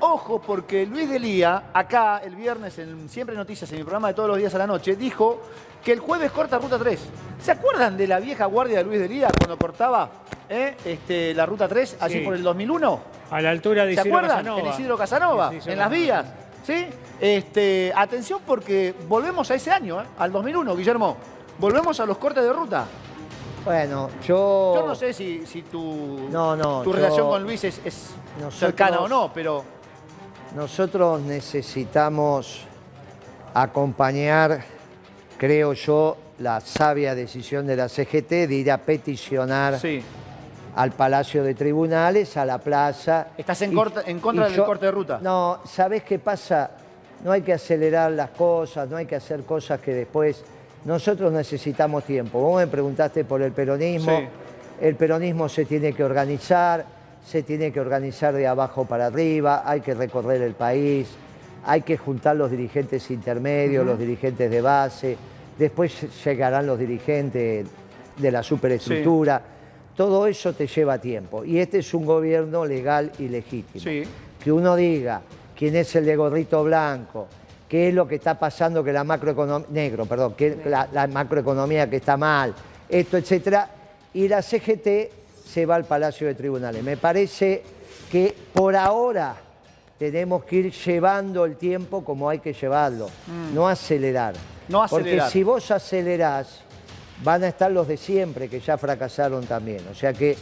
ojo, 0.00 0.40
porque 0.40 0.86
Luis 0.86 1.08
Delía, 1.08 1.64
acá 1.72 2.18
el 2.24 2.34
viernes 2.36 2.78
en 2.78 3.08
Siempre 3.08 3.36
Noticias, 3.36 3.70
en 3.72 3.78
mi 3.78 3.84
programa 3.84 4.08
de 4.08 4.14
todos 4.14 4.28
los 4.28 4.38
días 4.38 4.54
a 4.54 4.58
la 4.58 4.66
noche, 4.66 4.96
dijo 4.96 5.40
que 5.84 5.92
el 5.92 6.00
jueves 6.00 6.30
corta 6.32 6.58
Ruta 6.58 6.78
3. 6.78 7.00
¿Se 7.42 7.52
acuerdan 7.52 7.96
de 7.96 8.06
la 8.06 8.18
vieja 8.18 8.46
guardia 8.46 8.78
de 8.78 8.84
Luis 8.84 8.98
Delía 9.00 9.28
cuando 9.38 9.58
cortaba 9.58 10.08
eh, 10.48 10.76
este, 10.84 11.34
la 11.34 11.44
Ruta 11.46 11.68
3 11.68 11.98
allí 12.00 12.14
Sí. 12.18 12.20
por 12.24 12.34
el 12.34 12.42
2001? 12.42 13.00
A 13.30 13.40
la 13.40 13.50
altura 13.50 13.84
de 13.84 13.94
¿Se 13.94 14.00
Isidro 14.00 14.16
acuerdan? 14.18 14.38
Casanova. 14.38 14.60
En 14.60 14.66
Isidro 14.74 14.96
Casanova, 14.98 15.50
Sí, 15.50 15.60
sí, 15.60 15.70
en 15.70 15.78
las 15.78 15.90
vías. 15.90 16.26
¿Sí? 16.64 16.86
Este, 17.20 17.92
atención 17.94 18.40
porque 18.46 18.94
volvemos 19.08 19.50
a 19.50 19.54
ese 19.54 19.70
año, 19.70 20.00
¿eh? 20.00 20.04
al 20.18 20.32
2001, 20.32 20.76
Guillermo. 20.76 21.16
Volvemos 21.58 21.98
a 22.00 22.06
los 22.06 22.18
cortes 22.18 22.42
de 22.42 22.52
ruta. 22.52 22.86
Bueno, 23.64 24.10
yo... 24.26 24.74
Yo 24.76 24.86
no 24.86 24.94
sé 24.94 25.12
si, 25.14 25.46
si 25.46 25.62
tu. 25.62 26.28
No, 26.30 26.54
no, 26.56 26.82
tu 26.82 26.90
yo- 26.90 26.96
relación 26.96 27.28
con 27.28 27.42
Luis 27.42 27.64
es, 27.64 27.80
es 27.84 28.10
Nosotros- 28.36 28.54
cercana 28.58 29.00
o 29.00 29.08
no, 29.08 29.30
pero 29.32 29.64
Nosotros 30.54 31.20
necesitamos 31.22 32.62
acompañar, 33.54 34.62
creo 35.38 35.72
yo, 35.72 36.16
la 36.40 36.60
sabia 36.60 37.14
decisión 37.14 37.66
de 37.66 37.76
la 37.76 37.88
CGT 37.88 38.48
de 38.48 38.54
ir 38.54 38.70
a 38.72 38.78
peticionar 38.78 39.78
sí. 39.80 40.02
al 40.76 40.90
Palacio 40.90 41.42
de 41.44 41.54
Tribunales, 41.54 42.36
a 42.36 42.44
la 42.44 42.58
plaza. 42.58 43.28
¿Estás 43.38 43.62
en 43.62 43.72
Y- 43.72 43.74
corta- 43.74 44.02
en 44.04 44.18
contra 44.20 44.48
del 44.48 44.62
corte 44.64 44.86
de 44.86 44.92
ruta? 44.92 45.18
No, 45.22 45.60
¿sabés 45.64 46.02
qué 46.02 46.18
pasa? 46.18 46.70
No 47.24 47.32
hay 47.32 47.42
que 47.42 47.54
acelerar 47.54 48.12
las 48.12 48.30
cosas, 48.30 48.88
no 48.88 48.96
hay 48.96 49.06
que 49.06 49.16
hacer 49.16 49.42
cosas 49.42 49.80
que 49.80 49.92
después... 49.94 50.44
Nosotros 50.84 51.32
necesitamos 51.32 52.04
tiempo. 52.04 52.38
Vos 52.40 52.60
me 52.60 52.66
preguntaste 52.66 53.24
por 53.24 53.40
el 53.40 53.52
peronismo. 53.52 54.18
Sí. 54.18 54.26
El 54.82 54.96
peronismo 54.96 55.48
se 55.48 55.64
tiene 55.64 55.94
que 55.94 56.04
organizar, 56.04 56.84
se 57.24 57.42
tiene 57.42 57.72
que 57.72 57.80
organizar 57.80 58.34
de 58.34 58.46
abajo 58.46 58.84
para 58.84 59.06
arriba, 59.06 59.62
hay 59.64 59.80
que 59.80 59.94
recorrer 59.94 60.42
el 60.42 60.52
país, 60.52 61.08
hay 61.64 61.80
que 61.80 61.96
juntar 61.96 62.36
los 62.36 62.50
dirigentes 62.50 63.10
intermedios, 63.10 63.86
los 63.86 63.98
dirigentes 63.98 64.50
de 64.50 64.60
base, 64.60 65.16
después 65.58 66.22
llegarán 66.22 66.66
los 66.66 66.78
dirigentes 66.78 67.66
de 68.18 68.30
la 68.30 68.42
superestructura. 68.42 69.40
Todo 69.96 70.26
eso 70.26 70.52
te 70.52 70.66
lleva 70.66 70.98
tiempo. 70.98 71.44
Y 71.44 71.60
este 71.60 71.78
es 71.78 71.94
un 71.94 72.04
gobierno 72.04 72.66
legal 72.66 73.10
y 73.18 73.28
legítimo. 73.28 73.82
Sí. 73.82 74.02
Que 74.42 74.52
uno 74.52 74.76
diga 74.76 75.22
quién 75.56 75.76
es 75.76 75.94
el 75.96 76.04
de 76.04 76.16
gorrito 76.16 76.62
blanco, 76.64 77.26
qué 77.68 77.88
es 77.88 77.94
lo 77.94 78.06
que 78.06 78.16
está 78.16 78.38
pasando, 78.38 78.82
que 78.84 78.92
la 78.92 79.04
macroeconomía, 79.04 79.66
negro, 79.70 80.06
perdón, 80.06 80.34
que 80.34 80.56
la, 80.66 80.88
la 80.92 81.06
macroeconomía 81.06 81.88
que 81.88 81.96
está 81.96 82.16
mal, 82.16 82.54
esto, 82.88 83.16
etcétera, 83.16 83.68
y 84.12 84.28
la 84.28 84.42
CGT 84.42 84.88
se 85.46 85.66
va 85.66 85.76
al 85.76 85.84
Palacio 85.84 86.26
de 86.26 86.34
Tribunales. 86.34 86.82
Me 86.82 86.96
parece 86.96 87.62
que 88.10 88.34
por 88.52 88.76
ahora 88.76 89.34
tenemos 89.98 90.44
que 90.44 90.56
ir 90.56 90.72
llevando 90.72 91.44
el 91.44 91.56
tiempo 91.56 92.04
como 92.04 92.28
hay 92.28 92.38
que 92.40 92.52
llevarlo, 92.52 93.08
no 93.52 93.68
acelerar. 93.68 94.34
Mm. 94.34 94.72
No 94.72 94.82
acelerar. 94.82 95.18
Porque 95.18 95.30
si 95.32 95.42
vos 95.42 95.70
acelerás, 95.70 96.60
van 97.22 97.44
a 97.44 97.48
estar 97.48 97.70
los 97.70 97.86
de 97.86 97.96
siempre 97.96 98.48
que 98.48 98.60
ya 98.60 98.76
fracasaron 98.78 99.44
también. 99.46 99.80
O 99.90 99.94
sea 99.94 100.12
que 100.12 100.36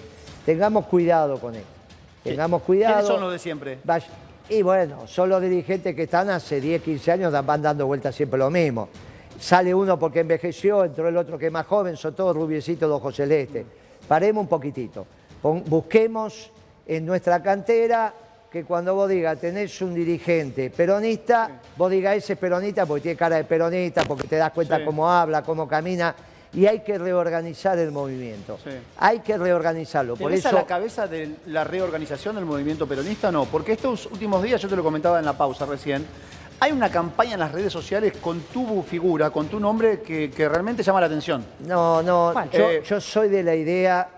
tengamos 0.47 0.87
cuidado 0.87 1.39
con 1.39 1.55
esto. 1.55 1.67
Tengamos 2.23 2.63
cuidado. 2.63 2.95
¿Quiénes 2.95 3.09
son 3.09 3.21
los 3.21 3.33
de 3.33 3.39
siempre? 3.39 3.79
Vaya- 3.85 4.07
Y 4.53 4.61
bueno, 4.61 5.07
son 5.07 5.31
los 5.31 5.41
dirigentes 5.41 5.97
que 5.97 6.03
están 6.03 6.29
hace 6.29 6.61
10, 6.61 6.83
15 6.83 7.13
años, 7.13 7.47
van 7.47 7.63
dando 7.63 7.87
vueltas 7.87 8.15
siempre 8.15 8.39
lo 8.39 8.51
mismo. 8.51 8.87
Sale 9.41 9.75
uno 9.75 9.99
porque 9.99 10.21
envejeció, 10.21 10.85
entró 10.85 11.09
el 11.09 11.17
otro 11.17 11.39
que 11.39 11.47
es 11.47 11.53
más 11.53 11.65
joven, 11.67 11.97
son 11.97 12.15
todos 12.15 12.37
rubiecitos 12.37 12.87
de 12.87 12.95
ojos 12.95 13.17
celestes. 13.17 13.65
Paremos 14.07 14.43
un 14.43 14.49
poquitito. 14.49 15.07
Busquemos 15.43 16.51
en 16.87 17.07
nuestra 17.07 17.43
cantera 17.43 18.13
que 18.53 18.65
cuando 18.65 18.95
vos 18.95 19.09
digas 19.09 19.39
tenés 19.41 19.81
un 19.81 19.95
dirigente 19.95 20.69
peronista, 20.69 21.63
vos 21.79 21.91
digas 21.91 22.19
ese 22.19 22.35
es 22.35 22.39
peronista 22.39 22.85
porque 22.85 23.01
tiene 23.05 23.17
cara 23.17 23.37
de 23.37 23.45
peronista, 23.45 24.05
porque 24.05 24.29
te 24.29 24.37
das 24.37 24.53
cuenta 24.53 24.77
Sí. 24.77 24.85
cómo 24.85 25.11
habla, 25.11 25.43
cómo 25.43 25.67
camina, 25.67 26.15
y 26.55 26.67
hay 26.67 26.81
que 26.81 26.99
reorganizar 26.99 27.79
el 27.79 27.91
movimiento. 27.93 28.59
Sí. 28.63 28.71
Hay 28.99 29.21
que 29.21 29.39
reorganizarlo. 29.39 30.17
Por 30.17 30.29
¿Tenés 30.31 30.41
eso, 30.45 30.51
a 30.57 30.61
la 30.61 30.67
cabeza 30.67 31.07
de 31.07 31.31
la 31.47 31.65
reorganización 31.65 32.37
del 32.37 32.45
movimiento 32.45 32.87
peronista 32.87 33.29
o 33.29 33.33
no? 33.33 33.45
Porque 33.47 33.73
estos 33.73 34.07
últimos 34.07 34.43
días, 34.43 34.61
yo 34.61 34.69
te 34.69 34.77
lo 34.77 34.83
comentaba 34.83 35.19
en 35.19 35.25
la 35.25 35.33
pausa 35.37 35.65
recién, 35.67 36.05
hay 36.61 36.71
una 36.73 36.91
campaña 36.91 37.35
en 37.35 37.41
las 37.41 37.53
redes 37.53 37.73
sociales 37.73 38.13
con 38.21 38.41
tu 38.43 38.83
figura, 38.83 39.31
con 39.31 39.49
tu 39.49 39.59
nombre, 39.59 40.01
que, 40.01 40.31
que 40.31 40.49
realmente 40.49 40.83
llama 40.83 41.01
la 41.01 41.07
atención. 41.07 41.45
No, 41.67 42.03
no, 42.03 42.33
Eh, 42.53 42.83
yo 42.85 43.01
soy 43.01 43.29
de 43.31 43.43
la 43.43 43.55
idea 43.55 44.09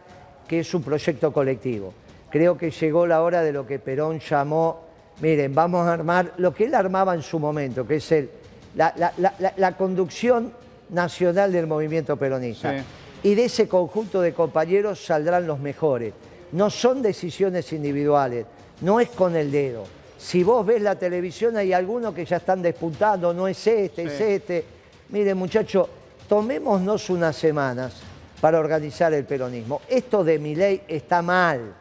que 0.46 0.60
es 0.60 0.74
un 0.74 0.82
proyecto 0.82 1.32
colectivo. 1.32 1.94
Creo 2.30 2.58
que 2.58 2.70
llegó 2.70 3.06
la 3.06 3.22
hora 3.22 3.42
de 3.42 3.52
lo 3.52 3.64
que 3.66 3.78
Perón 3.78 4.18
llamó, 4.18 4.80
miren, 5.20 5.54
vamos 5.54 5.86
a 5.86 5.92
armar 5.92 6.32
lo 6.38 6.52
que 6.52 6.64
él 6.64 6.74
armaba 6.74 7.14
en 7.14 7.22
su 7.22 7.38
momento, 7.38 7.86
que 7.86 7.96
es 7.96 8.12
el, 8.12 8.28
la, 8.74 8.92
la- 8.96 9.12
la- 9.18 9.34
la- 9.38 9.54
la 9.56 9.76
conducción 9.76 10.52
nacional 10.94 11.52
del 11.52 11.66
movimiento 11.66 12.16
peronista. 12.16 12.78
Sí. 12.78 12.84
Y 13.24 13.34
de 13.34 13.46
ese 13.46 13.68
conjunto 13.68 14.20
de 14.20 14.32
compañeros 14.32 15.04
saldrán 15.04 15.46
los 15.46 15.58
mejores. 15.58 16.12
No 16.52 16.70
son 16.70 17.02
decisiones 17.02 17.72
individuales, 17.72 18.46
no 18.80 19.00
es 19.00 19.08
con 19.10 19.34
el 19.34 19.50
dedo. 19.50 19.84
Si 20.18 20.42
vos 20.42 20.64
ves 20.64 20.80
la 20.80 20.96
televisión 20.96 21.56
hay 21.56 21.72
algunos 21.72 22.14
que 22.14 22.24
ya 22.24 22.36
están 22.36 22.62
despuntando, 22.62 23.34
no 23.34 23.48
es 23.48 23.66
este, 23.66 24.04
es 24.04 24.20
este. 24.20 24.64
Miren 25.10 25.36
muchachos, 25.36 25.88
tomémonos 26.28 27.10
unas 27.10 27.36
semanas 27.36 27.94
para 28.40 28.58
organizar 28.58 29.12
el 29.12 29.24
peronismo. 29.24 29.82
Esto 29.88 30.22
de 30.22 30.38
mi 30.38 30.54
ley 30.54 30.82
está 30.86 31.22
mal. 31.22 31.74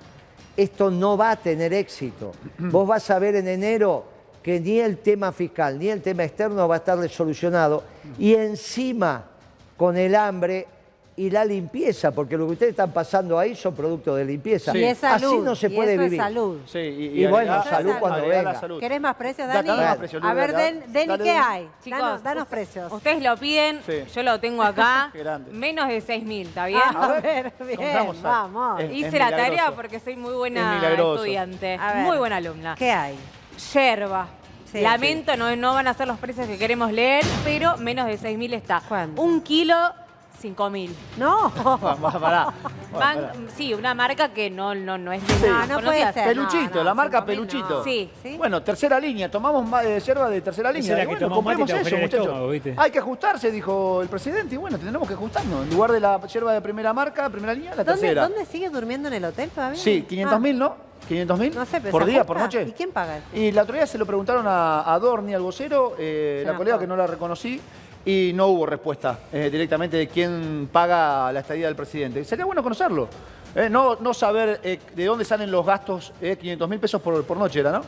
Esto 0.55 0.89
no 0.91 1.17
va 1.17 1.31
a 1.31 1.35
tener 1.35 1.73
éxito. 1.73 2.31
Vos 2.57 2.87
vas 2.87 3.09
a 3.09 3.19
ver 3.19 3.35
en 3.35 3.47
enero 3.47 4.05
que 4.41 4.59
ni 4.59 4.79
el 4.79 4.97
tema 4.97 5.31
fiscal 5.31 5.79
ni 5.79 5.89
el 5.89 6.01
tema 6.01 6.23
externo 6.23 6.67
va 6.67 6.75
a 6.75 6.77
estar 6.79 7.09
solucionado. 7.09 7.83
Y 8.19 8.33
encima, 8.35 9.23
con 9.77 9.97
el 9.97 10.15
hambre 10.15 10.67
y 11.15 11.29
la 11.29 11.45
limpieza, 11.45 12.09
porque 12.11 12.35
lo 12.35 12.47
que 12.47 12.53
ustedes 12.53 12.71
están 12.71 12.91
pasando 12.91 13.37
ahí 13.37 13.55
son 13.55 13.75
productos 13.75 14.17
de 14.17 14.25
limpieza. 14.25 14.75
Y 14.75 14.83
es 14.83 14.97
salud. 14.97 15.27
Así 15.27 15.37
no 15.41 15.55
se 15.55 15.67
y 15.67 15.75
puede 15.75 15.93
eso 15.93 16.01
vivir. 16.01 16.19
Es 16.19 16.25
salud. 16.25 16.57
Sí, 16.65 16.79
Y 16.79 17.25
bueno, 17.27 17.63
salud 17.65 17.93
cuando 17.99 18.27
venga. 18.27 18.59
salud. 18.59 18.79
¿Querés 18.79 18.99
más 18.99 19.15
precios, 19.15 19.47
Da- 19.47 19.53
Dani? 19.55 19.67
dame 19.67 19.83
más 19.85 19.97
precios, 19.97 20.23
a 20.23 20.33
ver. 20.33 20.55
Den- 20.55 20.83
Dale, 20.91 21.23
¿qué 21.23 21.29
Dani. 21.29 21.29
hay? 21.29 21.69
Chicos, 21.83 22.23
danos, 22.23 22.47
precios. 22.47 22.91
Ustedes 22.91 23.21
lo 23.21 23.37
piden, 23.37 23.81
Sí. 23.85 24.05
yo 24.11 24.23
lo 24.23 24.39
tengo 24.39 24.63
acá. 24.63 25.11
Menos 25.51 25.87
de 25.87 26.01
6.000, 26.01 26.47
¿está 26.47 26.65
bien? 26.65 26.81
A 26.95 27.07
ver, 27.21 27.53
bien, 27.59 27.79
vamos. 28.23 28.79
Es- 28.81 28.91
Hice 28.91 29.07
es 29.09 29.13
la 29.13 29.29
tarea 29.29 29.71
porque 29.75 29.99
soy 29.99 30.15
muy 30.15 30.33
buena 30.33 30.81
estudiante. 30.97 31.75
A 31.79 31.93
ver. 31.93 32.05
Muy 32.07 32.17
buena 32.17 32.37
alumna. 32.37 32.73
¿Qué 32.75 32.91
hay? 32.91 33.15
Yerba. 33.71 34.27
Sí. 34.73 34.81
Lamento, 34.81 35.37
no, 35.37 35.55
no 35.55 35.73
van 35.73 35.87
a 35.87 35.93
ser 35.93 36.07
los 36.07 36.17
precios 36.17 36.47
que 36.47 36.57
queremos 36.57 36.91
leer, 36.91 37.23
pero 37.45 37.77
menos 37.77 38.07
de 38.07 38.17
6.000 38.19 38.53
está. 38.55 38.81
¿Cuánto? 38.87 39.21
Un 39.21 39.41
kilo, 39.41 39.75
5.000. 40.41 40.89
No. 41.17 41.51
Pará, 42.01 42.19
pará. 42.19 42.53
Pará. 42.91 43.33
sí, 43.55 43.73
una 43.73 43.93
marca 43.93 44.29
que 44.33 44.49
no, 44.49 44.73
no, 44.75 44.97
no 44.97 45.13
es 45.13 45.21
Sí. 45.23 45.33
de 45.43 45.49
No, 45.49 45.65
no 45.67 45.79
puede 45.81 46.11
ser. 46.11 46.25
Peluchito, 46.25 46.69
No, 46.69 46.75
no, 46.79 46.83
la 46.85 46.93
marca 46.95 47.19
5.000 47.21 47.25
Peluchito. 47.25 47.69
no. 47.69 47.83
Sí. 47.83 48.09
¿Sí? 48.21 48.35
Bueno, 48.37 48.61
tercera 48.63 48.99
línea, 48.99 49.29
tomamos 49.31 49.63
más 49.67 49.83
de 49.83 49.99
yerba 49.99 50.27
de 50.29 50.41
tercera 50.41 50.71
línea. 50.71 50.91
es 50.91 50.97
la 50.97 51.03
Y 51.03 51.07
que 51.07 51.11
bueno, 51.25 51.27
tomás 51.29 51.43
mate 51.45 51.55
y 51.55 51.57
compremos 51.59 51.83
te 51.83 51.87
eso, 51.89 51.95
agujera 51.95 51.97
el 51.97 52.03
muchachos. 52.03 52.25
estómago, 52.25 52.49
¿viste? 52.49 52.73
Hay 52.77 52.91
que 52.91 52.99
ajustarse, 52.99 53.51
dijo 53.51 54.01
el 54.01 54.07
presidente, 54.09 54.55
y 54.55 54.57
bueno, 54.57 54.77
tendremos 54.79 55.07
que 55.07 55.13
ajustarnos. 55.13 55.63
En 55.65 55.69
lugar 55.73 55.91
de 55.91 55.99
la 55.99 56.19
yerba 56.25 56.53
de 56.53 56.61
primera 56.61 56.93
marca, 56.93 57.29
primera 57.29 57.53
línea, 57.53 57.75
la 57.75 57.83
¿Dónde, 57.83 58.01
tercera. 58.01 58.23
¿Dónde 58.27 58.45
sigue 58.45 58.69
durmiendo 58.69 59.07
en 59.07 59.13
el 59.13 59.25
hotel 59.25 59.49
todavía? 59.51 59.79
Sí, 59.79 60.01
500 60.09 60.39
mil, 60.41 60.55
Ah, 60.55 60.59
¿no? 60.59 60.92
500 61.07 61.39
mil 61.39 61.55
No 61.55 61.65
sé, 61.65 61.79
pero 61.81 61.91
por 61.91 62.03
¿se 62.05 62.09
día, 62.11 62.25
por 62.25 62.37
noche. 62.37 62.63
¿Y 62.67 62.71
quién 62.71 62.91
paga 62.91 63.17
eso? 63.17 63.27
Y 63.33 63.51
la 63.51 63.63
otro 63.63 63.75
día 63.75 63.85
se 63.87 63.97
lo 63.97 64.05
preguntaron 64.05 64.45
a, 64.47 64.91
a 64.93 64.99
Dorni, 64.99 65.33
al 65.33 65.41
vocero, 65.41 65.95
eh, 65.97 66.43
la 66.45 66.55
colega 66.55 66.79
que 66.79 66.87
no 66.87 66.95
la 66.95 67.07
reconocí, 67.07 67.59
y 68.05 68.31
no 68.35 68.47
hubo 68.47 68.65
respuesta 68.65 69.19
eh, 69.31 69.49
directamente 69.51 69.95
de 69.97 70.07
quién 70.07 70.67
paga 70.71 71.31
la 71.31 71.39
estadía 71.39 71.67
del 71.67 71.75
presidente. 71.75 72.23
Sería 72.25 72.45
bueno 72.45 72.61
conocerlo. 72.61 73.07
eh, 73.55 73.69
no, 73.69 73.95
no 74.01 74.13
saber 74.13 74.59
eh, 74.63 74.79
de 74.95 75.05
dónde 75.05 75.23
salen 75.23 75.49
los 75.51 75.65
gastos, 75.65 76.11
eh, 76.19 76.35
500 76.37 76.67
mil 76.69 76.79
pesos 76.79 77.01
por, 77.01 77.23
por 77.23 77.37
noche 77.37 77.59
era, 77.59 77.71
¿no? 77.71 77.81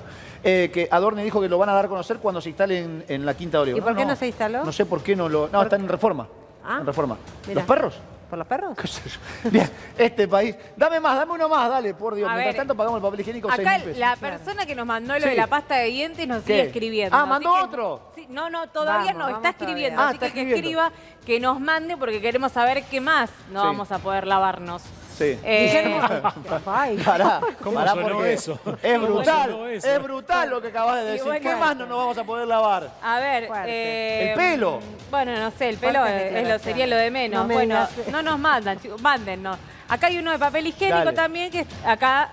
Que 0.43 0.87
Adorni 0.91 1.23
dijo 1.23 1.41
que 1.41 1.49
lo 1.49 1.57
van 1.57 1.69
a 1.69 1.73
dar 1.73 1.85
a 1.85 1.87
conocer 1.87 2.17
cuando 2.17 2.39
se 2.39 2.49
instale 2.49 2.79
en, 2.79 3.03
en 3.07 3.25
la 3.25 3.33
Quinta 3.33 3.57
de 3.57 3.63
Olivo. 3.63 3.77
¿Y 3.79 3.81
por 3.81 3.95
qué 3.95 4.05
no 4.05 4.15
se 4.15 4.27
instaló? 4.27 4.63
No 4.63 4.71
sé 4.71 4.85
por 4.85 5.01
qué 5.01 5.15
no 5.15 5.27
lo... 5.27 5.49
No, 5.51 5.63
está 5.63 5.75
en 5.75 5.87
reforma. 5.87 6.27
Ah, 6.63 6.77
en 6.81 6.85
reforma. 6.85 7.17
mira. 7.47 7.61
¿Los 7.61 7.67
perros? 7.67 7.95
¿Por 8.35 8.39
los 8.39 8.47
perros? 8.47 8.75
¿Qué 8.77 8.87
sé 8.87 9.01
yo? 9.09 9.49
Bien, 9.49 9.69
este 9.97 10.27
país. 10.27 10.57
Dame 10.75 10.99
más, 10.99 11.15
dame 11.15 11.31
uno 11.31 11.47
más, 11.47 11.69
dale, 11.69 11.93
por 11.93 12.15
Dios. 12.15 12.27
A 12.29 12.33
Mientras 12.33 12.53
ver, 12.53 12.57
tanto 12.57 12.75
pagamos 12.75 12.97
el 12.97 13.01
papel 13.03 13.19
higiénico 13.21 13.47
6 13.55 13.65
Acá 13.65 13.79
pesos. 13.81 13.97
la 13.97 14.15
persona 14.17 14.65
que 14.65 14.75
nos 14.75 14.85
mandó 14.85 15.13
lo 15.13 15.21
Sí. 15.21 15.29
de 15.29 15.35
la 15.37 15.47
pasta 15.47 15.75
de 15.77 15.85
dientes 15.85 16.27
nos 16.27 16.43
¿Qué? 16.43 16.47
sigue 16.53 16.61
escribiendo. 16.67 17.15
Ah, 17.15 17.25
¿mandó 17.25 17.53
que- 17.53 17.61
otro? 17.61 18.11
Sí, 18.13 18.25
no, 18.29 18.49
no, 18.49 18.67
todavía 18.67 19.13
Vamos, 19.13 19.19
no, 19.19 19.23
vamos 19.33 19.37
está 19.37 19.53
todavía. 19.53 19.67
escribiendo. 19.73 20.01
Ah, 20.01 20.05
así 20.07 20.13
está 20.15 20.25
que 20.27 20.33
que 20.33 20.39
escribiendo. 20.41 20.81
escriba, 20.81 20.91
que 21.25 21.39
nos 21.39 21.59
mande 21.61 21.95
porque 21.95 22.19
queremos 22.19 22.51
saber 22.51 22.83
qué 22.83 22.99
más 22.99 23.29
no 23.51 23.61
Sí. 23.61 23.67
vamos 23.67 23.89
a 23.93 23.99
poder 23.99 24.27
lavarnos. 24.27 24.81
Sí. 25.17 25.39
Eh, 25.43 26.01
ay, 26.65 26.97
Pará, 26.97 27.39
¿Cómo 27.63 27.75
pará 27.75 27.91
sonó 27.91 28.07
porque 28.09 28.33
eso? 28.33 28.59
Es 28.83 28.99
¿Cómo 28.99 29.07
brutal, 29.07 29.69
eso? 29.71 29.87
es 29.87 30.03
brutal 30.03 30.49
lo 30.49 30.61
que 30.61 30.67
acabas 30.67 30.97
de 30.97 31.05
decir. 31.11 31.25
bueno, 31.25 31.49
¿Qué 31.49 31.55
más 31.55 31.77
no 31.77 31.85
nos 31.85 31.97
vamos 31.97 32.17
a 32.17 32.23
poder 32.25 32.47
lavar? 32.47 32.91
A 33.01 33.19
ver, 33.19 33.49
eh, 33.65 34.29
El 34.31 34.35
pelo. 34.37 34.79
Bueno, 35.09 35.35
no 35.37 35.51
sé, 35.51 35.69
el 35.69 35.77
pelo 35.77 35.99
Fuertes 35.99 36.33
es, 36.33 36.37
es 36.43 36.49
lo, 36.49 36.59
sería 36.59 36.87
lo 36.87 36.97
de 36.97 37.11
menos. 37.11 37.41
No 37.41 37.47
me 37.47 37.53
bueno, 37.55 37.87
no 38.11 38.21
nos 38.21 38.37
mandan, 38.39 38.79
chicos, 38.79 39.01
mándennos. 39.01 39.57
Acá 39.87 40.07
hay 40.07 40.17
uno 40.17 40.31
de 40.31 40.39
papel 40.39 40.67
higiénico 40.67 40.97
Dale. 41.05 41.13
también 41.13 41.51
que 41.51 41.65
acá 41.85 42.31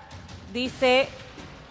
dice, 0.51 1.07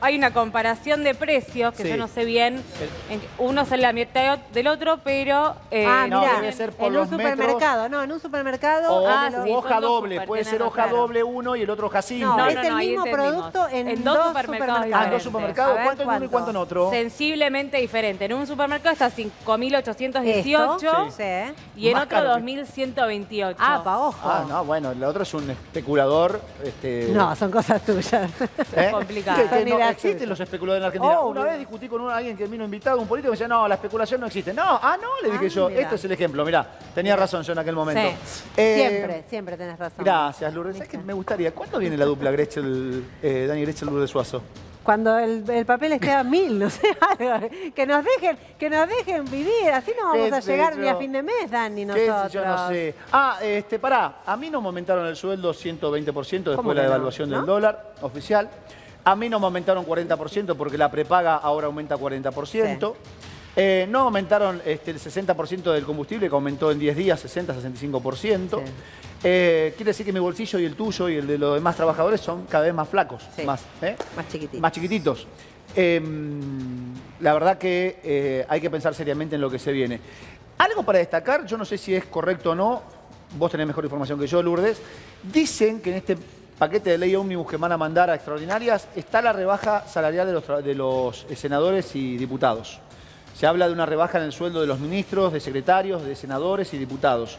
hay 0.03 0.17
una 0.17 0.33
comparación 0.33 1.05
de 1.05 1.15
precios 1.15 1.73
que 1.75 1.85
Sí. 1.85 1.89
yo 1.89 1.97
no 1.97 2.09
sé 2.09 2.25
bien, 2.25 2.63
en 3.09 3.21
uno 3.39 3.65
sale 3.65 3.83
la 3.83 3.93
mitad 3.93 4.39
del 4.53 4.67
otro, 4.67 4.99
pero... 5.03 5.55
eh, 5.71 5.87
ah, 5.89 6.07
no, 6.09 6.21
debe 6.21 6.53
ser 6.53 6.73
por 6.73 6.89
en 6.89 6.95
los 6.95 7.09
un 7.09 7.13
supermercado, 7.19 7.89
no, 7.89 8.03
en 8.03 8.13
un 8.13 8.21
supermercado. 8.21 8.93
O 8.95 9.09
Ah, 9.09 9.31
sí, 9.45 9.51
hoja 9.51 9.81
doble, 9.81 10.15
super, 10.17 10.27
puede 10.29 10.45
ser 10.45 10.63
hoja 10.63 10.83
Claro. 10.85 10.97
doble 10.99 11.23
uno 11.23 11.57
y 11.57 11.63
el 11.63 11.71
otro 11.71 11.87
hoja 11.87 12.03
cinco. 12.03 12.27
No, 12.27 12.37
No, 12.37 12.47
es 12.49 12.55
no, 12.57 12.63
el 12.63 12.75
mismo 12.75 13.05
producto 13.05 13.69
en, 13.69 13.89
En 13.89 14.05
dos 14.05 14.17
dos 14.17 14.27
supermercados. 14.29 14.77
supermercados 14.77 14.93
Ah, 14.93 15.05
en 15.05 15.11
dos 15.13 15.23
supermercados, 15.23 15.75
ver, 15.77 15.85
¿cuánto 15.85 16.03
en 16.03 16.09
uno 16.09 16.25
y 16.25 16.29
cuánto 16.29 16.51
en 16.51 16.57
otro? 16.57 16.91
Sensiblemente 16.91 17.77
diferente. 17.79 18.25
En 18.25 18.33
un 18.35 18.47
supermercado 18.47 18.93
está 18.93 19.11
5.818 19.11 20.25
Esto, 20.27 21.11
sí. 21.11 21.55
y 21.77 21.87
en 21.89 21.93
Más 21.95 22.05
otro 22.05 22.17
caro 22.19 22.35
que- 22.35 22.41
2.128. 22.43 23.57
Ah, 23.59 23.81
pa' 23.85 23.99
ojo. 23.99 24.19
Ah, 24.29 24.45
no, 24.49 24.65
bueno, 24.65 24.91
el 24.93 25.03
otro 25.05 25.23
es 25.23 25.33
un 25.35 25.49
especulador. 25.51 26.41
Este, 26.65 27.09
No, 27.13 27.35
son 27.37 27.51
cosas 27.51 27.83
tuyas. 27.85 28.31
¿eh? 28.77 28.91
Son 28.91 29.69
ideas 29.69 29.92
existen 29.93 30.29
los 30.29 30.39
especuladores 30.41 30.83
en 30.83 30.87
Argentina. 30.87 31.21
Oh, 31.21 31.29
Una 31.29 31.45
vez 31.45 31.59
discutí 31.59 31.89
con 31.89 32.11
alguien 32.11 32.37
que 32.37 32.47
vino 32.47 32.65
invitado, 32.65 32.99
un 33.01 33.07
político, 33.09 33.29
y 33.29 33.33
me 33.33 33.37
decía, 33.37 33.49
no, 33.49 33.67
la 33.69 33.75
especulación 33.77 34.21
no 34.21 34.27
existe. 34.27 34.53
No, 34.53 34.63
ah, 34.83 34.97
no, 35.01 35.09
le 35.23 35.31
dije 35.33 35.47
Ah, 35.47 35.49
yo, 35.49 35.69
este 35.69 35.95
es 35.95 36.05
el 36.05 36.13
ejemplo, 36.13 36.45
mirá, 36.45 36.67
tenía 36.95 37.17
razón 37.17 37.43
yo 37.43 37.53
en 37.53 37.59
aquel 37.59 37.75
momento. 37.75 38.03
Sí. 38.25 38.43
Eh, 38.57 38.75
siempre, 38.89 39.25
siempre 39.29 39.57
tenés 39.57 39.79
razón. 39.79 40.05
Gracias, 40.05 40.53
Lourdes. 40.53 40.77
¿Sabes 40.77 40.89
qué 40.91 40.99
me 40.99 41.13
gustaría? 41.13 41.53
¿Cuándo 41.55 41.79
viene 41.79 41.97
la 41.97 42.05
dupla 42.05 42.31
Grechel, 42.31 43.05
eh, 43.23 43.47
Dani 43.49 43.63
Grechel, 43.63 43.89
Lourdes 43.89 44.11
Suazo? 44.11 44.43
Cuando 44.83 45.17
el, 45.17 45.49
el 45.49 45.65
papel 45.65 45.93
esté 45.93 46.11
a 46.11 46.25
mil, 46.25 46.59
no 46.59 46.69
sé. 46.69 46.83
Que 47.73 47.87
nos 47.87 48.05
dejen, 48.05 48.37
que 48.59 48.69
nos 48.69 48.89
dejen 48.89 49.25
vivir, 49.27 49.71
así 49.73 49.93
no 49.97 50.09
vamos 50.09 50.29
¿Qué 50.29 50.35
a 50.35 50.41
llegar 50.41 50.75
yo? 50.75 50.81
ni 50.81 50.89
a 50.89 50.97
fin 50.97 51.13
de 51.13 51.23
mes, 51.23 51.49
Dani, 51.49 51.83
¿Qué 51.83 52.07
nosotros. 52.07 52.33
yo 52.33 52.45
no 52.45 52.69
sé. 52.69 52.95
Ah, 53.13 53.39
este, 53.43 53.79
pará, 53.79 54.23
a 54.27 54.37
mí 54.37 54.51
no 54.51 54.61
me 54.61 54.67
aumentaron 54.67 55.07
el 55.07 55.15
sueldo 55.15 55.53
120% 55.55 56.05
después 56.29 56.57
¿Cómo 56.57 56.71
de 56.71 56.77
la 56.77 56.83
devaluación 56.83 57.31
¿No? 57.31 57.37
del 57.37 57.47
dólar 57.47 57.93
oficial. 58.01 58.49
A 59.05 59.17
mí 59.17 59.29
no 59.29 59.39
me 59.41 59.47
aumentaron 59.47 59.85
40% 59.85 60.57
porque 60.57 60.79
la 60.79 60.91
prepaga 60.91 61.37
ahora 61.37 61.67
aumenta 61.67 61.97
40%. 61.97 62.95
Eh, 63.55 63.87
no 63.91 64.01
aumentaron 64.01 64.63
este, 64.65 64.93
el 64.93 64.99
60% 64.99 65.73
del 65.73 65.85
combustible, 65.85 66.29
que 66.29 66.35
aumentó 66.35 66.71
en 66.71 66.79
10 66.79 66.97
días 66.97 67.25
60-65%. 67.25 68.59
Sí. 68.65 68.73
Eh, 69.25 69.75
quiere 69.77 69.91
decir 69.91 70.07
que 70.07 70.13
mi 70.13 70.21
bolsillo 70.21 70.59
y 70.59 70.65
el 70.65 70.75
tuyo 70.75 71.09
y 71.09 71.17
el 71.17 71.27
de 71.27 71.39
los 71.39 71.55
demás 71.55 71.77
trabajadores 71.77 72.21
son 72.21 72.45
cada 72.47 72.65
vez 72.65 72.75
más 72.75 72.89
flacos, 72.89 73.23
Sí. 73.37 73.43
más, 73.43 73.63
¿eh? 73.83 73.97
Más 74.17 74.29
chiquititos. 74.29 74.61
Más 74.61 74.73
chiquititos. 74.73 75.27
Eh, 75.77 76.01
la 77.21 77.33
verdad 77.33 77.59
que 77.59 78.01
eh, 78.03 78.47
hay 78.49 78.61
que 78.61 78.71
pensar 78.71 78.95
seriamente 78.95 79.35
en 79.37 79.41
lo 79.41 79.51
que 79.51 79.59
se 79.59 79.71
viene. 79.73 80.01
Algo 80.59 80.83
para 80.83 80.99
destacar, 80.99 81.45
yo 81.47 81.57
no 81.57 81.65
sé 81.65 81.79
si 81.79 81.95
es 81.95 82.05
correcto 82.07 82.51
o 82.53 82.55
no, 82.55 82.83
vos 83.39 83.51
tenés 83.51 83.67
mejor 83.67 83.85
información 83.85 84.19
que 84.19 84.27
yo, 84.27 84.43
Lourdes. 84.43 84.81
Dicen 85.23 85.81
que 85.81 85.91
en 85.91 85.97
este 85.97 86.17
paquete 86.63 86.91
de 86.91 86.99
ley 86.99 87.17
ómnibus 87.17 87.51
que 87.51 87.57
van 87.57 87.73
a 87.73 87.77
mandar 87.77 88.09
a 88.09 88.15
extraordinarias 88.15 88.87
está 88.95 89.21
la 89.21 89.33
rebaja 89.33 89.85
salarial 89.89 90.29
de 90.29 90.33
los, 90.33 90.65
de 90.65 90.75
los 90.77 91.27
eh, 91.29 91.35
senadores 91.35 91.97
y 91.97 92.17
diputados. 92.17 92.79
Se 93.37 93.49
habla 93.49 93.67
de 93.67 93.73
una 93.73 93.85
rebaja 93.85 94.19
en 94.19 94.25
el 94.27 94.33
sueldo 94.33 94.61
de 94.61 94.69
los 94.69 94.79
ministros, 94.79 95.33
de 95.33 95.41
secretarios, 95.41 96.05
de 96.05 96.15
senadores 96.15 96.73
y 96.73 96.79
diputados. 96.79 97.37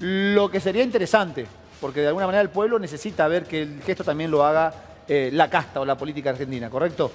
Lo 0.00 0.50
que 0.50 0.60
sería 0.60 0.82
interesante, 0.82 1.44
porque 1.78 2.00
de 2.00 2.06
alguna 2.06 2.24
manera 2.24 2.40
el 2.40 2.48
pueblo 2.48 2.78
necesita 2.78 3.28
ver 3.28 3.44
que 3.44 3.60
el 3.60 3.82
gesto 3.82 4.02
también 4.02 4.30
lo 4.30 4.42
haga 4.42 4.72
eh, 5.06 5.28
la 5.30 5.50
casta 5.50 5.80
o 5.82 5.84
la 5.84 5.98
política 5.98 6.30
argentina, 6.30 6.70
¿correcto? 6.70 7.12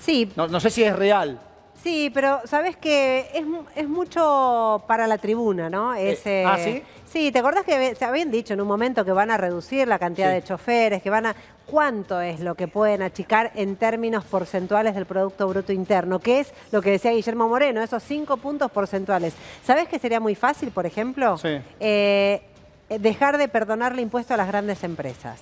Sí, 0.00 0.32
No, 0.34 0.48
no 0.48 0.60
sé 0.60 0.70
si 0.70 0.82
es 0.82 0.96
real. 0.96 1.38
Sí, 1.86 2.10
pero 2.12 2.40
sabes 2.46 2.76
que 2.76 3.30
es, 3.32 3.44
es 3.76 3.88
mucho 3.88 4.82
para 4.88 5.06
la 5.06 5.18
tribuna, 5.18 5.70
¿no? 5.70 5.94
Ese, 5.94 6.44
¿ah, 6.44 6.58
sí? 6.58 6.82
Sí, 7.04 7.30
¿te 7.30 7.38
acordás 7.38 7.64
que 7.64 7.94
se 7.94 8.04
habían 8.04 8.32
dicho 8.32 8.54
en 8.54 8.60
un 8.60 8.66
momento 8.66 9.04
que 9.04 9.12
van 9.12 9.30
a 9.30 9.36
reducir 9.36 9.86
la 9.86 9.96
cantidad 9.98 10.28
Sí. 10.30 10.34
de 10.34 10.42
choferes, 10.42 11.02
que 11.02 11.10
van 11.10 11.26
a... 11.26 11.36
¿Cuánto 11.66 12.20
es 12.20 12.40
lo 12.40 12.54
que 12.56 12.66
pueden 12.68 13.02
achicar 13.02 13.52
en 13.54 13.76
términos 13.76 14.24
porcentuales 14.24 14.94
del 14.96 15.06
Producto 15.06 15.46
Bruto 15.48 15.72
Interno? 15.72 16.18
Que 16.20 16.40
es 16.40 16.52
lo 16.72 16.80
que 16.82 16.90
decía 16.90 17.12
Guillermo 17.12 17.48
Moreno, 17.48 17.82
esos 17.82 18.02
cinco 18.02 18.36
puntos 18.36 18.70
porcentuales. 18.70 19.34
¿Sabés 19.64 19.88
que 19.88 19.98
sería 19.98 20.18
muy 20.20 20.34
fácil, 20.34 20.70
por 20.70 20.86
ejemplo? 20.86 21.38
Sí. 21.38 21.58
Eh, 21.80 22.42
dejar 22.88 23.36
de 23.38 23.48
perdonarle 23.48 24.02
impuesto 24.02 24.34
a 24.34 24.36
las 24.36 24.46
grandes 24.48 24.82
empresas. 24.84 25.40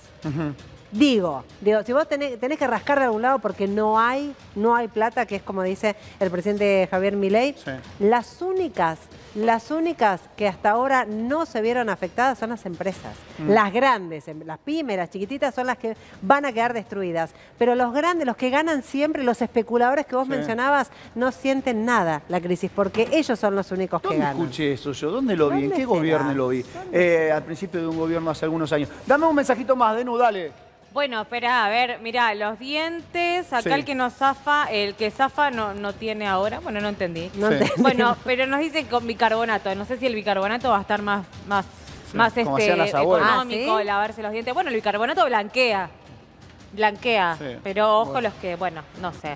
Digo, 0.95 1.43
digo, 1.59 1.83
si 1.83 1.91
vos 1.91 2.07
tenés, 2.07 2.39
tenés 2.39 2.57
que 2.57 2.65
rascar 2.67 2.99
de 2.99 3.05
algún 3.05 3.21
lado 3.21 3.39
porque 3.39 3.67
no 3.67 3.99
hay, 3.99 4.33
no 4.55 4.73
hay 4.75 4.87
plata, 4.87 5.25
que 5.25 5.35
es 5.35 5.41
como 5.41 5.61
dice 5.61 5.93
el 6.21 6.31
presidente 6.31 6.87
Javier 6.89 7.17
Milei, 7.17 7.53
Sí. 7.53 7.71
las 7.99 8.41
únicas, 8.41 8.97
las 9.35 9.71
únicas 9.71 10.21
que 10.37 10.47
hasta 10.47 10.69
ahora 10.69 11.03
no 11.03 11.45
se 11.45 11.59
vieron 11.61 11.89
afectadas 11.89 12.39
son 12.39 12.51
las 12.51 12.65
empresas. 12.65 13.17
Mm. 13.39 13.49
Las 13.49 13.73
grandes, 13.73 14.25
em- 14.29 14.43
las 14.45 14.57
pymes, 14.59 14.95
las 14.95 15.09
chiquititas 15.09 15.53
son 15.53 15.67
las 15.67 15.77
que 15.77 15.97
van 16.21 16.45
a 16.45 16.53
quedar 16.53 16.73
destruidas. 16.73 17.31
Pero 17.57 17.75
los 17.75 17.91
grandes, 17.93 18.25
los 18.25 18.37
que 18.37 18.49
ganan 18.49 18.81
siempre, 18.81 19.21
los 19.23 19.41
especuladores 19.41 20.05
que 20.05 20.15
vos 20.15 20.23
Sí. 20.27 20.31
mencionabas, 20.31 20.91
no 21.13 21.33
sienten 21.33 21.83
nada 21.83 22.21
la 22.29 22.39
crisis 22.39 22.71
porque 22.73 23.09
ellos 23.11 23.37
son 23.37 23.53
los 23.53 23.69
únicos 23.73 24.01
que 24.01 24.07
¿Dónde 24.07 24.23
ganan. 24.23 24.41
escuché 24.41 24.71
eso 24.71 24.93
yo? 24.93 25.11
¿Dónde 25.11 25.35
lo 25.35 25.49
vi? 25.49 25.55
¿En 25.55 25.61
¿Dónde 25.63 25.75
qué 25.75 25.81
será? 25.81 25.87
gobierno 25.99 26.33
lo 26.33 26.47
vi? 26.47 26.63
Eh, 26.93 27.31
al 27.35 27.43
principio 27.43 27.81
de 27.81 27.87
un 27.87 27.97
gobierno 27.97 28.31
hace 28.31 28.45
algunos 28.45 28.71
años. 28.71 28.87
Dame 29.05 29.25
un 29.25 29.35
mensajito 29.35 29.75
más, 29.75 29.93
Denu, 29.97 30.15
dale. 30.15 30.63
Bueno, 30.95 31.23
espera, 31.23 31.65
a 31.65 31.67
ver, 31.69 31.99
mira, 32.01 32.33
los 32.35 32.57
dientes, 32.57 33.51
acá 33.51 33.63
Sí. 33.63 33.69
el 33.69 33.83
que 33.83 33.95
nos 33.95 34.13
zafa, 34.13 34.71
el 34.71 34.95
que 34.95 35.11
zafa 35.11 35.51
no, 35.51 35.73
no 35.73 35.91
tiene 35.91 36.25
ahora, 36.25 36.61
bueno, 36.61 36.79
no 36.79 36.87
entendí. 36.87 37.29
No 37.35 37.49
Sí. 37.49 37.55
entendí. 37.55 37.81
Bueno, 37.81 38.15
pero 38.23 38.47
nos 38.47 38.61
dicen 38.61 38.85
con 38.85 39.05
bicarbonato, 39.05 39.75
no 39.75 39.83
sé 39.83 39.97
si 39.97 40.05
el 40.05 40.15
bicarbonato 40.15 40.69
va 40.69 40.77
a 40.77 40.81
estar 40.81 41.01
más, 41.01 41.25
más, 41.47 41.65
Sí, 42.09 42.15
más 42.15 42.31
como 42.31 42.57
este, 42.57 42.71
económico, 42.87 43.75
Ah, 43.75 43.79
¿sí? 43.81 43.83
lavarse 43.85 44.23
los 44.23 44.31
dientes. 44.31 44.53
Bueno, 44.53 44.69
el 44.69 44.75
bicarbonato 44.77 45.25
blanquea, 45.25 45.89
blanquea, 46.71 47.35
Sí. 47.39 47.57
pero 47.61 47.99
ojo 47.99 48.13
Bueno. 48.13 48.29
los 48.29 48.33
que, 48.39 48.55
bueno, 48.55 48.81
no 49.01 49.11
sé. 49.11 49.35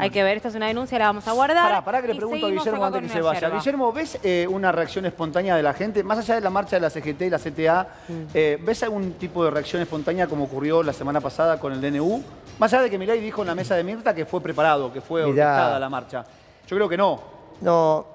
Hay 0.00 0.10
que 0.10 0.22
ver, 0.22 0.36
esta 0.36 0.48
es 0.48 0.54
una 0.54 0.66
denuncia, 0.66 0.98
la 0.98 1.06
vamos 1.06 1.26
a 1.28 1.32
guardar. 1.32 1.62
Pará, 1.62 1.84
pará 1.84 2.00
que 2.02 2.08
le 2.08 2.14
pregunto 2.16 2.46
a 2.46 2.50
Guillermo 2.50 2.84
antes 2.84 3.02
que 3.02 3.08
se 3.08 3.20
vaya. 3.20 3.40
yerba. 3.40 3.56
Guillermo, 3.58 3.92
¿ves 3.92 4.18
eh, 4.22 4.46
una 4.50 4.72
reacción 4.72 5.06
espontánea 5.06 5.56
de 5.56 5.62
la 5.62 5.72
gente? 5.74 6.02
Más 6.02 6.18
allá 6.18 6.34
de 6.36 6.40
la 6.40 6.50
marcha 6.50 6.76
de 6.76 6.80
la 6.80 6.90
CGT 6.90 7.22
y 7.26 7.30
la 7.30 7.38
CTA, 7.38 7.86
Mm. 8.08 8.12
eh, 8.34 8.58
¿ves 8.60 8.82
algún 8.82 9.12
tipo 9.14 9.44
de 9.44 9.50
reacción 9.50 9.82
espontánea 9.82 10.26
como 10.26 10.44
ocurrió 10.44 10.82
la 10.82 10.92
semana 10.92 11.20
pasada 11.20 11.58
con 11.60 11.72
el 11.72 11.80
DNU? 11.80 12.22
Más 12.58 12.72
allá 12.72 12.82
de 12.82 12.90
que 12.90 12.98
Milei 12.98 13.20
dijo 13.20 13.42
en 13.42 13.48
la 13.48 13.54
mesa 13.54 13.74
de 13.74 13.84
Mirta 13.84 14.14
que 14.14 14.26
fue 14.26 14.40
preparado, 14.40 14.92
que 14.92 15.00
fue 15.00 15.22
orquestada 15.24 15.78
la 15.78 15.88
marcha. 15.88 16.24
Yo 16.66 16.76
creo 16.76 16.88
que 16.88 16.96
no. 16.96 17.20
No, 17.62 18.06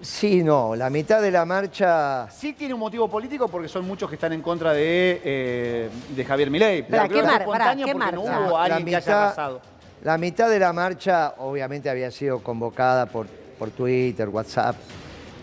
sí, 0.00 0.42
no. 0.42 0.74
La 0.74 0.90
mitad 0.90 1.20
de 1.22 1.30
la 1.30 1.44
marcha. 1.44 2.28
Sí 2.30 2.52
tiene 2.52 2.74
un 2.74 2.80
motivo 2.80 3.08
político 3.08 3.48
porque 3.48 3.68
son 3.68 3.86
muchos 3.86 4.08
que 4.08 4.16
están 4.16 4.32
en 4.32 4.42
contra 4.42 4.72
de, 4.72 5.20
eh, 5.24 5.90
de 6.14 6.24
Javier 6.24 6.50
Milei. 6.50 6.82
Pero 6.82 7.04
creo 7.08 7.22
¿qué 7.22 7.26
mar- 7.26 7.44
pará, 7.46 7.76
¿qué 7.76 7.94
no 7.94 8.20
hubo 8.22 8.58
La 8.58 8.64
alguien 8.64 8.86
que 8.86 8.96
haya 8.96 9.24
arrasado. 9.26 9.60
La 10.02 10.18
mitad 10.18 10.50
de 10.50 10.58
la 10.58 10.72
marcha 10.72 11.34
obviamente 11.38 11.88
había 11.88 12.10
sido 12.10 12.40
convocada 12.40 13.06
por, 13.06 13.28
por 13.56 13.70
Twitter, 13.70 14.28
WhatsApp. 14.28 14.74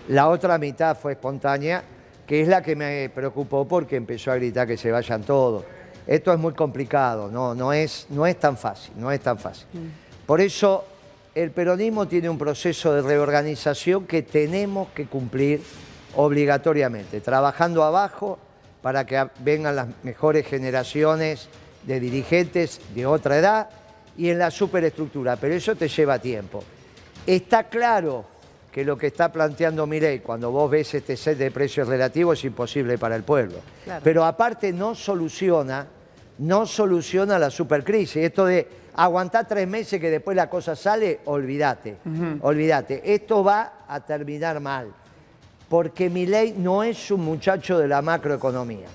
La 0.09 0.27
otra 0.27 0.57
mitad 0.57 0.97
fue 0.97 1.13
espontánea, 1.13 1.81
que 2.27 2.41
es 2.41 2.47
la 2.49 2.61
que 2.61 2.75
me 2.75 3.09
preocupó 3.09 3.65
porque 3.65 3.95
empezó 3.95 4.31
a 4.31 4.35
gritar 4.35 4.67
que 4.67 4.75
se 4.75 4.91
vayan 4.91 5.23
todos. 5.23 5.63
Esto 6.05 6.33
es 6.33 6.39
muy 6.39 6.53
complicado, 6.53 7.31
no, 7.31 7.55
no, 7.55 7.71
es, 7.71 8.07
no 8.09 8.25
es 8.25 8.37
tan 8.37 8.57
fácil, 8.57 8.91
no 8.97 9.09
es 9.11 9.21
tan 9.21 9.37
fácil. 9.37 9.65
Por 10.25 10.41
eso 10.41 10.83
el 11.35 11.51
peronismo 11.51 12.09
tiene 12.09 12.29
un 12.29 12.37
proceso 12.37 12.93
de 12.93 13.01
reorganización 13.01 14.07
que 14.07 14.23
tenemos 14.23 14.89
que 14.89 15.05
cumplir 15.05 15.61
obligatoriamente, 16.17 17.21
trabajando 17.21 17.83
abajo 17.83 18.37
para 18.81 19.05
que 19.05 19.25
vengan 19.39 19.77
las 19.77 19.87
mejores 20.03 20.45
generaciones 20.45 21.47
de 21.83 22.01
dirigentes 22.01 22.81
de 22.93 23.05
otra 23.05 23.37
edad 23.37 23.69
y 24.19 24.29
en 24.29 24.37
la 24.37 24.51
superestructura, 24.51 25.37
pero 25.37 25.55
eso 25.55 25.75
te 25.75 25.87
lleva 25.87 26.19
tiempo. 26.19 26.61
Está 27.25 27.63
claro 27.69 28.25
que 28.69 28.83
lo 28.83 28.97
que 28.97 29.07
está 29.07 29.31
planteando 29.31 29.87
Milei 29.87 30.19
cuando 30.19 30.51
vos 30.51 30.69
ves 30.69 30.93
este 30.93 31.15
set 31.15 31.37
de 31.37 31.51
precios 31.51 31.87
relativos 31.87 32.37
es 32.37 32.45
imposible 32.45 32.97
para 32.97 33.15
el 33.15 33.23
pueblo. 33.23 33.59
Claro. 33.85 34.01
Pero 34.03 34.25
aparte 34.25 34.73
no 34.73 34.93
soluciona, 34.93 35.87
no 36.39 36.65
soluciona 36.65 37.39
la 37.39 37.49
supercrisis. 37.49 38.17
Esto 38.17 38.45
de 38.45 38.67
aguantar 38.95 39.47
tres 39.47 39.65
meses 39.69 40.01
que 40.01 40.11
después 40.11 40.35
la 40.35 40.49
cosa 40.49 40.75
sale, 40.75 41.21
olvídate, 41.25 41.99
olvídate. 42.41 43.01
Esto 43.05 43.41
va 43.41 43.85
a 43.87 44.01
terminar 44.01 44.59
mal, 44.59 44.91
porque 45.69 46.09
Milei 46.09 46.55
no 46.57 46.83
es 46.83 47.09
un 47.09 47.21
muchacho 47.21 47.79
de 47.79 47.87
la 47.87 48.01
macroeconomía. 48.01 48.87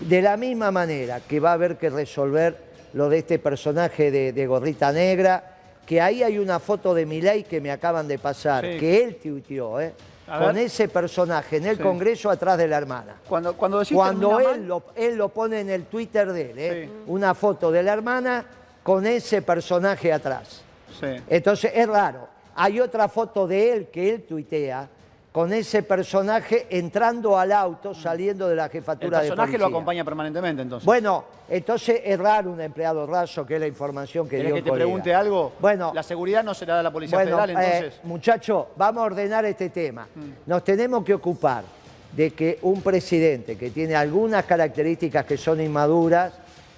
De 0.00 0.20
la 0.20 0.36
misma 0.36 0.72
manera 0.72 1.20
que 1.20 1.38
va 1.38 1.50
a 1.50 1.54
haber 1.54 1.78
que 1.78 1.90
resolver 1.90 2.65
lo 2.96 3.10
de 3.10 3.18
este 3.18 3.38
personaje 3.38 4.10
de, 4.10 4.32
de 4.32 4.46
gorrita 4.46 4.90
negra, 4.90 5.52
que 5.84 6.00
ahí 6.00 6.22
hay 6.22 6.38
una 6.38 6.58
foto 6.58 6.94
de 6.94 7.04
Milei 7.04 7.44
que 7.44 7.60
me 7.60 7.70
acaban 7.70 8.08
de 8.08 8.18
pasar, 8.18 8.64
Sí. 8.64 8.78
que 8.78 9.04
él 9.04 9.16
tuiteó, 9.22 9.78
¿eh? 9.80 9.92
A 10.26 10.38
con 10.40 10.54
ver. 10.54 10.64
ese 10.64 10.88
personaje 10.88 11.58
en 11.58 11.66
el 11.66 11.76
Sí. 11.76 11.82
Congreso 11.82 12.30
atrás 12.30 12.56
de 12.58 12.66
la 12.66 12.78
hermana. 12.78 13.16
Cuando, 13.28 13.54
cuando 13.54 13.78
decís 13.80 13.94
Cuando 13.94 14.40
él 14.40 14.46
mal, 14.46 14.66
lo, 14.66 14.82
él 14.96 15.14
lo 15.16 15.28
pone 15.28 15.60
en 15.60 15.68
el 15.70 15.84
Twitter 15.84 16.32
de 16.32 16.50
él, 16.50 16.58
¿eh? 16.58 16.84
Sí. 16.86 16.92
una 17.06 17.34
foto 17.34 17.70
de 17.70 17.82
la 17.82 17.92
hermana 17.92 18.44
con 18.82 19.06
ese 19.06 19.42
personaje 19.42 20.10
atrás. 20.12 20.62
Sí. 20.98 21.06
Entonces 21.28 21.72
es 21.74 21.86
raro. 21.86 22.26
Hay 22.56 22.80
otra 22.80 23.08
foto 23.08 23.46
de 23.46 23.72
él 23.74 23.88
que 23.88 24.14
él 24.14 24.22
tuitea 24.22 24.88
con 25.36 25.52
ese 25.52 25.82
personaje 25.82 26.66
entrando 26.70 27.38
al 27.38 27.52
auto, 27.52 27.92
saliendo 27.94 28.48
de 28.48 28.56
la 28.56 28.64
El 28.64 28.70
jefatura 28.70 29.18
de 29.18 29.26
personaje 29.26 29.50
policía. 29.50 29.58
lo 29.58 29.66
acompaña 29.66 30.02
permanentemente, 30.02 30.62
entonces. 30.62 30.86
Bueno, 30.86 31.26
entonces 31.46 32.00
es 32.02 32.18
raro 32.18 32.50
un 32.52 32.60
empleado 32.62 33.06
raso, 33.06 33.44
que 33.44 33.56
es 33.56 33.60
la 33.60 33.66
información 33.66 34.26
que 34.26 34.38
¿Querés 34.38 34.46
dio 34.46 34.54
que 34.54 34.58
el 34.60 34.64
te 34.64 34.70
colega. 34.70 34.86
pregunte 34.86 35.14
algo? 35.14 35.52
Bueno, 35.60 35.92
La 35.94 36.02
seguridad 36.02 36.42
no 36.42 36.54
será 36.54 36.78
de 36.78 36.82
la 36.84 36.90
Policía 36.90 37.18
bueno, 37.18 37.36
Federal, 37.36 37.50
eh, 37.62 37.76
entonces. 37.76 38.00
muchachos, 38.04 38.64
vamos 38.76 39.02
a 39.02 39.04
ordenar 39.04 39.44
este 39.44 39.68
tema. 39.68 40.08
Mm. 40.14 40.48
Nos 40.48 40.64
tenemos 40.64 41.04
que 41.04 41.12
ocupar 41.12 41.64
de 42.12 42.30
que 42.30 42.58
un 42.62 42.80
presidente 42.80 43.58
que 43.58 43.68
tiene 43.68 43.94
algunas 43.94 44.46
características 44.46 45.26
que 45.26 45.36
son 45.36 45.60
inmaduras, 45.60 46.32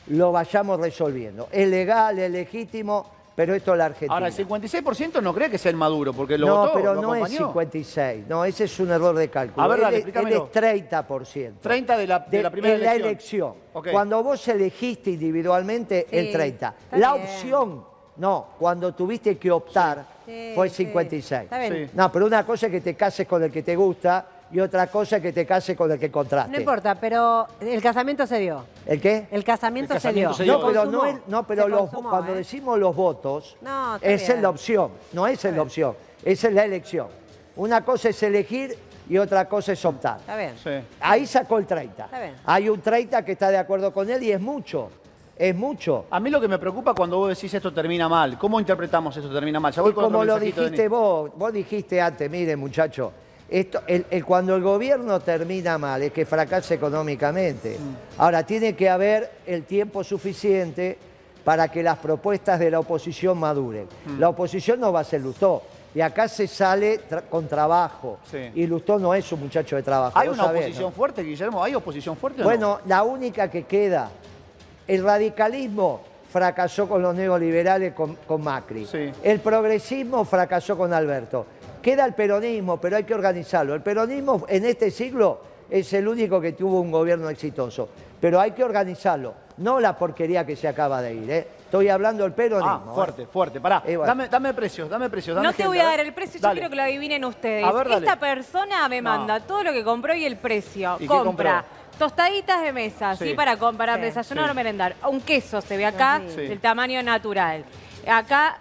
lo 0.08 0.32
vayamos 0.32 0.80
resolviendo. 0.80 1.46
Es 1.52 1.68
legal, 1.68 2.18
es 2.18 2.28
legítimo, 2.28 3.17
pero 3.38 3.54
esto 3.54 3.70
es 3.70 3.78
la 3.78 3.84
Argentina. 3.84 4.14
Ahora, 4.14 4.26
el 4.26 4.32
56% 4.34 5.22
no 5.22 5.32
cree 5.32 5.48
que 5.48 5.58
sea 5.58 5.70
el 5.70 5.76
Maduro, 5.76 6.12
porque 6.12 6.36
lo 6.36 6.48
no, 6.48 6.56
votó, 6.56 6.72
pero 6.74 6.94
lo 6.94 7.02
no 7.02 7.14
es 7.14 7.22
acompañó. 7.22 7.46
56. 7.46 8.24
No, 8.28 8.44
ese 8.44 8.64
es 8.64 8.80
un 8.80 8.90
error 8.90 9.14
de 9.14 9.28
cálculo. 9.30 9.62
A 9.64 9.68
ver, 9.68 9.80
dale, 9.80 9.96
Él 9.98 10.08
es- 10.08 10.16
él 10.16 10.32
es 10.32 10.50
30%. 10.50 11.60
30 11.60 11.96
de 11.96 12.06
la, 12.08 12.18
de 12.18 12.42
la 12.42 12.50
primera 12.50 12.74
en 12.74 12.82
la 12.82 12.94
elección. 12.96 13.50
elección. 13.52 13.70
Ok. 13.74 13.88
Cuando 13.92 14.24
vos 14.24 14.48
elegiste 14.48 15.10
individualmente, 15.10 16.08
Sí, 16.10 16.16
el 16.16 16.32
30. 16.32 16.74
está 16.82 16.96
La 16.98 17.12
bien. 17.14 17.26
opción, 17.26 17.84
no, 18.16 18.46
cuando 18.58 18.92
tuviste 18.92 19.38
que 19.38 19.52
optar, 19.52 20.04
Sí, 20.26 20.50
fue 20.56 20.68
sí. 20.68 20.86
56. 20.86 21.42
Está 21.44 21.58
bien. 21.60 21.90
No, 21.94 22.10
pero 22.10 22.26
una 22.26 22.44
cosa 22.44 22.66
es 22.66 22.72
que 22.72 22.80
te 22.80 22.96
cases 22.96 23.24
con 23.28 23.40
el 23.44 23.52
que 23.52 23.62
te 23.62 23.76
gusta 23.76 24.26
y 24.50 24.60
otra 24.60 24.86
cosa 24.86 25.16
es 25.16 25.22
que 25.22 25.32
te 25.32 25.44
cases 25.46 25.76
con 25.76 25.90
el 25.92 25.98
que 25.98 26.10
contraste. 26.10 26.50
No 26.50 26.58
importa, 26.58 26.94
pero 26.94 27.46
el 27.60 27.82
casamiento 27.82 28.26
se 28.26 28.38
dio. 28.38 28.64
¿El 28.86 29.00
qué? 29.00 29.26
El 29.30 29.44
casamiento, 29.44 29.92
El 29.94 29.96
casamiento 29.98 30.32
se 30.32 30.38
se 30.38 30.44
dio. 30.44 30.58
No, 30.58 30.66
pero, 30.66 30.84
no, 30.86 31.20
no, 31.26 31.46
pero 31.46 31.62
Se 31.64 31.68
los- 31.68 31.80
consumó, 31.80 32.10
cuando 32.10 32.32
¿eh? 32.32 32.36
decimos 32.38 32.78
los 32.78 32.94
votos, 32.96 33.56
No, 33.60 33.96
esa 33.96 34.06
es 34.06 34.26
bien. 34.28 34.42
la 34.42 34.48
opción, 34.50 34.90
no 35.12 35.26
esa 35.26 35.48
es 35.50 35.54
la 35.56 35.62
opción, 35.62 35.94
esa 36.24 36.48
es 36.48 36.54
la 36.54 36.64
elección. 36.64 37.08
Una 37.56 37.84
cosa 37.84 38.08
es 38.10 38.22
elegir 38.22 38.78
y 39.08 39.18
otra 39.18 39.48
cosa 39.48 39.72
es 39.72 39.84
optar. 39.84 40.18
Está 40.20 40.36
bien. 40.36 40.54
Sí. 40.62 40.70
Ahí 41.00 41.26
sacó 41.26 41.58
el 41.58 41.66
30. 41.66 42.04
Está 42.04 42.20
bien. 42.20 42.34
Hay 42.46 42.68
un 42.68 42.80
30 42.80 43.24
que 43.24 43.32
está 43.32 43.50
de 43.50 43.56
acuerdo 43.58 43.92
con 43.92 44.08
él 44.08 44.22
y 44.22 44.30
es 44.32 44.40
mucho, 44.40 44.90
es 45.36 45.54
mucho. 45.54 46.06
A 46.10 46.20
mí 46.20 46.30
lo 46.30 46.40
que 46.40 46.48
me 46.48 46.58
preocupa 46.58 46.94
cuando 46.94 47.16
vos 47.18 47.28
decís 47.30 47.52
esto 47.52 47.72
termina 47.72 48.08
mal. 48.08 48.38
¿Cómo 48.38 48.60
interpretamos 48.60 49.16
esto 49.16 49.30
termina 49.32 49.58
mal? 49.60 49.72
Ya 49.72 49.82
voy 49.82 49.90
Y 49.90 49.94
con 49.94 50.04
como 50.04 50.24
lo 50.24 50.38
dijiste 50.38 50.88
vos, 50.88 51.30
vos 51.36 51.52
dijiste 51.52 52.00
antes, 52.00 52.30
mire 52.30 52.54
muchacho, 52.56 53.12
esto, 53.48 53.80
el- 53.86 54.04
el- 54.10 54.24
cuando 54.24 54.54
el 54.56 54.62
gobierno 54.62 55.20
termina 55.20 55.78
mal 55.78 56.02
es 56.02 56.12
que 56.12 56.26
fracasa 56.26 56.74
económicamente. 56.74 57.78
Ahora, 58.18 58.42
tiene 58.44 58.74
que 58.76 58.88
haber 58.90 59.30
el 59.46 59.64
tiempo 59.64 60.04
suficiente 60.04 60.98
para 61.44 61.68
que 61.68 61.82
las 61.82 61.98
propuestas 61.98 62.60
de 62.60 62.70
la 62.70 62.80
oposición 62.80 63.38
maduren. 63.38 63.86
Mm. 64.06 64.18
La 64.20 64.28
oposición 64.28 64.80
no 64.80 64.92
va 64.92 65.00
a 65.00 65.04
ser 65.04 65.22
Lustó. 65.22 65.62
Y 65.94 66.02
acá 66.02 66.28
se 66.28 66.46
sale 66.46 67.00
tra- 67.08 67.22
con 67.30 67.48
trabajo. 67.48 68.18
Sí. 68.30 68.50
Y 68.54 68.66
Lustó 68.66 68.98
no 68.98 69.14
es 69.14 69.32
un 69.32 69.40
muchacho 69.40 69.74
de 69.76 69.82
trabajo. 69.82 70.18
¿Hay 70.18 70.28
una 70.28 70.44
sabés, 70.44 70.60
oposición 70.64 70.90
¿no? 70.90 70.92
fuerte, 70.92 71.22
Guillermo? 71.22 71.64
¿Hay 71.64 71.74
oposición 71.74 72.16
fuerte 72.16 72.42
o 72.42 72.44
no? 72.44 72.50
Bueno, 72.50 72.80
la 72.86 73.02
única 73.02 73.50
que 73.50 73.62
queda, 73.64 74.10
el 74.86 75.02
radicalismo 75.02 76.02
fracasó 76.30 76.86
con 76.86 77.00
los 77.00 77.14
neoliberales 77.14 77.94
con, 77.94 78.14
con 78.26 78.42
Macri. 78.44 78.86
El 79.22 79.40
progresismo 79.40 80.26
fracasó 80.26 80.76
con 80.76 80.92
Alberto. 80.92 81.46
Queda 81.88 82.04
el 82.04 82.12
peronismo, 82.12 82.76
pero 82.78 82.98
hay 82.98 83.04
que 83.04 83.14
organizarlo. 83.14 83.74
El 83.74 83.80
peronismo 83.80 84.44
en 84.46 84.66
este 84.66 84.90
siglo 84.90 85.40
es 85.70 85.90
el 85.94 86.06
único 86.06 86.38
que 86.38 86.52
tuvo 86.52 86.82
un 86.82 86.90
gobierno 86.90 87.30
exitoso. 87.30 87.88
Pero 88.20 88.38
hay 88.38 88.50
que 88.50 88.62
organizarlo, 88.62 89.32
no 89.56 89.80
la 89.80 89.96
porquería 89.96 90.44
que 90.44 90.54
se 90.54 90.68
acaba 90.68 91.00
de 91.00 91.14
ir. 91.14 91.30
¿eh? 91.30 91.48
Estoy 91.64 91.88
hablando 91.88 92.24
del 92.24 92.34
peronismo. 92.34 92.70
Ah, 92.70 92.90
¿eh? 92.90 92.94
fuerte, 92.94 93.26
fuerte. 93.26 93.58
Pará, 93.62 93.82
Eh, 93.86 93.96
bueno. 93.96 94.06
dame, 94.06 94.28
dame 94.28 94.52
precios, 94.52 94.90
dame 94.90 95.08
precios. 95.08 95.34
dame 95.34 95.48
No 95.48 95.54
te 95.54 95.66
voy 95.66 95.78
a 95.78 95.84
dar 95.84 96.00
el 96.00 96.12
precio, 96.12 96.38
yo 96.38 96.42
Dale. 96.46 96.60
quiero 96.60 96.68
que 96.68 96.76
lo 96.76 96.82
adivinen 96.82 97.24
ustedes. 97.24 97.64
A 97.64 97.72
ver, 97.72 97.88
dale. 97.88 98.04
Esta 98.06 98.20
persona 98.20 98.86
me 98.90 99.00
No. 99.00 99.08
manda 99.08 99.40
todo 99.40 99.62
lo 99.62 99.72
que 99.72 99.82
compró 99.82 100.14
y 100.14 100.26
el 100.26 100.36
precio. 100.36 100.96
¿Y 100.96 101.04
qué 101.04 101.06
Compra 101.08 101.64
tostaditas 101.98 102.60
de 102.60 102.70
mesa, 102.74 103.16
Sí. 103.16 103.28
¿sí? 103.30 103.34
Para, 103.34 103.56
para 103.56 103.94
Sí. 103.94 104.00
desayunar 104.02 104.44
Sí. 104.44 104.50
o 104.50 104.54
merendar. 104.54 104.94
Un 105.08 105.22
queso 105.22 105.62
se 105.62 105.74
ve 105.78 105.86
acá, 105.86 106.20
Sí. 106.28 106.42
del 106.42 106.60
tamaño 106.60 107.02
natural. 107.02 107.64
Acá, 108.06 108.58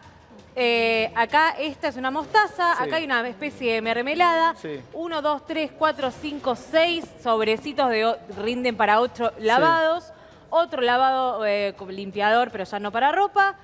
eh, 0.59 1.11
acá 1.15 1.51
esta 1.59 1.87
es 1.89 1.97
una 1.97 2.09
mostaza, 2.09 2.75
Sí. 2.77 2.83
acá 2.83 2.95
hay 2.95 3.05
una 3.05 3.27
especie 3.27 3.75
de 3.75 3.81
mermelada. 3.83 4.55
Sí. 4.55 4.81
Uno, 4.93 5.21
dos, 5.21 5.45
tres, 5.45 5.69
cuatro, 5.77 6.09
cinco, 6.09 6.55
seis 6.55 7.05
sobrecitos 7.21 7.89
de 7.89 8.15
rinden 8.43 8.75
para 8.75 8.99
ocho 8.99 9.31
lavados. 9.39 10.11
Otro 10.49 10.81
lavado 10.81 11.45
eh, 11.45 11.75
con 11.77 11.93
limpiador, 11.95 12.49
pero 12.51 12.63
ya 12.63 12.79
no 12.79 12.91
para 12.91 13.11
ropa. 13.11 13.55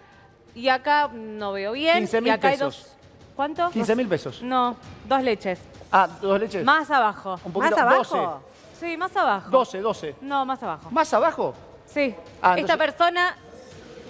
Y 0.53 0.69
acá 0.69 1.09
no 1.11 1.51
veo 1.53 1.71
bien. 1.71 2.05
15.000 2.05 2.27
y 2.27 2.29
acá 2.29 2.49
hay 2.49 2.57
pesos. 2.57 2.77
dos. 2.83 2.89
¿Cuánto? 3.35 3.69
15 3.71 3.95
mil 3.95 4.07
pesos. 4.07 4.43
No, 4.43 4.75
dos 5.05 5.23
leches. 5.23 5.59
Ah, 5.91 6.07
dos 6.21 6.39
leches. 6.39 6.63
Más 6.63 6.91
abajo. 6.91 7.39
Un 7.43 7.51
poquito, 7.53 7.75
¿Más 7.75 7.81
abajo? 7.81 8.17
12. 8.17 8.85
Sí, 8.91 8.97
más 8.97 9.15
abajo. 9.17 9.49
12, 9.49 9.81
12. 9.81 10.15
No, 10.21 10.45
más 10.45 10.61
abajo. 10.61 10.91
¿Más 10.91 11.11
abajo? 11.11 11.55
Sí. 11.87 12.13
Ah, 12.41 12.51
Esta 12.55 12.73
entonces- 12.73 12.77
persona 12.77 13.35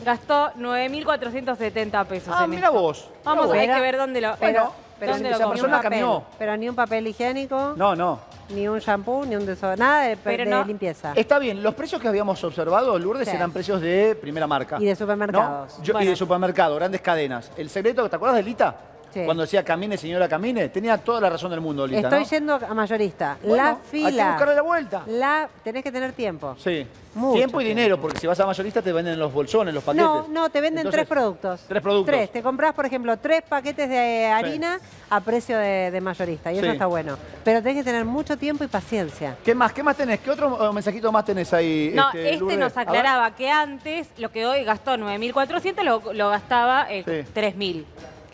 gastó 0.03 0.51
9.470 0.57 2.05
pesos 2.05 2.33
Ah, 2.37 2.43
en 2.45 2.49
mira 2.51 2.67
esto. 2.67 2.79
vos. 2.79 3.09
Vamos, 3.23 3.47
Mira 3.47 3.61
hay 3.61 3.67
vos. 3.67 3.75
que 3.75 3.81
ver 3.81 3.97
dónde 3.97 4.21
lo, 4.21 4.35
Pero, 4.39 4.71
pero 4.99 5.11
dónde 5.13 5.23
ni, 5.23 5.29
lo 5.31 5.35
esa 5.35 5.45
un 5.47 5.51
persona 5.53 5.77
papel, 5.77 5.89
caminó. 5.91 6.23
pero 6.37 6.57
ni 6.57 6.69
un 6.69 6.75
papel 6.75 7.07
higiénico, 7.07 7.73
No, 7.75 7.95
no. 7.95 8.19
ni 8.49 8.67
un 8.67 8.79
shampoo, 8.79 9.25
ni 9.25 9.35
un 9.35 9.45
desodorante, 9.45 9.83
nada 9.83 10.01
de, 10.03 10.17
Pero 10.17 10.43
de 10.45 10.49
no. 10.49 10.63
limpieza. 10.63 11.13
Está 11.15 11.39
bien, 11.39 11.61
los 11.63 11.73
precios 11.73 12.01
que 12.01 12.07
habíamos 12.07 12.43
observado, 12.43 12.97
Lourdes, 12.99 13.27
Sí. 13.29 13.35
eran 13.35 13.51
precios 13.51 13.81
de 13.81 14.15
primera 14.19 14.47
marca. 14.47 14.77
Y 14.79 14.85
de 14.85 14.95
supermercados. 14.95 15.77
¿No? 15.79 15.83
Yo- 15.83 16.01
Y 16.01 16.05
de 16.05 16.15
supermercado, 16.15 16.75
grandes 16.75 17.01
cadenas. 17.01 17.51
El 17.57 17.69
secreto, 17.69 18.09
¿te 18.09 18.15
acuerdas 18.15 18.37
de 18.37 18.43
Lita? 18.43 18.75
Sí. 19.13 19.21
Cuando 19.25 19.43
decía 19.43 19.63
camine, 19.63 19.95
señora, 19.97 20.27
camine, 20.27 20.69
tenía 20.69 20.97
toda 20.97 21.21
la 21.21 21.29
razón 21.29 21.51
del 21.51 21.61
mundo, 21.61 21.85
Lita, 21.85 22.01
Estoy 22.07 22.23
¿no? 22.23 22.29
yendo 22.29 22.55
a 22.67 22.73
mayorista. 22.73 23.37
Bueno, 23.43 23.55
la 23.63 23.69
hay 23.69 23.75
que 23.75 23.81
fila. 23.89 24.29
buscarle 24.31 24.55
la 24.55 24.61
vuelta. 24.63 25.03
La, 25.07 25.49
tenés 25.63 25.83
que 25.83 25.91
tener 25.91 26.13
tiempo. 26.13 26.55
Sí. 26.57 26.87
Mucho 27.15 27.35
tiempo 27.35 27.61
y 27.61 27.65
tiempo. 27.65 27.79
dinero, 27.79 28.01
porque 28.01 28.19
si 28.19 28.25
vas 28.25 28.39
a 28.39 28.45
mayorista 28.47 28.81
te 28.81 28.91
venden 28.91 29.19
los 29.19 29.31
bolsones, 29.31 29.71
los 29.71 29.83
paquetes. 29.83 30.03
No, 30.03 30.27
no, 30.29 30.49
te 30.49 30.59
venden 30.61 30.79
Entonces, 30.79 31.01
tres 31.01 31.07
productos. 31.07 31.61
Tres 31.67 31.81
productos. 31.83 32.11
Tres. 32.15 32.31
Te 32.31 32.41
compras, 32.41 32.73
por 32.73 32.87
ejemplo, 32.87 33.15
tres 33.17 33.43
paquetes 33.47 33.87
de 33.87 34.25
harina 34.25 34.79
a 35.11 35.19
precio 35.21 35.59
de, 35.59 35.91
de 35.91 36.01
mayorista. 36.01 36.51
Y 36.51 36.57
eso 36.57 36.65
está 36.71 36.87
bueno. 36.87 37.15
Pero 37.43 37.61
tenés 37.61 37.77
que 37.77 37.83
tener 37.83 38.03
mucho 38.05 38.35
tiempo 38.35 38.63
y 38.63 38.67
paciencia. 38.67 39.37
¿Qué 39.45 39.53
más? 39.53 39.71
¿Qué 39.73 39.83
más 39.83 39.95
tenés? 39.95 40.21
¿Qué 40.21 40.31
otro 40.31 40.69
eh, 40.69 40.73
mensajito 40.73 41.11
más 41.11 41.23
tenés 41.23 41.53
ahí? 41.53 41.91
No, 41.93 42.07
este, 42.13 42.37
Lourdes? 42.39 42.57
nos 42.57 42.77
aclaraba 42.77 43.35
que 43.35 43.47
antes 43.51 44.07
lo 44.17 44.31
que 44.31 44.47
hoy 44.47 44.63
gastó 44.63 44.95
9.400 44.97 45.83
lo, 45.83 46.13
lo 46.13 46.29
gastaba 46.29 46.87
eh, 46.89 47.03
Sí. 47.05 47.31
3.000. 47.39 47.83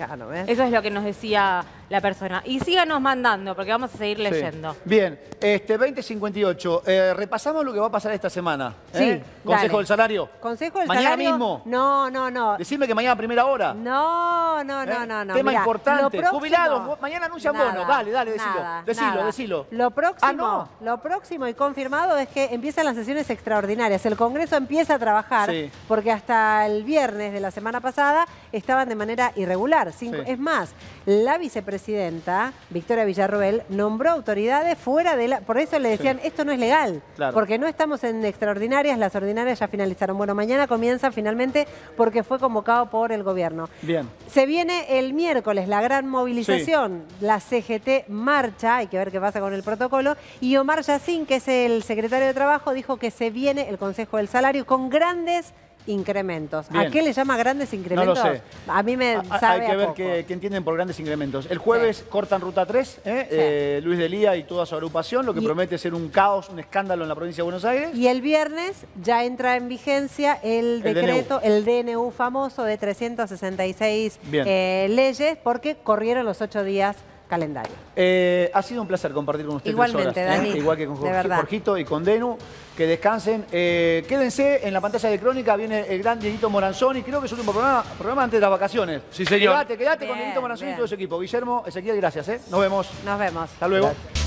Claro, 0.06 0.30
¿ves? 0.30 0.48
Eso 0.48 0.64
es 0.64 0.72
lo 0.72 0.82
que 0.82 0.90
nos 0.90 1.04
decía 1.04 1.62
la 1.90 2.02
persona. 2.02 2.42
Y 2.46 2.60
síganos 2.60 3.02
mandando, 3.02 3.56
porque 3.56 3.72
vamos 3.72 3.94
a 3.94 3.98
seguir 3.98 4.18
Sí. 4.18 4.24
leyendo. 4.24 4.76
Bien, 4.86 5.20
este 5.42 5.78
2058. 5.78 6.84
Eh, 6.86 7.14
repasamos 7.16 7.66
lo 7.66 7.74
que 7.74 7.80
va 7.80 7.88
a 7.88 7.92
pasar 7.92 8.12
esta 8.14 8.30
semana. 8.30 8.74
Sí, 8.94 9.04
¿eh? 9.04 9.24
Consejo 9.44 9.68
dale. 9.68 9.78
del 9.80 9.88
salario. 9.88 10.30
¿Consejo 10.40 10.80
del 10.80 10.88
Mañana 10.88 11.10
salario? 11.12 11.30
mismo. 11.32 11.62
No, 11.66 12.10
no, 12.10 12.30
no. 12.30 12.58
Decime 12.58 12.88
que 12.88 12.94
mañana 12.96 13.14
a 13.14 13.18
primera 13.18 13.46
hora. 13.46 13.74
No, 13.74 14.64
no, 14.64 14.86
no, 14.86 14.92
¿Eh? 15.04 15.08
no, 15.08 15.26
no. 15.26 15.34
Tema 15.34 15.52
Mirá, 15.52 15.62
importante. 15.62 16.18
próximo- 16.18 16.40
Jubilados, 16.40 17.02
mañana 17.02 17.26
anuncian 17.26 17.54
Nada, 17.54 17.72
bono. 17.72 17.86
Dale, 17.86 18.12
dale, 18.12 18.32
decilo. 18.34 18.54
nada, 18.56 18.84
decilo, 18.86 19.08
nada. 19.12 19.26
decilo. 19.26 19.66
Lo 19.72 19.92
próximo, 19.92 20.30
Ah, 20.30 20.34
no. 20.34 20.86
lo 20.86 20.98
próximo 21.02 21.48
y 21.48 21.54
confirmado 21.54 22.18
es 22.18 22.28
que 22.30 22.46
empiezan 22.52 22.86
las 22.86 22.96
sesiones 22.96 23.30
extraordinarias. 23.30 24.06
El 24.06 24.16
Congreso 24.16 24.56
empieza 24.56 24.96
a 24.96 25.00
trabajar 25.00 25.50
Sí. 25.50 25.72
porque 25.88 26.12
hasta 26.12 26.66
el 26.66 26.84
viernes 26.84 27.34
de 27.34 27.40
la 27.40 27.52
semana 27.52 27.82
pasada 27.82 28.28
estaban 28.52 28.88
de 28.90 28.96
manera 28.96 29.32
irregular. 29.36 29.92
Cinco- 29.92 30.18
Sí. 30.26 30.32
Es 30.32 30.40
más, 30.40 30.72
la 31.06 31.38
vicepresidenta, 31.38 31.79
Victoria 32.70 33.06
Villarroel, 33.06 33.64
nombró 33.70 34.12
autoridades 34.12 34.78
fuera 34.78 35.16
de 35.16 35.28
la... 35.28 35.42
Por 35.42 35.58
eso 35.58 35.80
le 35.80 35.90
decían, 35.90 36.20
esto 36.24 36.46
no 36.46 36.52
es 36.52 36.60
legal, 36.60 37.02
Claro. 37.16 37.34
porque 37.34 37.58
no 37.58 37.68
estamos 37.68 38.04
en 38.04 38.24
extraordinarias, 38.26 38.98
las 38.98 39.16
ordinarias 39.16 39.60
ya 39.60 39.68
finalizaron. 39.68 40.18
Bueno, 40.18 40.36
mañana 40.36 40.68
comienzan 40.68 41.14
finalmente 41.14 41.68
porque 41.98 42.24
fue 42.24 42.40
convocado 42.40 42.90
por 42.90 43.12
el 43.12 43.24
gobierno. 43.24 43.70
Bien. 43.82 44.10
Se 44.30 44.46
viene 44.46 45.00
el 45.00 45.14
miércoles 45.14 45.68
la 45.68 45.82
gran 45.82 46.08
movilización, 46.08 47.04
la 47.22 47.40
CGT 47.40 48.08
marcha, 48.08 48.78
hay 48.78 48.88
que 48.88 48.98
ver 48.98 49.12
qué 49.12 49.20
pasa 49.20 49.40
con 49.40 49.54
el 49.54 49.64
protocolo, 49.64 50.16
y 50.42 50.56
Omar 50.58 50.82
Yacín, 50.82 51.26
que 51.26 51.36
es 51.36 51.48
el 51.48 51.84
secretario 51.84 52.28
de 52.28 52.34
Trabajo, 52.34 52.74
dijo 52.74 52.98
que 52.98 53.12
se 53.12 53.30
viene 53.30 53.70
el 53.70 53.78
Consejo 53.78 54.18
del 54.18 54.28
Salario 54.28 54.66
con 54.66 54.90
grandes 54.90 55.54
incrementos. 55.88 56.68
¿A 56.74 56.88
qué 56.88 57.02
le 57.02 57.14
llama 57.14 57.38
grandes 57.38 57.74
incrementos? 57.74 58.20
sé. 58.20 58.42
A 58.68 58.84
mí 58.84 58.96
me 58.98 59.16
A- 59.16 59.20
a- 59.30 59.40
sabe 59.40 59.62
Hay 59.62 59.66
que 59.68 59.72
a 59.72 59.76
ver 59.76 59.90
qué, 60.26 60.34
entienden 60.34 60.64
por 60.64 60.76
grandes 60.76 61.00
incrementos. 61.00 61.48
El 61.50 61.58
jueves 61.58 62.06
cortan 62.10 62.42
Ruta 62.42 62.66
3, 62.66 63.00
¿eh? 63.06 63.28
Eh, 63.32 63.82
Luis 63.84 63.98
Delía 63.98 64.36
y 64.36 64.44
toda 64.44 64.66
su 64.66 64.76
agrupación, 64.76 65.26
lo 65.26 65.34
que 65.34 65.40
Y- 65.42 65.46
promete 65.46 65.78
ser 65.78 65.94
un 65.94 66.10
caos, 66.10 66.50
un 66.50 66.60
escándalo 66.60 67.04
en 67.04 67.10
la 67.10 67.16
provincia 67.16 67.42
de 67.42 67.46
Buenos 67.46 67.66
Aires. 67.66 67.96
Y 67.96 68.08
el 68.08 68.22
viernes 68.22 68.86
ya 69.02 69.24
entra 69.24 69.56
en 69.56 69.68
vigencia 69.68 70.40
el 70.44 70.82
El 70.84 70.84
decreto, 70.84 71.40
el 71.44 71.66
DNU, 71.66 72.12
famoso 72.12 72.64
de 72.64 72.78
366 72.78 74.20
Bien. 74.24 74.46
eh, 74.48 74.88
leyes, 74.90 75.38
porque 75.44 75.76
corrieron 75.76 76.26
los 76.26 76.42
ocho 76.42 76.64
días 76.64 76.98
calendario. 77.30 77.72
Eh, 77.96 78.50
ha 78.54 78.62
sido 78.62 78.82
un 78.82 78.88
placer 78.88 79.12
compartir 79.12 79.46
con 79.46 79.58
ustedes 79.58 79.74
Igualmente, 79.74 80.12
tres 80.12 80.26
horas, 80.26 80.40
¿eh? 80.40 80.48
Dani, 80.48 80.58
Igual 80.58 80.78
que 80.78 80.88
con 80.88 80.96
Jorge-. 80.98 81.30
Jorgito 81.36 81.78
y 81.78 81.86
con 81.86 82.04
Denu. 82.04 82.38
Que 82.76 82.88
descansen. 82.88 83.46
Eh, 83.52 84.06
quédense 84.08 84.66
en 84.66 84.74
la 84.74 84.82
pantalla 84.82 85.10
de 85.10 85.20
Crónica. 85.20 85.56
Viene 85.56 85.82
el 85.88 86.02
gran 86.02 86.20
Dieguito 86.20 86.50
Moranzoni. 86.50 87.04
Creo 87.04 87.20
que 87.20 87.26
es 87.26 87.30
su 87.30 87.36
último 87.36 87.52
programa, 87.52 87.84
programa 87.98 88.24
antes 88.24 88.38
de 88.38 88.42
las 88.42 88.50
vacaciones. 88.50 89.02
Sí, 89.12 89.26
señor. 89.26 89.54
Quédate, 89.54 89.78
quédate 89.78 90.08
con 90.08 90.18
Dieguito 90.18 90.42
Moranzoni 90.42 90.72
y 90.72 90.76
todo 90.76 90.86
ese 90.86 90.96
equipo. 90.96 91.20
Guillermo, 91.20 91.64
Ezequiel, 91.68 91.98
gracias. 91.98 92.28
¿eh? 92.30 92.42
Nos 92.50 92.60
vemos. 92.62 92.90
Nos 93.06 93.20
vemos. 93.20 93.44
Hasta 93.44 93.68
luego. 93.68 93.88
Gracias. 93.88 94.19